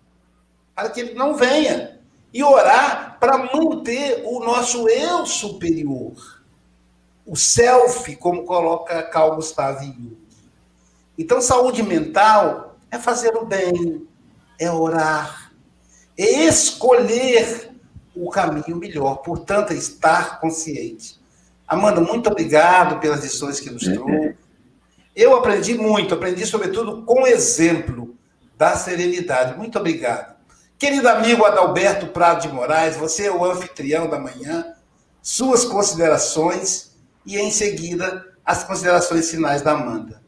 para 0.75 0.91
que 0.91 1.01
ele 1.01 1.15
não 1.15 1.35
venha. 1.35 1.99
E 2.35 2.45
orar 2.45 3.17
para 3.19 3.39
manter 3.39 4.25
o 4.27 4.41
nosso 4.41 4.87
eu 4.91 5.25
superior, 5.25 6.38
o 7.29 7.37
self, 7.37 8.17
como 8.17 8.45
coloca 8.45 9.03
Carl 9.03 9.37
Gustav 9.37 9.85
Jung. 9.85 10.17
Então, 11.17 11.43
saúde 11.43 11.83
mental 11.83 12.79
é 12.91 12.99
fazer 12.99 13.37
o 13.37 13.45
bem, 13.45 14.09
é 14.59 14.71
orar, 14.71 15.53
é 16.17 16.47
escolher 16.47 17.71
o 18.17 18.31
caminho 18.31 18.77
melhor, 18.77 19.17
portanto, 19.17 19.73
é 19.73 19.77
estar 19.77 20.41
consciente. 20.41 21.21
Amanda, 21.67 22.01
muito 22.01 22.31
obrigado 22.31 22.99
pelas 22.99 23.23
lições 23.23 23.61
que 23.61 23.71
nos 23.71 23.87
uhum. 23.87 23.95
trouxe. 23.95 24.37
Eu 25.15 25.37
aprendi 25.37 25.75
muito, 25.75 26.15
aprendi 26.15 26.47
sobretudo 26.47 27.03
com 27.03 27.27
exemplo 27.27 28.17
da 28.57 28.75
serenidade. 28.75 29.59
Muito 29.59 29.79
obrigado. 29.79 30.35
Querido 30.79 31.09
amigo 31.09 31.45
Adalberto 31.45 32.07
Prado 32.07 32.41
de 32.41 32.49
Moraes, 32.49 32.97
você 32.97 33.27
é 33.27 33.33
o 33.33 33.45
anfitrião 33.45 34.09
da 34.09 34.19
manhã, 34.19 34.73
suas 35.21 35.65
considerações 35.65 36.88
e, 37.29 37.37
em 37.37 37.51
seguida, 37.51 38.27
as 38.43 38.65
considerações 38.65 39.31
finais 39.31 39.61
da 39.61 39.73
Amanda. 39.73 40.23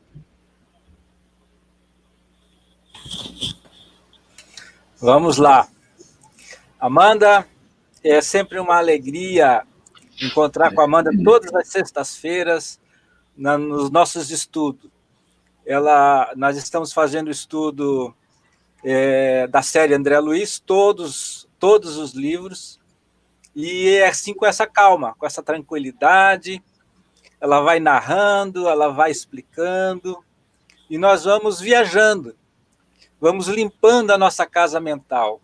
Vamos 5.01 5.39
lá. 5.39 5.67
Amanda, 6.79 7.47
é 8.05 8.21
sempre 8.21 8.59
uma 8.59 8.77
alegria 8.77 9.67
encontrar 10.21 10.75
com 10.75 10.83
a 10.83 10.85
Amanda 10.85 11.11
todas 11.25 11.55
as 11.55 11.69
sextas-feiras 11.69 12.79
nos 13.35 13.91
nossos 13.91 14.31
estudos. 14.31 14.91
Ela, 15.65 16.31
nós 16.37 16.59
estamos 16.59 16.93
fazendo 16.93 17.31
estudo 17.31 18.15
é, 18.85 19.47
da 19.47 19.63
série 19.63 19.95
André 19.95 20.19
Luiz, 20.19 20.59
todos, 20.59 21.49
todos 21.59 21.97
os 21.97 22.13
livros, 22.13 22.79
e 23.57 23.89
é 23.89 24.07
assim 24.07 24.35
com 24.35 24.45
essa 24.45 24.67
calma, 24.67 25.15
com 25.19 25.25
essa 25.25 25.43
tranquilidade. 25.43 26.63
Ela 27.41 27.61
vai 27.61 27.81
narrando, 27.81 28.69
ela 28.69 28.89
vai 28.89 29.11
explicando, 29.11 30.23
e 30.91 30.99
nós 30.99 31.25
vamos 31.25 31.61
viajando, 31.61 32.37
vamos 33.21 33.49
limpando 33.49 34.11
a 34.11 34.19
nossa 34.19 34.45
casa 34.45 34.81
mental. 34.81 35.41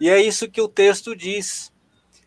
E 0.00 0.08
é 0.08 0.20
isso 0.20 0.50
que 0.50 0.60
o 0.60 0.68
texto 0.68 1.16
diz. 1.16 1.72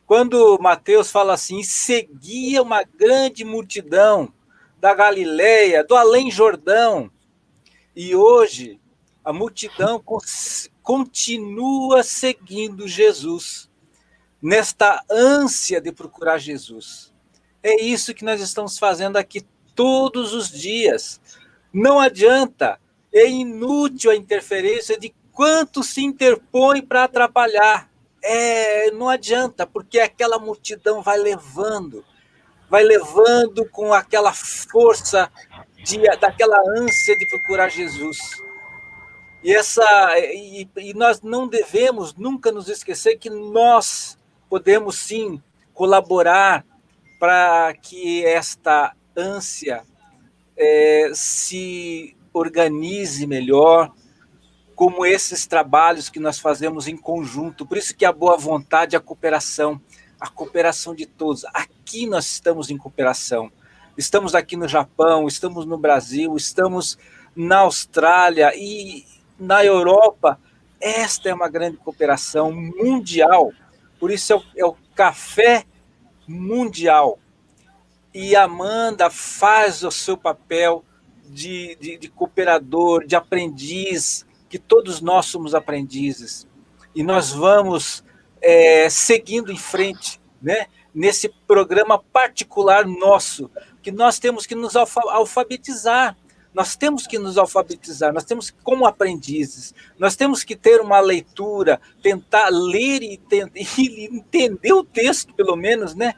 Quando 0.06 0.60
Mateus 0.60 1.10
fala 1.12 1.34
assim, 1.34 1.64
seguia 1.64 2.62
uma 2.62 2.84
grande 2.84 3.46
multidão 3.46 4.34
da 4.80 4.94
Galileia, 4.94 5.84
do 5.84 5.96
além 5.96 6.30
Jordão, 6.30 7.10
e 7.96 8.16
hoje 8.16 8.80
a 9.24 9.32
multidão 9.32 10.04
continua 10.84 12.04
seguindo 12.04 12.88
Jesus, 12.88 13.70
nesta 14.42 15.04
ânsia 15.10 15.82
de 15.82 15.92
procurar 15.92 16.38
Jesus. 16.38 17.15
É 17.66 17.82
isso 17.82 18.14
que 18.14 18.24
nós 18.24 18.40
estamos 18.42 18.78
fazendo 18.78 19.18
aqui 19.18 19.44
todos 19.74 20.36
os 20.36 20.52
dias. 20.52 21.20
Não 21.74 22.00
adianta, 22.00 22.80
é 23.12 23.28
inútil 23.28 24.12
a 24.12 24.16
interferência 24.16 25.00
de 25.00 25.12
quanto 25.32 25.82
se 25.82 26.04
interpõe 26.04 26.84
para 26.84 27.06
atrapalhar. 27.06 27.90
É, 28.22 28.92
não 28.92 29.10
adianta, 29.10 29.66
porque 29.66 30.00
aquela 30.00 30.38
multidão 30.38 31.02
vai 31.02 31.18
levando, 31.18 32.06
vai 32.70 32.84
levando 32.84 33.68
com 33.72 33.92
aquela 33.92 34.32
força 34.32 35.32
de, 35.84 35.98
daquela 36.20 36.62
ânsia 36.78 37.18
de 37.18 37.26
procurar 37.26 37.70
Jesus. 37.70 38.20
E, 39.44 39.52
essa, 39.52 39.84
e, 40.20 40.70
e 40.78 40.94
nós 40.94 41.20
não 41.20 41.48
devemos 41.48 42.14
nunca 42.14 42.52
nos 42.52 42.70
esquecer 42.70 43.18
que 43.18 43.32
nós 43.32 44.20
podemos 44.48 45.00
sim 45.00 45.42
colaborar 45.74 46.64
para 47.26 47.74
que 47.74 48.24
esta 48.24 48.96
ânsia 49.18 49.82
é, 50.56 51.10
se 51.12 52.16
organize 52.32 53.26
melhor, 53.26 53.92
como 54.76 55.04
esses 55.08 55.48
trabalhos 55.48 56.08
que 56.08 56.20
nós 56.20 56.38
fazemos 56.38 56.88
em 56.88 56.96
conjunto. 56.96 57.66
Por 57.66 57.78
isso 57.78 57.96
que 57.96 58.06
a 58.06 58.12
boa 58.12 58.38
vontade, 58.38 58.96
a 58.96 59.00
cooperação, 59.00 59.82
a 60.20 60.30
cooperação 60.30 60.94
de 60.94 61.08
todos. 61.08 61.46
Aqui 61.46 62.06
nós 62.06 62.28
estamos 62.28 62.70
em 62.70 62.78
cooperação. 62.78 63.52
Estamos 63.98 64.36
aqui 64.36 64.56
no 64.56 64.68
Japão, 64.68 65.28
estamos 65.28 65.66
no 65.66 65.80
Brasil, 65.80 66.36
estamos 66.38 66.96
na 67.36 67.62
Austrália 67.62 68.52
e 68.56 69.04
na 69.40 69.66
Europa, 69.66 70.40
esta 70.80 71.30
é 71.30 71.34
uma 71.34 71.50
grande 71.50 71.78
cooperação 71.78 72.52
mundial, 72.52 73.52
por 74.00 74.12
isso 74.12 74.32
é 74.32 74.36
o, 74.36 74.44
é 74.58 74.66
o 74.66 74.78
café 74.94 75.66
mundial. 76.28 77.20
E 78.14 78.36
Amanda 78.36 79.10
faz 79.10 79.84
o 79.84 79.92
seu 79.92 80.18
papel 80.18 80.84
de, 81.26 81.76
de, 81.80 81.98
de 81.98 82.08
cooperador, 82.08 83.06
de 83.06 83.16
aprendiz, 83.16 84.26
que 84.50 84.60
todos 84.60 85.02
nós 85.02 85.26
somos 85.26 85.54
aprendizes. 85.54 86.48
E 86.94 87.04
nós 87.04 87.32
vamos 87.32 88.04
é, 88.42 88.90
seguindo 88.90 89.52
em 89.52 89.58
frente, 89.58 90.22
né? 90.42 90.68
nesse 90.94 91.28
programa 91.46 92.00
particular 92.00 92.86
nosso, 92.86 93.52
que 93.82 93.92
nós 93.92 94.18
temos 94.18 94.46
que 94.46 94.56
nos 94.56 94.76
alfabetizar 94.78 96.16
nós 96.56 96.78
temos 96.78 97.06
que 97.06 97.20
nos 97.20 97.38
alfabetizar, 97.38 98.14
nós 98.14 98.24
temos 98.24 98.50
que, 98.50 98.58
como 98.64 98.86
aprendizes, 98.86 99.76
nós 100.00 100.16
temos 100.16 100.42
que 100.42 100.56
ter 100.56 100.80
uma 100.80 101.02
leitura, 101.02 101.82
tentar 102.02 102.48
ler 102.48 103.04
e, 103.04 103.20
e 103.78 104.06
entender 104.06 104.72
o 104.72 104.82
texto, 104.82 105.34
pelo 105.34 105.58
menos, 105.58 105.94
né? 105.94 106.14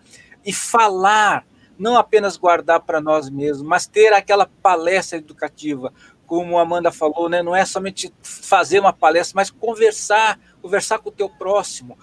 E 0.46 0.54
falar, 0.54 1.44
não 1.76 1.98
apenas 1.98 2.38
guardar 2.38 2.82
para 2.82 3.02
nós 3.02 3.32
mesmos, 3.32 3.68
mas 3.68 3.88
ter 3.88 4.14
aquela 4.14 4.46
palestra 4.62 5.18
educativa, 5.18 5.92
como 6.28 6.60
a 6.60 6.62
Amanda 6.62 6.92
falou, 6.92 7.28
né? 7.28 7.42
Não 7.42 7.56
é 7.56 7.66
somente 7.66 8.14
fazer 8.22 8.80
uma 8.80 8.94
palestra, 8.94 9.38
mas 9.38 9.50
conversar, 9.50 10.40
conversar 10.62 11.00
com 11.00 11.10
o 11.10 11.12
teu 11.12 11.30
próximo, 11.30 11.98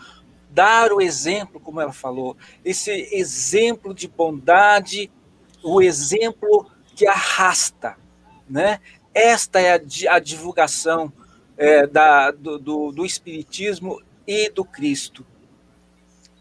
dar 0.50 0.92
o 0.92 1.00
exemplo, 1.00 1.60
como 1.60 1.80
ela 1.80 1.92
falou, 1.92 2.36
esse 2.64 2.90
exemplo 3.12 3.94
de 3.94 4.08
bondade, 4.08 5.08
o 5.62 5.80
exemplo 5.80 6.68
que 6.96 7.06
arrasta, 7.06 7.96
né? 8.48 8.80
Esta 9.12 9.60
é 9.60 9.74
a, 9.74 10.16
a 10.16 10.18
divulgação 10.18 11.12
é, 11.56 11.86
da, 11.86 12.30
do, 12.30 12.58
do, 12.58 12.92
do, 12.92 13.06
Espiritismo 13.06 14.02
e 14.26 14.50
do 14.50 14.64
Cristo. 14.64 15.24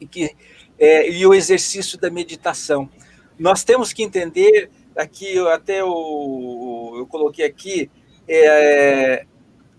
E, 0.02 0.08
que, 0.08 0.36
é, 0.80 1.10
e 1.10 1.26
o 1.26 1.34
exercício 1.34 2.00
da 2.00 2.10
meditação. 2.10 2.90
Nós 3.38 3.64
temos 3.64 3.94
que 3.94 4.04
entender, 4.04 4.70
aqui 4.96 5.38
até 5.50 5.84
o, 5.84 6.94
eu 6.98 7.08
coloquei 7.08 7.46
aqui, 7.46 7.90
é, 8.28 9.26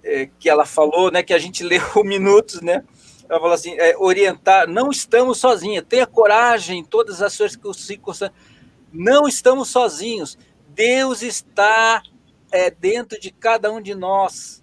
é, 0.03 0.29
que 0.39 0.49
ela 0.49 0.65
falou, 0.65 1.11
né, 1.11 1.23
que 1.23 1.35
a 1.35 1.39
gente 1.39 1.65
leu 1.65 1.83
minutos, 2.05 2.61
né? 2.61 2.85
Ela 3.29 3.41
falou 3.41 3.55
assim: 3.55 3.75
é, 3.79 3.97
orientar, 3.97 4.69
não 4.69 4.91
estamos 4.91 5.39
sozinhos, 5.39 5.85
tenha 5.89 6.07
coragem, 6.07 6.85
todas 6.85 7.23
as 7.23 7.33
suas 7.33 7.53
circunstâncias, 7.53 8.31
não 8.93 9.27
estamos 9.27 9.69
sozinhos. 9.69 10.39
Deus 10.69 11.23
está 11.23 12.03
é 12.53 12.71
dentro 12.71 13.21
de 13.21 13.31
cada 13.31 13.73
um 13.73 13.81
de 13.81 13.95
nós, 13.95 14.63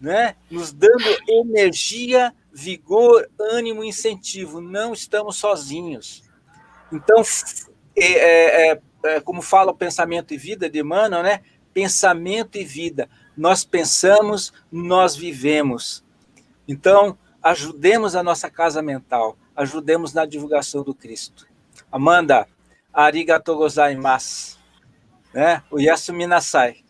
né? 0.00 0.36
nos 0.50 0.72
dando 0.72 1.04
energia, 1.28 2.34
vigor, 2.52 3.28
ânimo 3.38 3.84
incentivo. 3.84 4.60
Não 4.60 4.92
estamos 4.92 5.36
sozinhos. 5.36 6.22
Então, 6.92 7.22
é, 7.96 8.04
é, 8.04 8.72
é, 8.72 8.80
é, 9.04 9.20
como 9.20 9.42
fala 9.42 9.72
o 9.72 9.76
pensamento 9.76 10.32
e 10.32 10.36
vida 10.36 10.68
de 10.68 10.80
Emmanuel, 10.80 11.22
né? 11.22 11.42
pensamento 11.74 12.56
e 12.56 12.64
vida. 12.64 13.08
Nós 13.36 13.64
pensamos, 13.64 14.52
nós 14.70 15.14
vivemos. 15.14 16.04
Então, 16.66 17.18
ajudemos 17.42 18.16
a 18.16 18.22
nossa 18.22 18.50
casa 18.50 18.80
mental, 18.80 19.36
ajudemos 19.54 20.12
na 20.12 20.24
divulgação 20.24 20.82
do 20.82 20.94
Cristo. 20.94 21.46
Amanda, 21.92 22.46
arigato 22.92 23.54
gozaimasu. 23.54 24.58
Né? 25.34 25.62
O 25.70 25.78
Yasu 25.78 26.14
Minasai. 26.14 26.85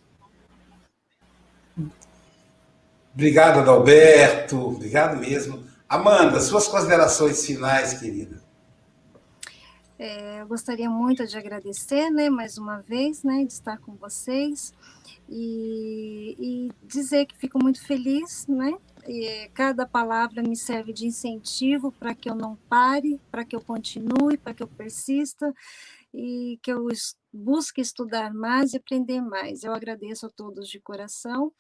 Obrigado, 3.16 3.60
Adalberto. 3.60 4.58
Obrigado 4.58 5.18
mesmo. 5.18 5.64
Amanda, 5.88 6.38
suas 6.38 6.68
considerações 6.68 7.46
finais, 7.46 7.94
querida. 7.94 8.44
É, 9.98 10.42
eu 10.42 10.46
gostaria 10.46 10.90
muito 10.90 11.26
de 11.26 11.34
agradecer, 11.34 12.10
né, 12.10 12.28
mais 12.28 12.58
uma 12.58 12.82
vez, 12.82 13.22
né, 13.22 13.42
de 13.46 13.54
estar 13.54 13.78
com 13.78 13.94
vocês 13.94 14.74
e, 15.30 16.36
e 16.38 16.72
dizer 16.86 17.24
que 17.24 17.34
fico 17.38 17.58
muito 17.58 17.82
feliz, 17.86 18.46
né, 18.46 18.76
e 19.08 19.48
cada 19.54 19.86
palavra 19.86 20.42
me 20.42 20.54
serve 20.54 20.92
de 20.92 21.06
incentivo 21.06 21.90
para 21.92 22.14
que 22.14 22.28
eu 22.28 22.34
não 22.34 22.54
pare, 22.68 23.18
para 23.30 23.46
que 23.46 23.56
eu 23.56 23.62
continue, 23.62 24.36
para 24.36 24.52
que 24.52 24.62
eu 24.62 24.68
persista 24.68 25.54
e 26.12 26.58
que 26.62 26.70
eu 26.70 26.86
busque 27.32 27.80
estudar 27.80 28.34
mais 28.34 28.74
e 28.74 28.76
aprender 28.76 29.22
mais. 29.22 29.64
Eu 29.64 29.72
agradeço 29.72 30.26
a 30.26 30.30
todos 30.30 30.68
de 30.68 30.78
coração 30.78 31.50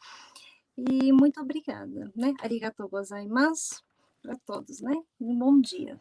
e 0.76 1.12
muito 1.12 1.40
obrigada, 1.40 2.10
né? 2.14 2.34
Arigatou 2.42 2.88
gozaimasu 2.88 3.82
para 4.22 4.36
todos, 4.46 4.80
né? 4.80 4.94
Um 5.20 5.38
bom 5.38 5.60
dia. 5.60 5.96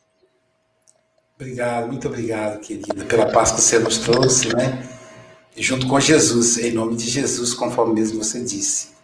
Obrigado, 1.36 1.88
muito 1.88 2.08
obrigado, 2.08 2.60
querida, 2.60 3.06
pela 3.06 3.32
paz 3.32 3.52
que 3.52 3.62
você 3.62 3.80
nos 3.80 3.98
trouxe, 3.98 4.56
né? 4.56 4.88
Junto 5.56 5.88
com 5.88 6.00
Jesus, 6.00 6.58
em 6.58 6.72
nome 6.72 6.96
de 6.96 7.10
Jesus, 7.10 7.54
conforme 7.54 7.94
mesmo 7.94 8.24
você 8.24 8.44
disse. 8.44 8.96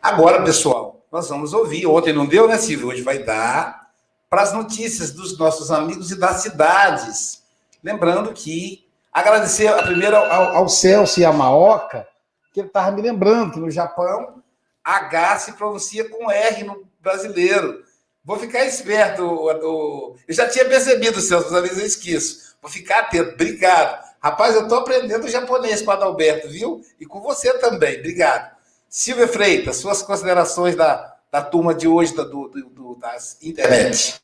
Agora, 0.00 0.42
pessoal, 0.42 1.04
nós 1.10 1.28
vamos 1.28 1.52
ouvir. 1.52 1.86
Ontem 1.86 2.12
não 2.12 2.26
deu, 2.26 2.48
né, 2.48 2.58
Silvio? 2.58 2.88
Hoje 2.88 3.02
vai 3.02 3.22
dar 3.22 3.90
para 4.28 4.42
as 4.42 4.52
notícias 4.52 5.12
dos 5.12 5.38
nossos 5.38 5.70
amigos 5.70 6.10
e 6.10 6.18
das 6.18 6.42
cidades. 6.42 7.42
Lembrando 7.84 8.32
que 8.32 8.86
agradecer 9.12 9.68
a 9.68 9.82
primeira 9.82 10.18
ao, 10.18 10.56
ao 10.56 10.68
Celso 10.68 11.20
e 11.20 11.24
a 11.24 11.32
Maoca, 11.32 12.06
que 12.52 12.60
ele 12.60 12.68
estava 12.68 12.90
me 12.90 13.02
lembrando 13.02 13.52
que 13.52 13.60
no 13.60 13.70
Japão 13.70 14.41
H 14.84 15.38
se 15.38 15.52
pronuncia 15.52 16.08
com 16.08 16.30
R 16.30 16.64
no 16.64 16.84
brasileiro. 17.00 17.82
Vou 18.24 18.38
ficar 18.38 18.64
esperto. 18.64 19.22
Eu 19.22 20.16
já 20.28 20.48
tinha 20.48 20.64
percebido, 20.64 21.20
Celso, 21.20 21.54
às 21.54 21.62
vezes 21.62 21.78
eu 21.78 21.86
esqueço. 21.86 22.56
Vou 22.60 22.70
ficar 22.70 23.00
atento. 23.00 23.34
Obrigado. 23.34 24.02
Rapaz, 24.22 24.54
eu 24.54 24.62
estou 24.62 24.78
aprendendo 24.78 25.28
japonês 25.28 25.82
com 25.82 25.90
o 25.90 25.94
Adalberto, 25.94 26.48
viu? 26.48 26.80
E 27.00 27.04
com 27.04 27.20
você 27.20 27.52
também. 27.58 27.98
Obrigado. 27.98 28.54
Silvia 28.88 29.26
Freitas, 29.26 29.76
suas 29.76 30.02
considerações 30.02 30.76
da, 30.76 31.16
da 31.30 31.42
turma 31.42 31.74
de 31.74 31.88
hoje 31.88 32.14
da, 32.14 32.22
do, 32.22 32.48
do, 32.48 32.94
das 32.96 33.36
internet. 33.42 34.22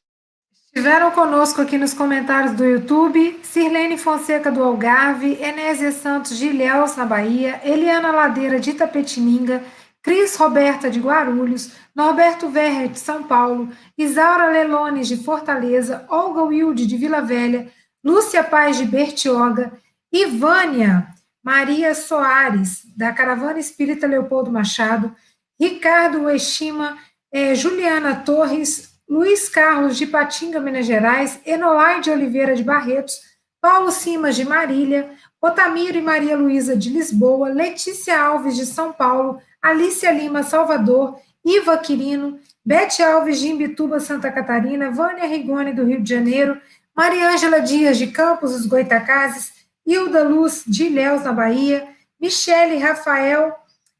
Estiveram 0.66 1.10
conosco 1.10 1.60
aqui 1.60 1.76
nos 1.76 1.94
comentários 1.94 2.52
do 2.52 2.64
YouTube 2.64 3.40
Sirlene 3.42 3.98
Fonseca 3.98 4.52
do 4.52 4.62
Algarve, 4.62 5.42
Enésia 5.42 5.90
Santos 5.90 6.38
de 6.38 6.46
Ilhéus, 6.46 6.94
na 6.94 7.04
Bahia, 7.04 7.60
Eliana 7.64 8.12
Ladeira 8.12 8.60
de 8.60 8.70
Itapetininga, 8.70 9.64
Cris 10.08 10.36
Roberta 10.36 10.88
de 10.88 10.98
Guarulhos, 10.98 11.72
Norberto 11.94 12.48
Verre 12.48 12.88
de 12.88 12.98
São 12.98 13.24
Paulo, 13.24 13.68
Isaura 13.98 14.50
Lelones 14.50 15.06
de 15.06 15.18
Fortaleza, 15.18 16.06
Olga 16.08 16.44
Wilde 16.44 16.86
de 16.86 16.96
Vila 16.96 17.20
Velha, 17.20 17.70
Lúcia 18.02 18.42
Paz 18.42 18.78
de 18.78 18.86
Bertioga, 18.86 19.70
Ivânia 20.10 21.08
Maria 21.44 21.94
Soares, 21.94 22.84
da 22.96 23.12
Caravana 23.12 23.58
Espírita 23.58 24.06
Leopoldo 24.06 24.50
Machado, 24.50 25.14
Ricardo 25.60 26.20
Ueshima, 26.20 26.96
eh, 27.30 27.54
Juliana 27.54 28.16
Torres, 28.16 28.98
Luiz 29.06 29.50
Carlos 29.50 29.98
de 29.98 30.06
Patinga, 30.06 30.58
Minas 30.58 30.86
Gerais, 30.86 31.38
Enolai 31.44 32.00
de 32.00 32.10
Oliveira 32.10 32.56
de 32.56 32.64
Barretos, 32.64 33.20
Paulo 33.60 33.90
Simas 33.90 34.36
de 34.36 34.46
Marília, 34.46 35.10
Otamiro 35.38 35.98
e 35.98 36.02
Maria 36.02 36.34
Luísa 36.34 36.74
de 36.74 36.88
Lisboa, 36.88 37.50
Letícia 37.50 38.18
Alves 38.18 38.56
de 38.56 38.64
São 38.64 38.90
Paulo, 38.90 39.42
Alícia 39.62 40.10
Lima, 40.10 40.42
Salvador, 40.42 41.18
Iva 41.44 41.76
Quirino, 41.78 42.38
Bete 42.64 43.02
Alves 43.02 43.40
de 43.40 43.48
Imbituba, 43.48 44.00
Santa 44.00 44.30
Catarina, 44.30 44.90
Vânia 44.90 45.26
Rigoni, 45.26 45.72
do 45.72 45.84
Rio 45.84 46.02
de 46.02 46.08
Janeiro, 46.08 46.60
Mariângela 46.96 47.60
Dias 47.60 47.96
de 47.96 48.08
Campos, 48.08 48.52
dos 48.52 48.66
Goitacazes, 48.66 49.52
Hilda 49.86 50.22
Luz 50.22 50.64
de 50.66 50.84
Ilhéus, 50.84 51.24
na 51.24 51.32
Bahia, 51.32 51.88
Michele 52.20 52.78
Rafael, 52.78 53.54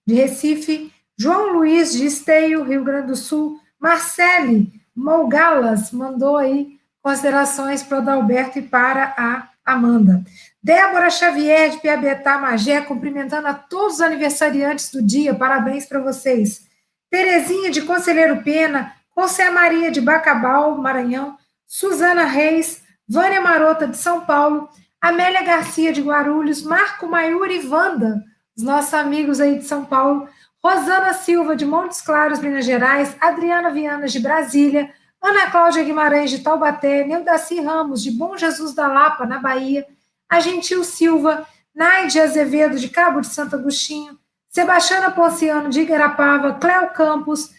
de 0.07 0.15
Recife, 0.15 0.93
João 1.17 1.53
Luiz 1.53 1.93
de 1.93 2.07
Esteio, 2.07 2.63
Rio 2.65 2.85
Grande 2.85 3.09
do 3.09 3.17
Sul, 3.17 3.59
Marcele 3.81 4.73
Molgalas 4.99 5.93
mandou 5.93 6.37
aí 6.37 6.77
considerações 7.01 7.83
para 7.85 7.99
o 7.99 8.01
Adalberto 8.01 8.59
e 8.59 8.63
para 8.63 9.15
a 9.17 9.49
Amanda. 9.65 10.25
Débora 10.63 11.09
Xavier, 11.09 11.71
de 11.71 11.79
Piabetá, 11.79 12.39
Magé, 12.39 12.81
cumprimentando 12.81 13.47
a 13.47 13.55
todos 13.55 13.95
os 13.95 14.01
aniversariantes 14.01 14.91
do 14.91 15.01
dia, 15.01 15.35
parabéns 15.35 15.87
para 15.87 16.01
vocês. 16.01 16.67
Terezinha, 17.11 17.71
de 17.71 17.83
Conselheiro 17.83 18.43
Pena, 18.43 18.93
José 19.17 19.51
Maria, 19.51 19.91
de 19.91 20.01
Bacabal, 20.01 20.77
Maranhão, 20.77 21.37
Suzana 21.67 22.25
Reis, 22.25 22.83
Vânia 23.09 23.41
Marota, 23.41 23.87
de 23.87 23.97
São 23.97 24.23
Paulo, 24.23 24.69
Amélia 25.01 25.43
Garcia, 25.43 25.93
de 25.93 26.03
Guarulhos, 26.03 26.63
Marco 26.63 27.07
Maiuri 27.07 27.61
e 27.61 27.67
Wanda, 27.67 28.23
os 28.57 28.63
nossos 28.63 28.93
amigos 28.95 29.41
aí 29.41 29.59
de 29.59 29.65
São 29.65 29.85
Paulo, 29.85 30.29
Rosana 30.63 31.15
Silva, 31.15 31.55
de 31.55 31.65
Montes 31.65 32.01
Claros, 32.03 32.41
Minas 32.41 32.65
Gerais, 32.65 33.17
Adriana 33.21 33.71
Viana, 33.71 34.09
de 34.09 34.19
Brasília, 34.19 34.93
Ana 35.23 35.51
Cláudia 35.51 35.85
Guimarães, 35.85 36.31
de 36.31 36.41
Taubaté, 36.41 37.05
Neudaci 37.05 37.61
Ramos, 37.61 38.03
de 38.03 38.11
Bom 38.11 38.37
Jesus 38.37 38.75
da 38.75 38.89
Lapa, 38.89 39.25
na 39.25 39.39
Bahia, 39.39 39.87
a 40.29 40.41
Gentil 40.41 40.85
Silva, 40.85 41.47
Naide 41.74 42.20
Azevedo, 42.20 42.79
de 42.79 42.89
Cabo 42.89 43.20
de 43.20 43.29
Santo 43.29 43.57
Agostinho, 43.57 44.18
Sebastiana 44.51 45.11
Ponciano, 45.11 45.70
de 45.70 45.81
Igarapava, 45.81 46.55
Cléo 46.55 46.91
Campos, 46.91 47.51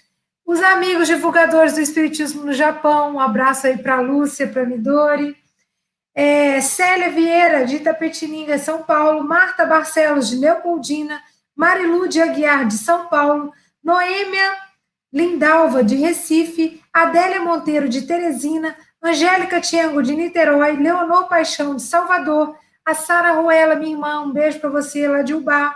os 0.45 0.61
amigos 0.61 1.07
divulgadores 1.07 1.73
do 1.73 1.81
Espiritismo 1.81 2.43
no 2.43 2.53
Japão, 2.53 3.15
um 3.15 3.19
abraço 3.19 3.67
aí 3.67 3.77
para 3.77 3.97
a 3.97 4.01
Lúcia, 4.01 4.47
para 4.47 4.63
a 4.63 4.65
Midori, 4.65 5.37
é, 6.13 6.59
Célia 6.59 7.11
Vieira, 7.11 7.65
de 7.65 7.77
Itapetininga, 7.77 8.57
São 8.57 8.83
Paulo, 8.83 9.23
Marta 9.23 9.65
Barcelos, 9.65 10.29
de 10.29 10.37
Leopoldina, 10.37 11.21
Marilu 11.55 12.07
de 12.07 12.21
Aguiar, 12.21 12.67
de 12.67 12.77
São 12.77 13.07
Paulo, 13.07 13.53
Noêmia 13.83 14.57
Lindalva, 15.13 15.83
de 15.83 15.95
Recife, 15.95 16.81
Adélia 16.91 17.41
Monteiro, 17.41 17.87
de 17.87 18.03
Teresina, 18.03 18.75
Angélica 19.01 19.61
Tiengo, 19.61 20.03
de 20.03 20.13
Niterói, 20.13 20.75
Leonor 20.75 21.27
Paixão, 21.29 21.75
de 21.75 21.81
Salvador, 21.83 22.55
a 22.85 22.93
Sara 22.93 23.31
Ruela, 23.33 23.75
minha 23.75 23.93
irmã, 23.93 24.21
um 24.21 24.33
beijo 24.33 24.59
para 24.59 24.69
você, 24.69 25.07
lá 25.07 25.21
de 25.21 25.33
Ubá, 25.33 25.73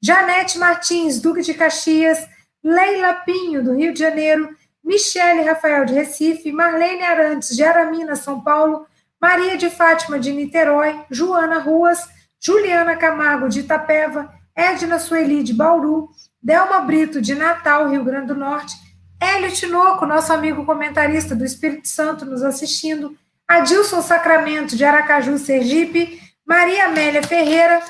Janete 0.00 0.56
Martins, 0.56 1.20
Duque 1.20 1.42
de 1.42 1.52
Caxias, 1.52 2.28
Leila 2.62 3.14
Pinho, 3.14 3.64
do 3.64 3.74
Rio 3.74 3.92
de 3.92 3.98
Janeiro, 3.98 4.56
Michele 4.84 5.42
Rafael, 5.42 5.84
de 5.84 5.94
Recife, 5.94 6.52
Marlene 6.52 7.02
Arantes, 7.02 7.56
de 7.56 7.64
Aramina, 7.64 8.14
São 8.14 8.40
Paulo, 8.40 8.86
Maria 9.20 9.56
de 9.56 9.68
Fátima, 9.68 10.18
de 10.18 10.32
Niterói, 10.32 11.04
Joana 11.10 11.58
Ruas, 11.58 12.08
Juliana 12.38 12.96
Camargo, 12.96 13.48
de 13.48 13.60
Itapeva, 13.60 14.32
Edna 14.54 14.98
Sueli, 14.98 15.42
de 15.42 15.52
Bauru, 15.52 16.08
Delma 16.40 16.80
Brito, 16.80 17.20
de 17.20 17.34
Natal, 17.34 17.88
Rio 17.90 18.04
Grande 18.04 18.28
do 18.28 18.34
Norte, 18.34 18.74
Hélio 19.20 19.52
Tinoco, 19.52 20.06
nosso 20.06 20.32
amigo 20.32 20.64
comentarista 20.64 21.34
do 21.34 21.44
Espírito 21.44 21.86
Santo, 21.86 22.24
nos 22.24 22.42
assistindo, 22.42 23.14
Adilson 23.46 24.00
Sacramento, 24.00 24.74
de 24.74 24.84
Aracaju, 24.84 25.36
Sergipe, 25.36 26.18
Maria 26.46 26.86
Amélia 26.86 27.22
Ferreira, 27.22 27.82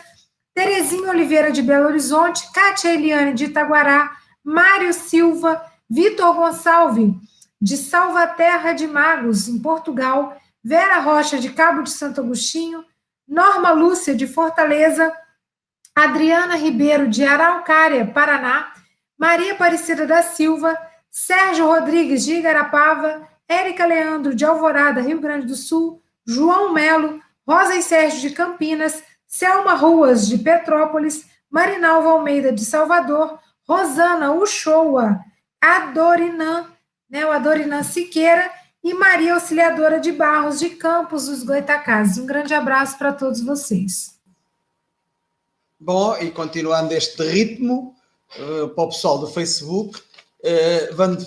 Terezinha 0.53 1.11
Oliveira, 1.11 1.53
de 1.53 1.63
Belo 1.63 1.87
Horizonte, 1.87 2.51
Kátia 2.53 2.93
Eliane, 2.93 3.33
de 3.33 3.45
Itaguará, 3.45 4.11
Mário 4.43 4.93
Silva, 4.93 5.65
Vitor 5.89 6.35
Gonçalves, 6.35 7.13
de 7.61 7.77
Salvaterra 7.77 8.73
de 8.73 8.89
Magos, 8.89 9.47
em 9.47 9.59
Portugal, 9.59 10.37
Vera 10.65 10.99
Rocha, 10.99 11.39
de 11.39 11.51
Cabo 11.51 11.83
de 11.83 11.91
Santo 11.91 12.21
Agostinho, 12.21 12.85
Norma 13.29 13.71
Lúcia, 13.71 14.15
de 14.15 14.27
Fortaleza, 14.27 15.13
Adriana 15.95 16.57
Ribeiro, 16.57 17.09
de 17.09 17.25
Araucária, 17.25 18.05
Paraná, 18.07 18.73
Maria 19.17 19.53
Aparecida 19.53 20.07
da 20.07 20.23
Silva, 20.23 20.77
Sérgio 21.11 21.67
Rodrigues, 21.67 22.25
de 22.25 22.35
Igarapava, 22.35 23.29
Érica 23.49 23.85
Leandro, 23.85 24.35
de 24.35 24.45
Alvorada, 24.45 25.01
Rio 25.01 25.21
Grande 25.21 25.47
do 25.47 25.57
Sul, 25.57 26.01
João 26.25 26.73
Melo, 26.73 27.21
Rosa 27.47 27.75
e 27.75 27.83
Sérgio, 27.83 28.21
de 28.21 28.31
Campinas, 28.31 29.03
Selma 29.27 29.75
Ruas, 29.75 30.29
de 30.29 30.39
Petrópolis, 30.39 31.27
Marinalva 31.51 32.11
Almeida, 32.11 32.53
de 32.53 32.65
Salvador, 32.65 33.39
Rosana 33.69 34.33
Uchoa, 34.33 35.19
Adorinã, 35.61 36.71
né, 37.09 37.27
o 37.27 37.33
Adorinã 37.33 37.83
Siqueira, 37.83 38.51
e 38.83 38.95
Maria 38.95 39.35
Auxiliadora 39.35 40.01
de 40.01 40.11
Barros, 40.11 40.59
de 40.59 40.71
Campos 40.71 41.27
dos 41.27 41.43
Goitacazes. 41.43 42.19
Um 42.19 42.27
grande 42.27 42.55
abraço 42.55 42.97
para 42.97 43.13
todos 43.13 43.43
vocês. 43.43 44.19
Bom, 45.79 46.17
e 46.17 46.31
continuando 46.31 46.95
este 46.95 47.23
ritmo, 47.23 47.95
uh, 48.39 48.69
para 48.69 48.85
o 48.85 48.89
pessoal 48.89 49.19
do 49.19 49.27
Facebook, 49.27 50.01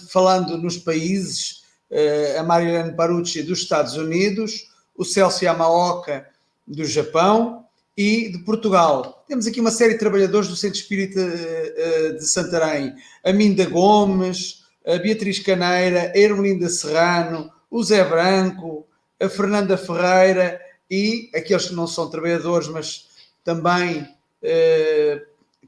falando 0.09 0.57
nos 0.57 0.77
países, 0.77 1.63
uh, 1.91 2.39
a 2.39 2.43
Marilene 2.43 2.95
Parucci 2.95 3.43
dos 3.43 3.59
Estados 3.59 3.95
Unidos, 3.95 4.69
o 4.95 5.03
Celso 5.03 5.43
Yamaoka 5.43 6.27
do 6.67 6.85
Japão 6.85 7.65
e 7.95 8.29
de 8.29 8.39
Portugal. 8.39 9.23
Temos 9.27 9.45
aqui 9.45 9.59
uma 9.59 9.71
série 9.71 9.93
de 9.93 9.99
trabalhadores 9.99 10.47
do 10.47 10.55
Centro 10.55 10.79
Espírita 10.79 11.21
de 12.17 12.25
Santarém, 12.25 12.95
a 13.23 13.31
Minda 13.31 13.65
Gomes, 13.65 14.63
a 14.85 14.97
Beatriz 14.97 15.39
Caneira, 15.39 16.11
a 16.13 16.17
Ermelinda 16.17 16.69
Serrano, 16.69 17.51
o 17.69 17.83
Zé 17.83 18.03
Branco, 18.03 18.85
a 19.19 19.29
Fernanda 19.29 19.77
Ferreira 19.77 20.59
e 20.89 21.29
aqueles 21.33 21.67
que 21.67 21.75
não 21.75 21.87
são 21.87 22.09
trabalhadores, 22.09 22.67
mas 22.67 23.07
também 23.43 24.07
eh, 24.41 25.21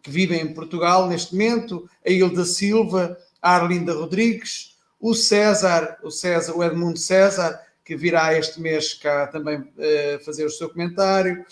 que 0.03 0.11
vivem 0.11 0.41
em 0.41 0.53
Portugal 0.53 1.07
neste 1.07 1.33
momento, 1.33 1.89
a 2.05 2.09
Hilda 2.09 2.45
Silva, 2.45 3.17
a 3.45 3.57
Arlinda 3.57 3.93
Rodrigues, 3.93 4.75
o 4.99 5.13
César, 5.13 5.99
o 6.01 6.09
César, 6.09 6.57
o 6.57 6.63
Edmundo 6.63 6.97
César, 6.97 7.61
que 7.83 7.95
virá 7.95 8.35
este 8.35 8.59
mês 8.59 8.95
cá 8.95 9.27
também 9.27 9.59
uh, 9.59 10.25
fazer 10.25 10.45
o 10.45 10.49
seu 10.49 10.67
comentário, 10.67 11.45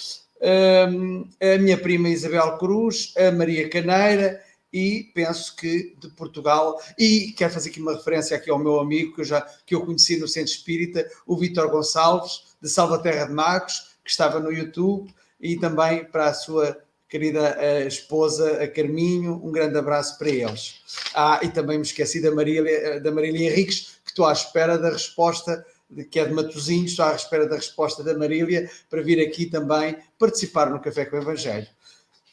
um, 0.91 1.30
a 1.39 1.60
minha 1.60 1.78
prima 1.78 2.10
Isabel 2.10 2.58
Cruz, 2.58 3.14
a 3.16 3.32
Maria 3.32 3.70
Caneira 3.70 4.41
e 4.74 5.12
penso 5.14 5.56
que 5.56 5.96
de 6.00 6.10
Portugal, 6.10 6.82
e 6.98 7.32
quero 7.38 7.54
fazer 7.54 7.70
aqui 7.70 7.80
uma 7.80 7.94
referência 7.94 8.36
aqui 8.36 8.50
ao 8.50 8.58
meu 8.58 8.80
amigo 8.80 9.14
que 9.14 9.22
eu 9.22 9.26
já 9.26 9.41
que 9.64 9.76
eu 9.76 9.86
conheci 9.86 10.18
no 10.18 10.28
Centro 10.28 10.52
Espírita, 10.52 11.08
o 11.28 11.38
Vítor 11.38 11.70
Gonçalves, 11.70 12.56
de 12.60 12.68
Salvaterra 12.68 13.28
de 13.28 13.34
Magos, 13.34 13.96
que 14.04 14.10
estava 14.10 14.39
no 14.39 14.52
YouTube, 14.52 15.14
e 15.39 15.58
também 15.58 16.06
para 16.06 16.26
a 16.26 16.34
sua 16.34 16.76
querida 17.14 17.55
uh, 17.59 17.88
esposa, 17.88 18.64
a 18.64 18.68
Carminho, 18.68 19.39
um 19.43 19.51
grande 19.51 19.78
abraço 19.78 20.18
para 20.18 20.30
eles. 20.30 20.82
Ah, 21.14 21.39
e 21.43 21.47
também 21.47 21.78
me 21.78 21.84
esqueci 21.84 22.20
da 22.20 22.32
Marília, 22.32 22.99
da 22.99 23.11
Marília 23.11 23.51
Henriques, 23.51 23.99
que 24.03 24.09
estou 24.09 24.26
à 24.26 24.34
espera 24.34 24.80
da 24.80 24.89
resposta 24.89 25.64
que 26.09 26.20
é 26.20 26.26
de 26.26 26.34
Matosinhos, 26.34 26.89
estou 26.89 27.05
à 27.05 27.14
espera 27.14 27.47
da 27.47 27.55
resposta 27.55 28.03
da 28.03 28.18
Marília 28.18 28.68
para 28.89 29.03
vir 29.03 29.22
aqui 29.22 29.45
também 29.45 29.95
participar 30.18 30.72
no 30.72 30.82
Café 30.82 31.05
com 31.05 31.16
o 31.16 31.22
Evangelho. 31.22 31.68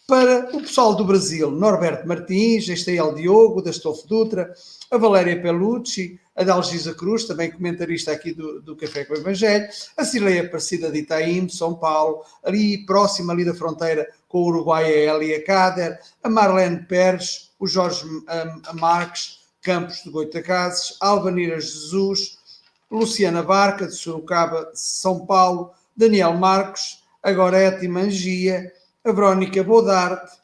Para 0.08 0.48
o 0.56 0.62
pessoal 0.62 0.94
do 0.94 1.04
Brasil, 1.04 1.50
Norberto 1.50 2.08
Martins, 2.08 2.66
Estael 2.66 3.14
Diogo, 3.14 3.60
da 3.60 3.70
Stolfo 3.70 4.08
Dutra, 4.08 4.54
a 4.90 4.96
Valéria 4.96 5.38
Pelucci, 5.42 6.18
a 6.40 6.44
Dalgisa 6.44 6.94
Cruz, 6.94 7.26
também 7.26 7.50
comentarista 7.50 8.12
aqui 8.12 8.32
do, 8.32 8.62
do 8.62 8.74
Café 8.74 9.04
com 9.04 9.12
o 9.12 9.16
Evangelho, 9.18 9.68
a 9.94 10.04
Cileia 10.06 10.40
Aparecida 10.40 10.90
de 10.90 11.00
Itaim, 11.00 11.44
de 11.44 11.54
São 11.54 11.74
Paulo, 11.74 12.24
ali 12.42 12.86
próxima 12.86 13.34
ali 13.34 13.44
da 13.44 13.52
fronteira 13.52 14.08
com 14.26 14.38
o 14.38 14.46
Uruguai, 14.46 14.86
a 14.86 15.14
Elia 15.14 15.44
Cader, 15.44 16.00
a 16.22 16.30
Marlene 16.30 16.82
Pérez, 16.84 17.50
o 17.58 17.66
Jorge 17.66 18.06
um, 18.06 18.22
Marques, 18.80 19.40
Campos 19.60 20.02
de 20.02 20.08
Goitacazes, 20.08 20.96
Alvanira 20.98 21.60
Jesus, 21.60 22.38
Luciana 22.90 23.42
Barca, 23.42 23.86
de 23.86 23.94
Sorocaba, 23.94 24.70
São 24.72 25.26
Paulo, 25.26 25.72
Daniel 25.94 26.32
Marcos, 26.32 27.04
a 27.22 27.32
Gorete 27.32 27.86
Mangia, 27.86 28.72
a 29.04 29.12
Verónica 29.12 29.62
Bodarte, 29.62 30.38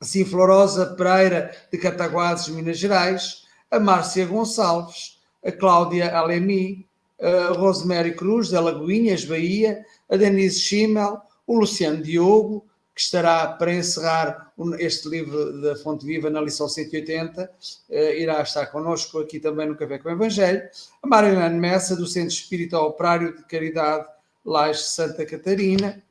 a 0.00 0.06
Sinflorosa 0.06 0.86
Pereira, 0.96 1.54
de 1.70 1.76
Cataguases, 1.76 2.48
Minas 2.48 2.78
Gerais, 2.78 3.41
a 3.72 3.80
Márcia 3.80 4.26
Gonçalves, 4.26 5.18
a 5.44 5.50
Cláudia 5.50 6.14
Alemi, 6.16 6.86
a 7.18 7.52
Rosemary 7.54 8.14
Cruz, 8.14 8.50
de 8.50 8.56
Alagoinhas, 8.56 9.24
Bahia, 9.24 9.84
a 10.10 10.16
Denise 10.16 10.60
Schimmel, 10.60 11.18
o 11.46 11.58
Luciano 11.58 12.02
Diogo, 12.02 12.66
que 12.94 13.00
estará 13.00 13.48
para 13.48 13.72
encerrar 13.72 14.52
este 14.78 15.08
livro 15.08 15.62
da 15.62 15.74
Fonte 15.76 16.04
Viva 16.04 16.28
na 16.28 16.42
lição 16.42 16.68
180, 16.68 17.50
eh, 17.88 18.20
irá 18.20 18.42
estar 18.42 18.66
connosco 18.66 19.18
aqui 19.18 19.40
também 19.40 19.66
no 19.66 19.74
Café 19.74 19.98
com 19.98 20.10
o 20.10 20.12
Evangelho, 20.12 20.62
a 21.02 21.06
Marilene 21.06 21.58
Messa, 21.58 21.96
do 21.96 22.06
Centro 22.06 22.34
Espírita 22.34 22.78
Operário 22.78 23.34
de 23.34 23.42
Caridade 23.44 24.06
Laje 24.44 24.82
Santa 24.82 25.24
Catarina, 25.24 26.02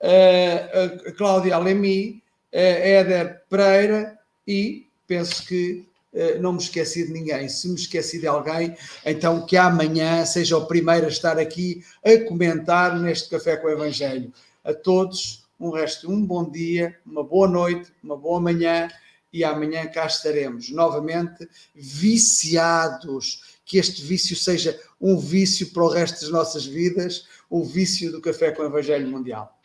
a 0.00 1.12
Cláudia 1.12 1.54
Alemi, 1.54 2.20
a 2.52 2.58
Éder 2.58 3.42
Pereira 3.48 4.18
e 4.46 4.86
penso 5.06 5.46
que 5.46 5.86
eh, 5.86 5.95
não 6.40 6.52
me 6.52 6.58
esqueci 6.58 7.06
de 7.06 7.12
ninguém. 7.12 7.48
Se 7.48 7.68
me 7.68 7.74
esqueci 7.74 8.18
de 8.18 8.26
alguém, 8.26 8.76
então 9.04 9.44
que 9.44 9.56
amanhã 9.56 10.24
seja 10.24 10.56
o 10.56 10.66
primeiro 10.66 11.06
a 11.06 11.10
estar 11.10 11.38
aqui 11.38 11.84
a 12.04 12.18
comentar 12.24 12.98
neste 12.98 13.28
Café 13.28 13.56
com 13.56 13.66
o 13.66 13.70
Evangelho. 13.70 14.32
A 14.64 14.74
todos, 14.74 15.46
um 15.58 15.70
resto, 15.70 16.10
um 16.10 16.24
bom 16.24 16.48
dia, 16.50 16.98
uma 17.04 17.22
boa 17.22 17.48
noite, 17.48 17.92
uma 18.02 18.16
boa 18.16 18.40
manhã 18.40 18.88
e 19.32 19.44
amanhã 19.44 19.86
cá 19.86 20.06
estaremos 20.06 20.70
novamente 20.70 21.48
viciados. 21.74 23.56
Que 23.64 23.78
este 23.78 24.02
vício 24.02 24.36
seja 24.36 24.78
um 25.00 25.18
vício 25.18 25.72
para 25.72 25.82
o 25.82 25.88
resto 25.88 26.20
das 26.20 26.30
nossas 26.30 26.64
vidas, 26.64 27.26
o 27.50 27.64
vício 27.64 28.12
do 28.12 28.20
Café 28.20 28.52
com 28.52 28.62
o 28.62 28.66
Evangelho 28.66 29.08
Mundial. 29.08 29.55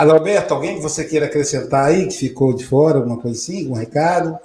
Adalberto, 0.00 0.54
alguém 0.54 0.76
que 0.76 0.82
você 0.82 1.04
queira 1.04 1.26
acrescentar 1.26 1.88
aí, 1.88 2.08
que 2.08 2.14
ficou 2.14 2.54
de 2.56 2.64
fora, 2.64 2.96
alguma 2.96 3.20
coisa 3.20 3.38
assim, 3.38 3.68
um 3.68 3.74
recado? 3.74 4.38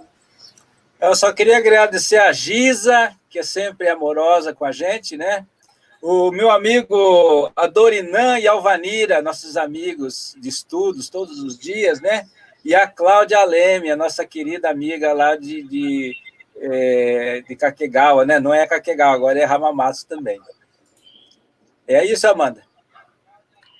Eu 0.99 1.16
só 1.16 1.32
queria 1.32 1.58
agradecer 1.58 2.18
a 2.18 2.34
Giza, 2.34 3.16
que 3.30 3.39
é 3.39 3.43
sempre 3.43 3.88
amorosa 3.88 4.53
com 4.53 4.66
a 4.66 4.74
gente, 4.74 5.16
né? 5.16 5.45
O 6.01 6.30
meu 6.30 6.51
amigo 6.51 7.49
Adorinan 7.56 8.38
e 8.38 8.45
Alvanira, 8.45 9.22
nossos 9.22 9.56
amigos 9.56 10.36
de 10.38 10.49
estudos 10.49 11.10
todos 11.10 11.39
os 11.39 11.58
dias, 11.58 12.01
né? 12.01 12.28
E 12.66 12.76
a 12.76 12.86
Cláudia 12.86 13.41
Leme, 13.45 13.89
a 13.89 13.95
nossa 13.95 14.26
querida 14.26 14.70
amiga 14.70 15.14
lá 15.14 15.38
de, 15.38 15.64
de, 15.64 16.18
é, 16.58 17.43
de 17.47 17.56
Kakegawa, 17.56 18.26
né? 18.26 18.41
Não 18.41 18.53
é 18.53 18.68
Kakegawa, 18.68 19.16
agora 19.16 19.39
é 19.39 19.45
Hamamatsu 19.45 20.06
também. 20.06 20.38
É 21.88 22.03
isso, 22.03 22.28
Amanda? 22.28 22.62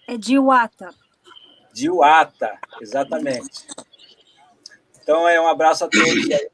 É 0.08 0.16
de 0.16 0.36
Iwata. 0.36 0.96
De 1.76 1.90
Uata, 1.90 2.58
exatamente. 2.80 3.68
Então, 5.04 5.28
é 5.28 5.42
um 5.42 5.48
abraço 5.48 5.84
a 5.84 5.90
todos 5.90 6.08
aí. 6.08 6.50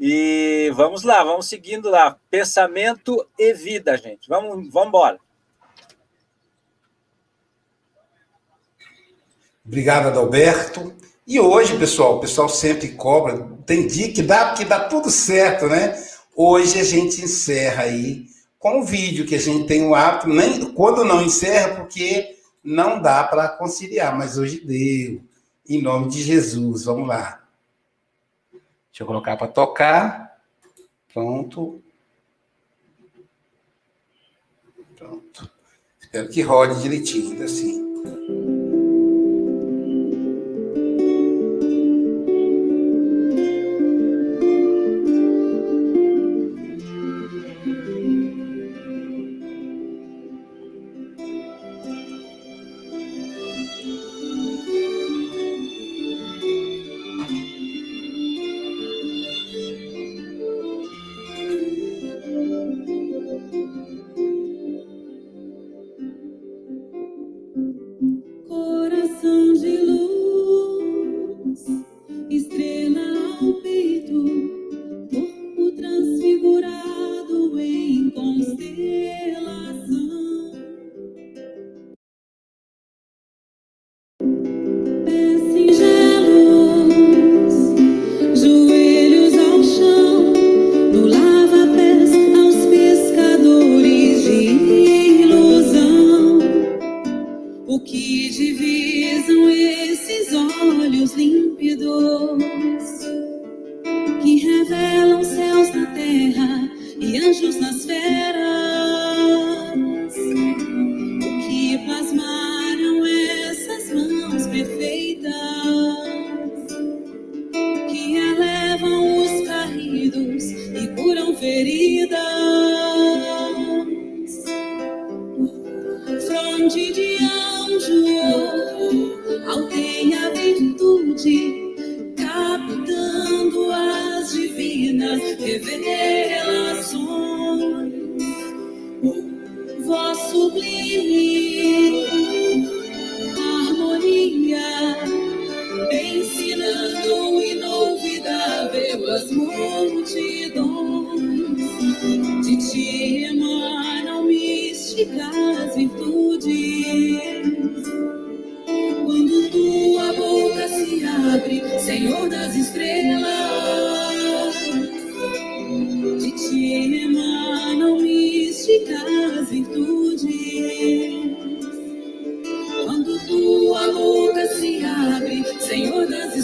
E 0.00 0.72
vamos 0.74 1.04
lá, 1.04 1.22
vamos 1.22 1.48
seguindo 1.48 1.88
lá. 1.88 2.18
Pensamento 2.28 3.24
e 3.38 3.54
vida, 3.54 3.96
gente. 3.96 4.28
Vamos, 4.28 4.68
vamos 4.68 4.88
embora. 4.88 5.20
Obrigado, 9.64 10.08
Adalberto. 10.08 10.92
E 11.24 11.38
hoje, 11.38 11.78
pessoal, 11.78 12.16
o 12.16 12.20
pessoal 12.20 12.48
sempre 12.48 12.96
cobra. 12.96 13.48
Tem 13.64 13.86
dia 13.86 14.12
que 14.12 14.22
dá, 14.22 14.54
que 14.54 14.64
dá 14.64 14.88
tudo 14.88 15.08
certo, 15.08 15.68
né? 15.68 16.04
Hoje 16.34 16.80
a 16.80 16.84
gente 16.84 17.22
encerra 17.22 17.84
aí 17.84 18.26
com 18.58 18.80
o 18.80 18.84
vídeo 18.84 19.24
que 19.24 19.36
a 19.36 19.40
gente 19.40 19.68
tem 19.68 19.86
o 19.86 19.94
hábito, 19.94 20.28
nem 20.28 20.72
quando 20.72 21.04
não 21.04 21.22
encerra, 21.22 21.76
porque 21.76 22.41
não 22.62 23.00
dá 23.00 23.24
para 23.24 23.48
conciliar, 23.48 24.16
mas 24.16 24.38
hoje 24.38 24.64
deu. 24.64 25.22
Em 25.68 25.80
nome 25.80 26.08
de 26.08 26.22
Jesus, 26.22 26.84
vamos 26.84 27.08
lá. 27.08 27.42
Deixa 28.52 29.02
eu 29.02 29.06
colocar 29.06 29.36
para 29.36 29.48
tocar. 29.48 30.38
Pronto. 31.12 31.82
Pronto. 34.96 35.50
Espero 36.00 36.28
que 36.28 36.42
rode 36.42 36.82
direitinho, 36.82 37.42
assim. 37.42 37.91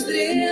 Estrelas, 0.09 0.48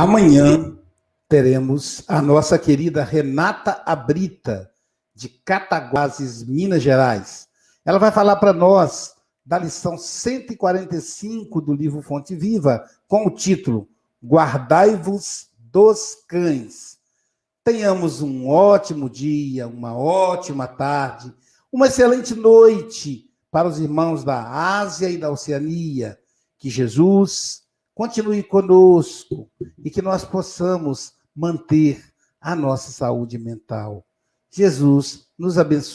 Amanhã 0.00 0.78
teremos 1.28 2.02
a 2.08 2.22
nossa 2.22 2.58
querida 2.58 3.04
Renata 3.04 3.82
Abrita, 3.84 4.70
de 5.14 5.28
Cataguases, 5.28 6.42
Minas 6.42 6.82
Gerais. 6.82 7.48
Ela 7.84 7.98
vai 7.98 8.10
falar 8.10 8.36
para 8.36 8.54
nós 8.54 9.14
da 9.44 9.58
lição 9.58 9.98
145 9.98 11.60
do 11.60 11.74
livro 11.74 12.00
Fonte 12.00 12.34
Viva, 12.34 12.82
com 13.06 13.26
o 13.26 13.30
título 13.30 13.90
Guardai-vos 14.24 15.50
dos 15.58 16.16
cães. 16.26 16.96
Tenhamos 17.62 18.22
um 18.22 18.48
ótimo 18.48 19.10
dia, 19.10 19.68
uma 19.68 19.94
ótima 19.94 20.66
tarde, 20.66 21.30
uma 21.70 21.88
excelente 21.88 22.34
noite 22.34 23.30
para 23.50 23.68
os 23.68 23.78
irmãos 23.78 24.24
da 24.24 24.78
Ásia 24.78 25.10
e 25.10 25.18
da 25.18 25.30
Oceania. 25.30 26.18
Que 26.58 26.70
Jesus 26.70 27.64
continue 28.00 28.42
conosco 28.42 29.46
e 29.84 29.90
que 29.90 30.00
nós 30.00 30.24
possamos 30.24 31.12
manter 31.36 32.02
a 32.40 32.56
nossa 32.56 32.90
saúde 32.90 33.36
mental. 33.36 34.06
Jesus 34.50 35.28
nos 35.38 35.58
abençoe. 35.58 35.88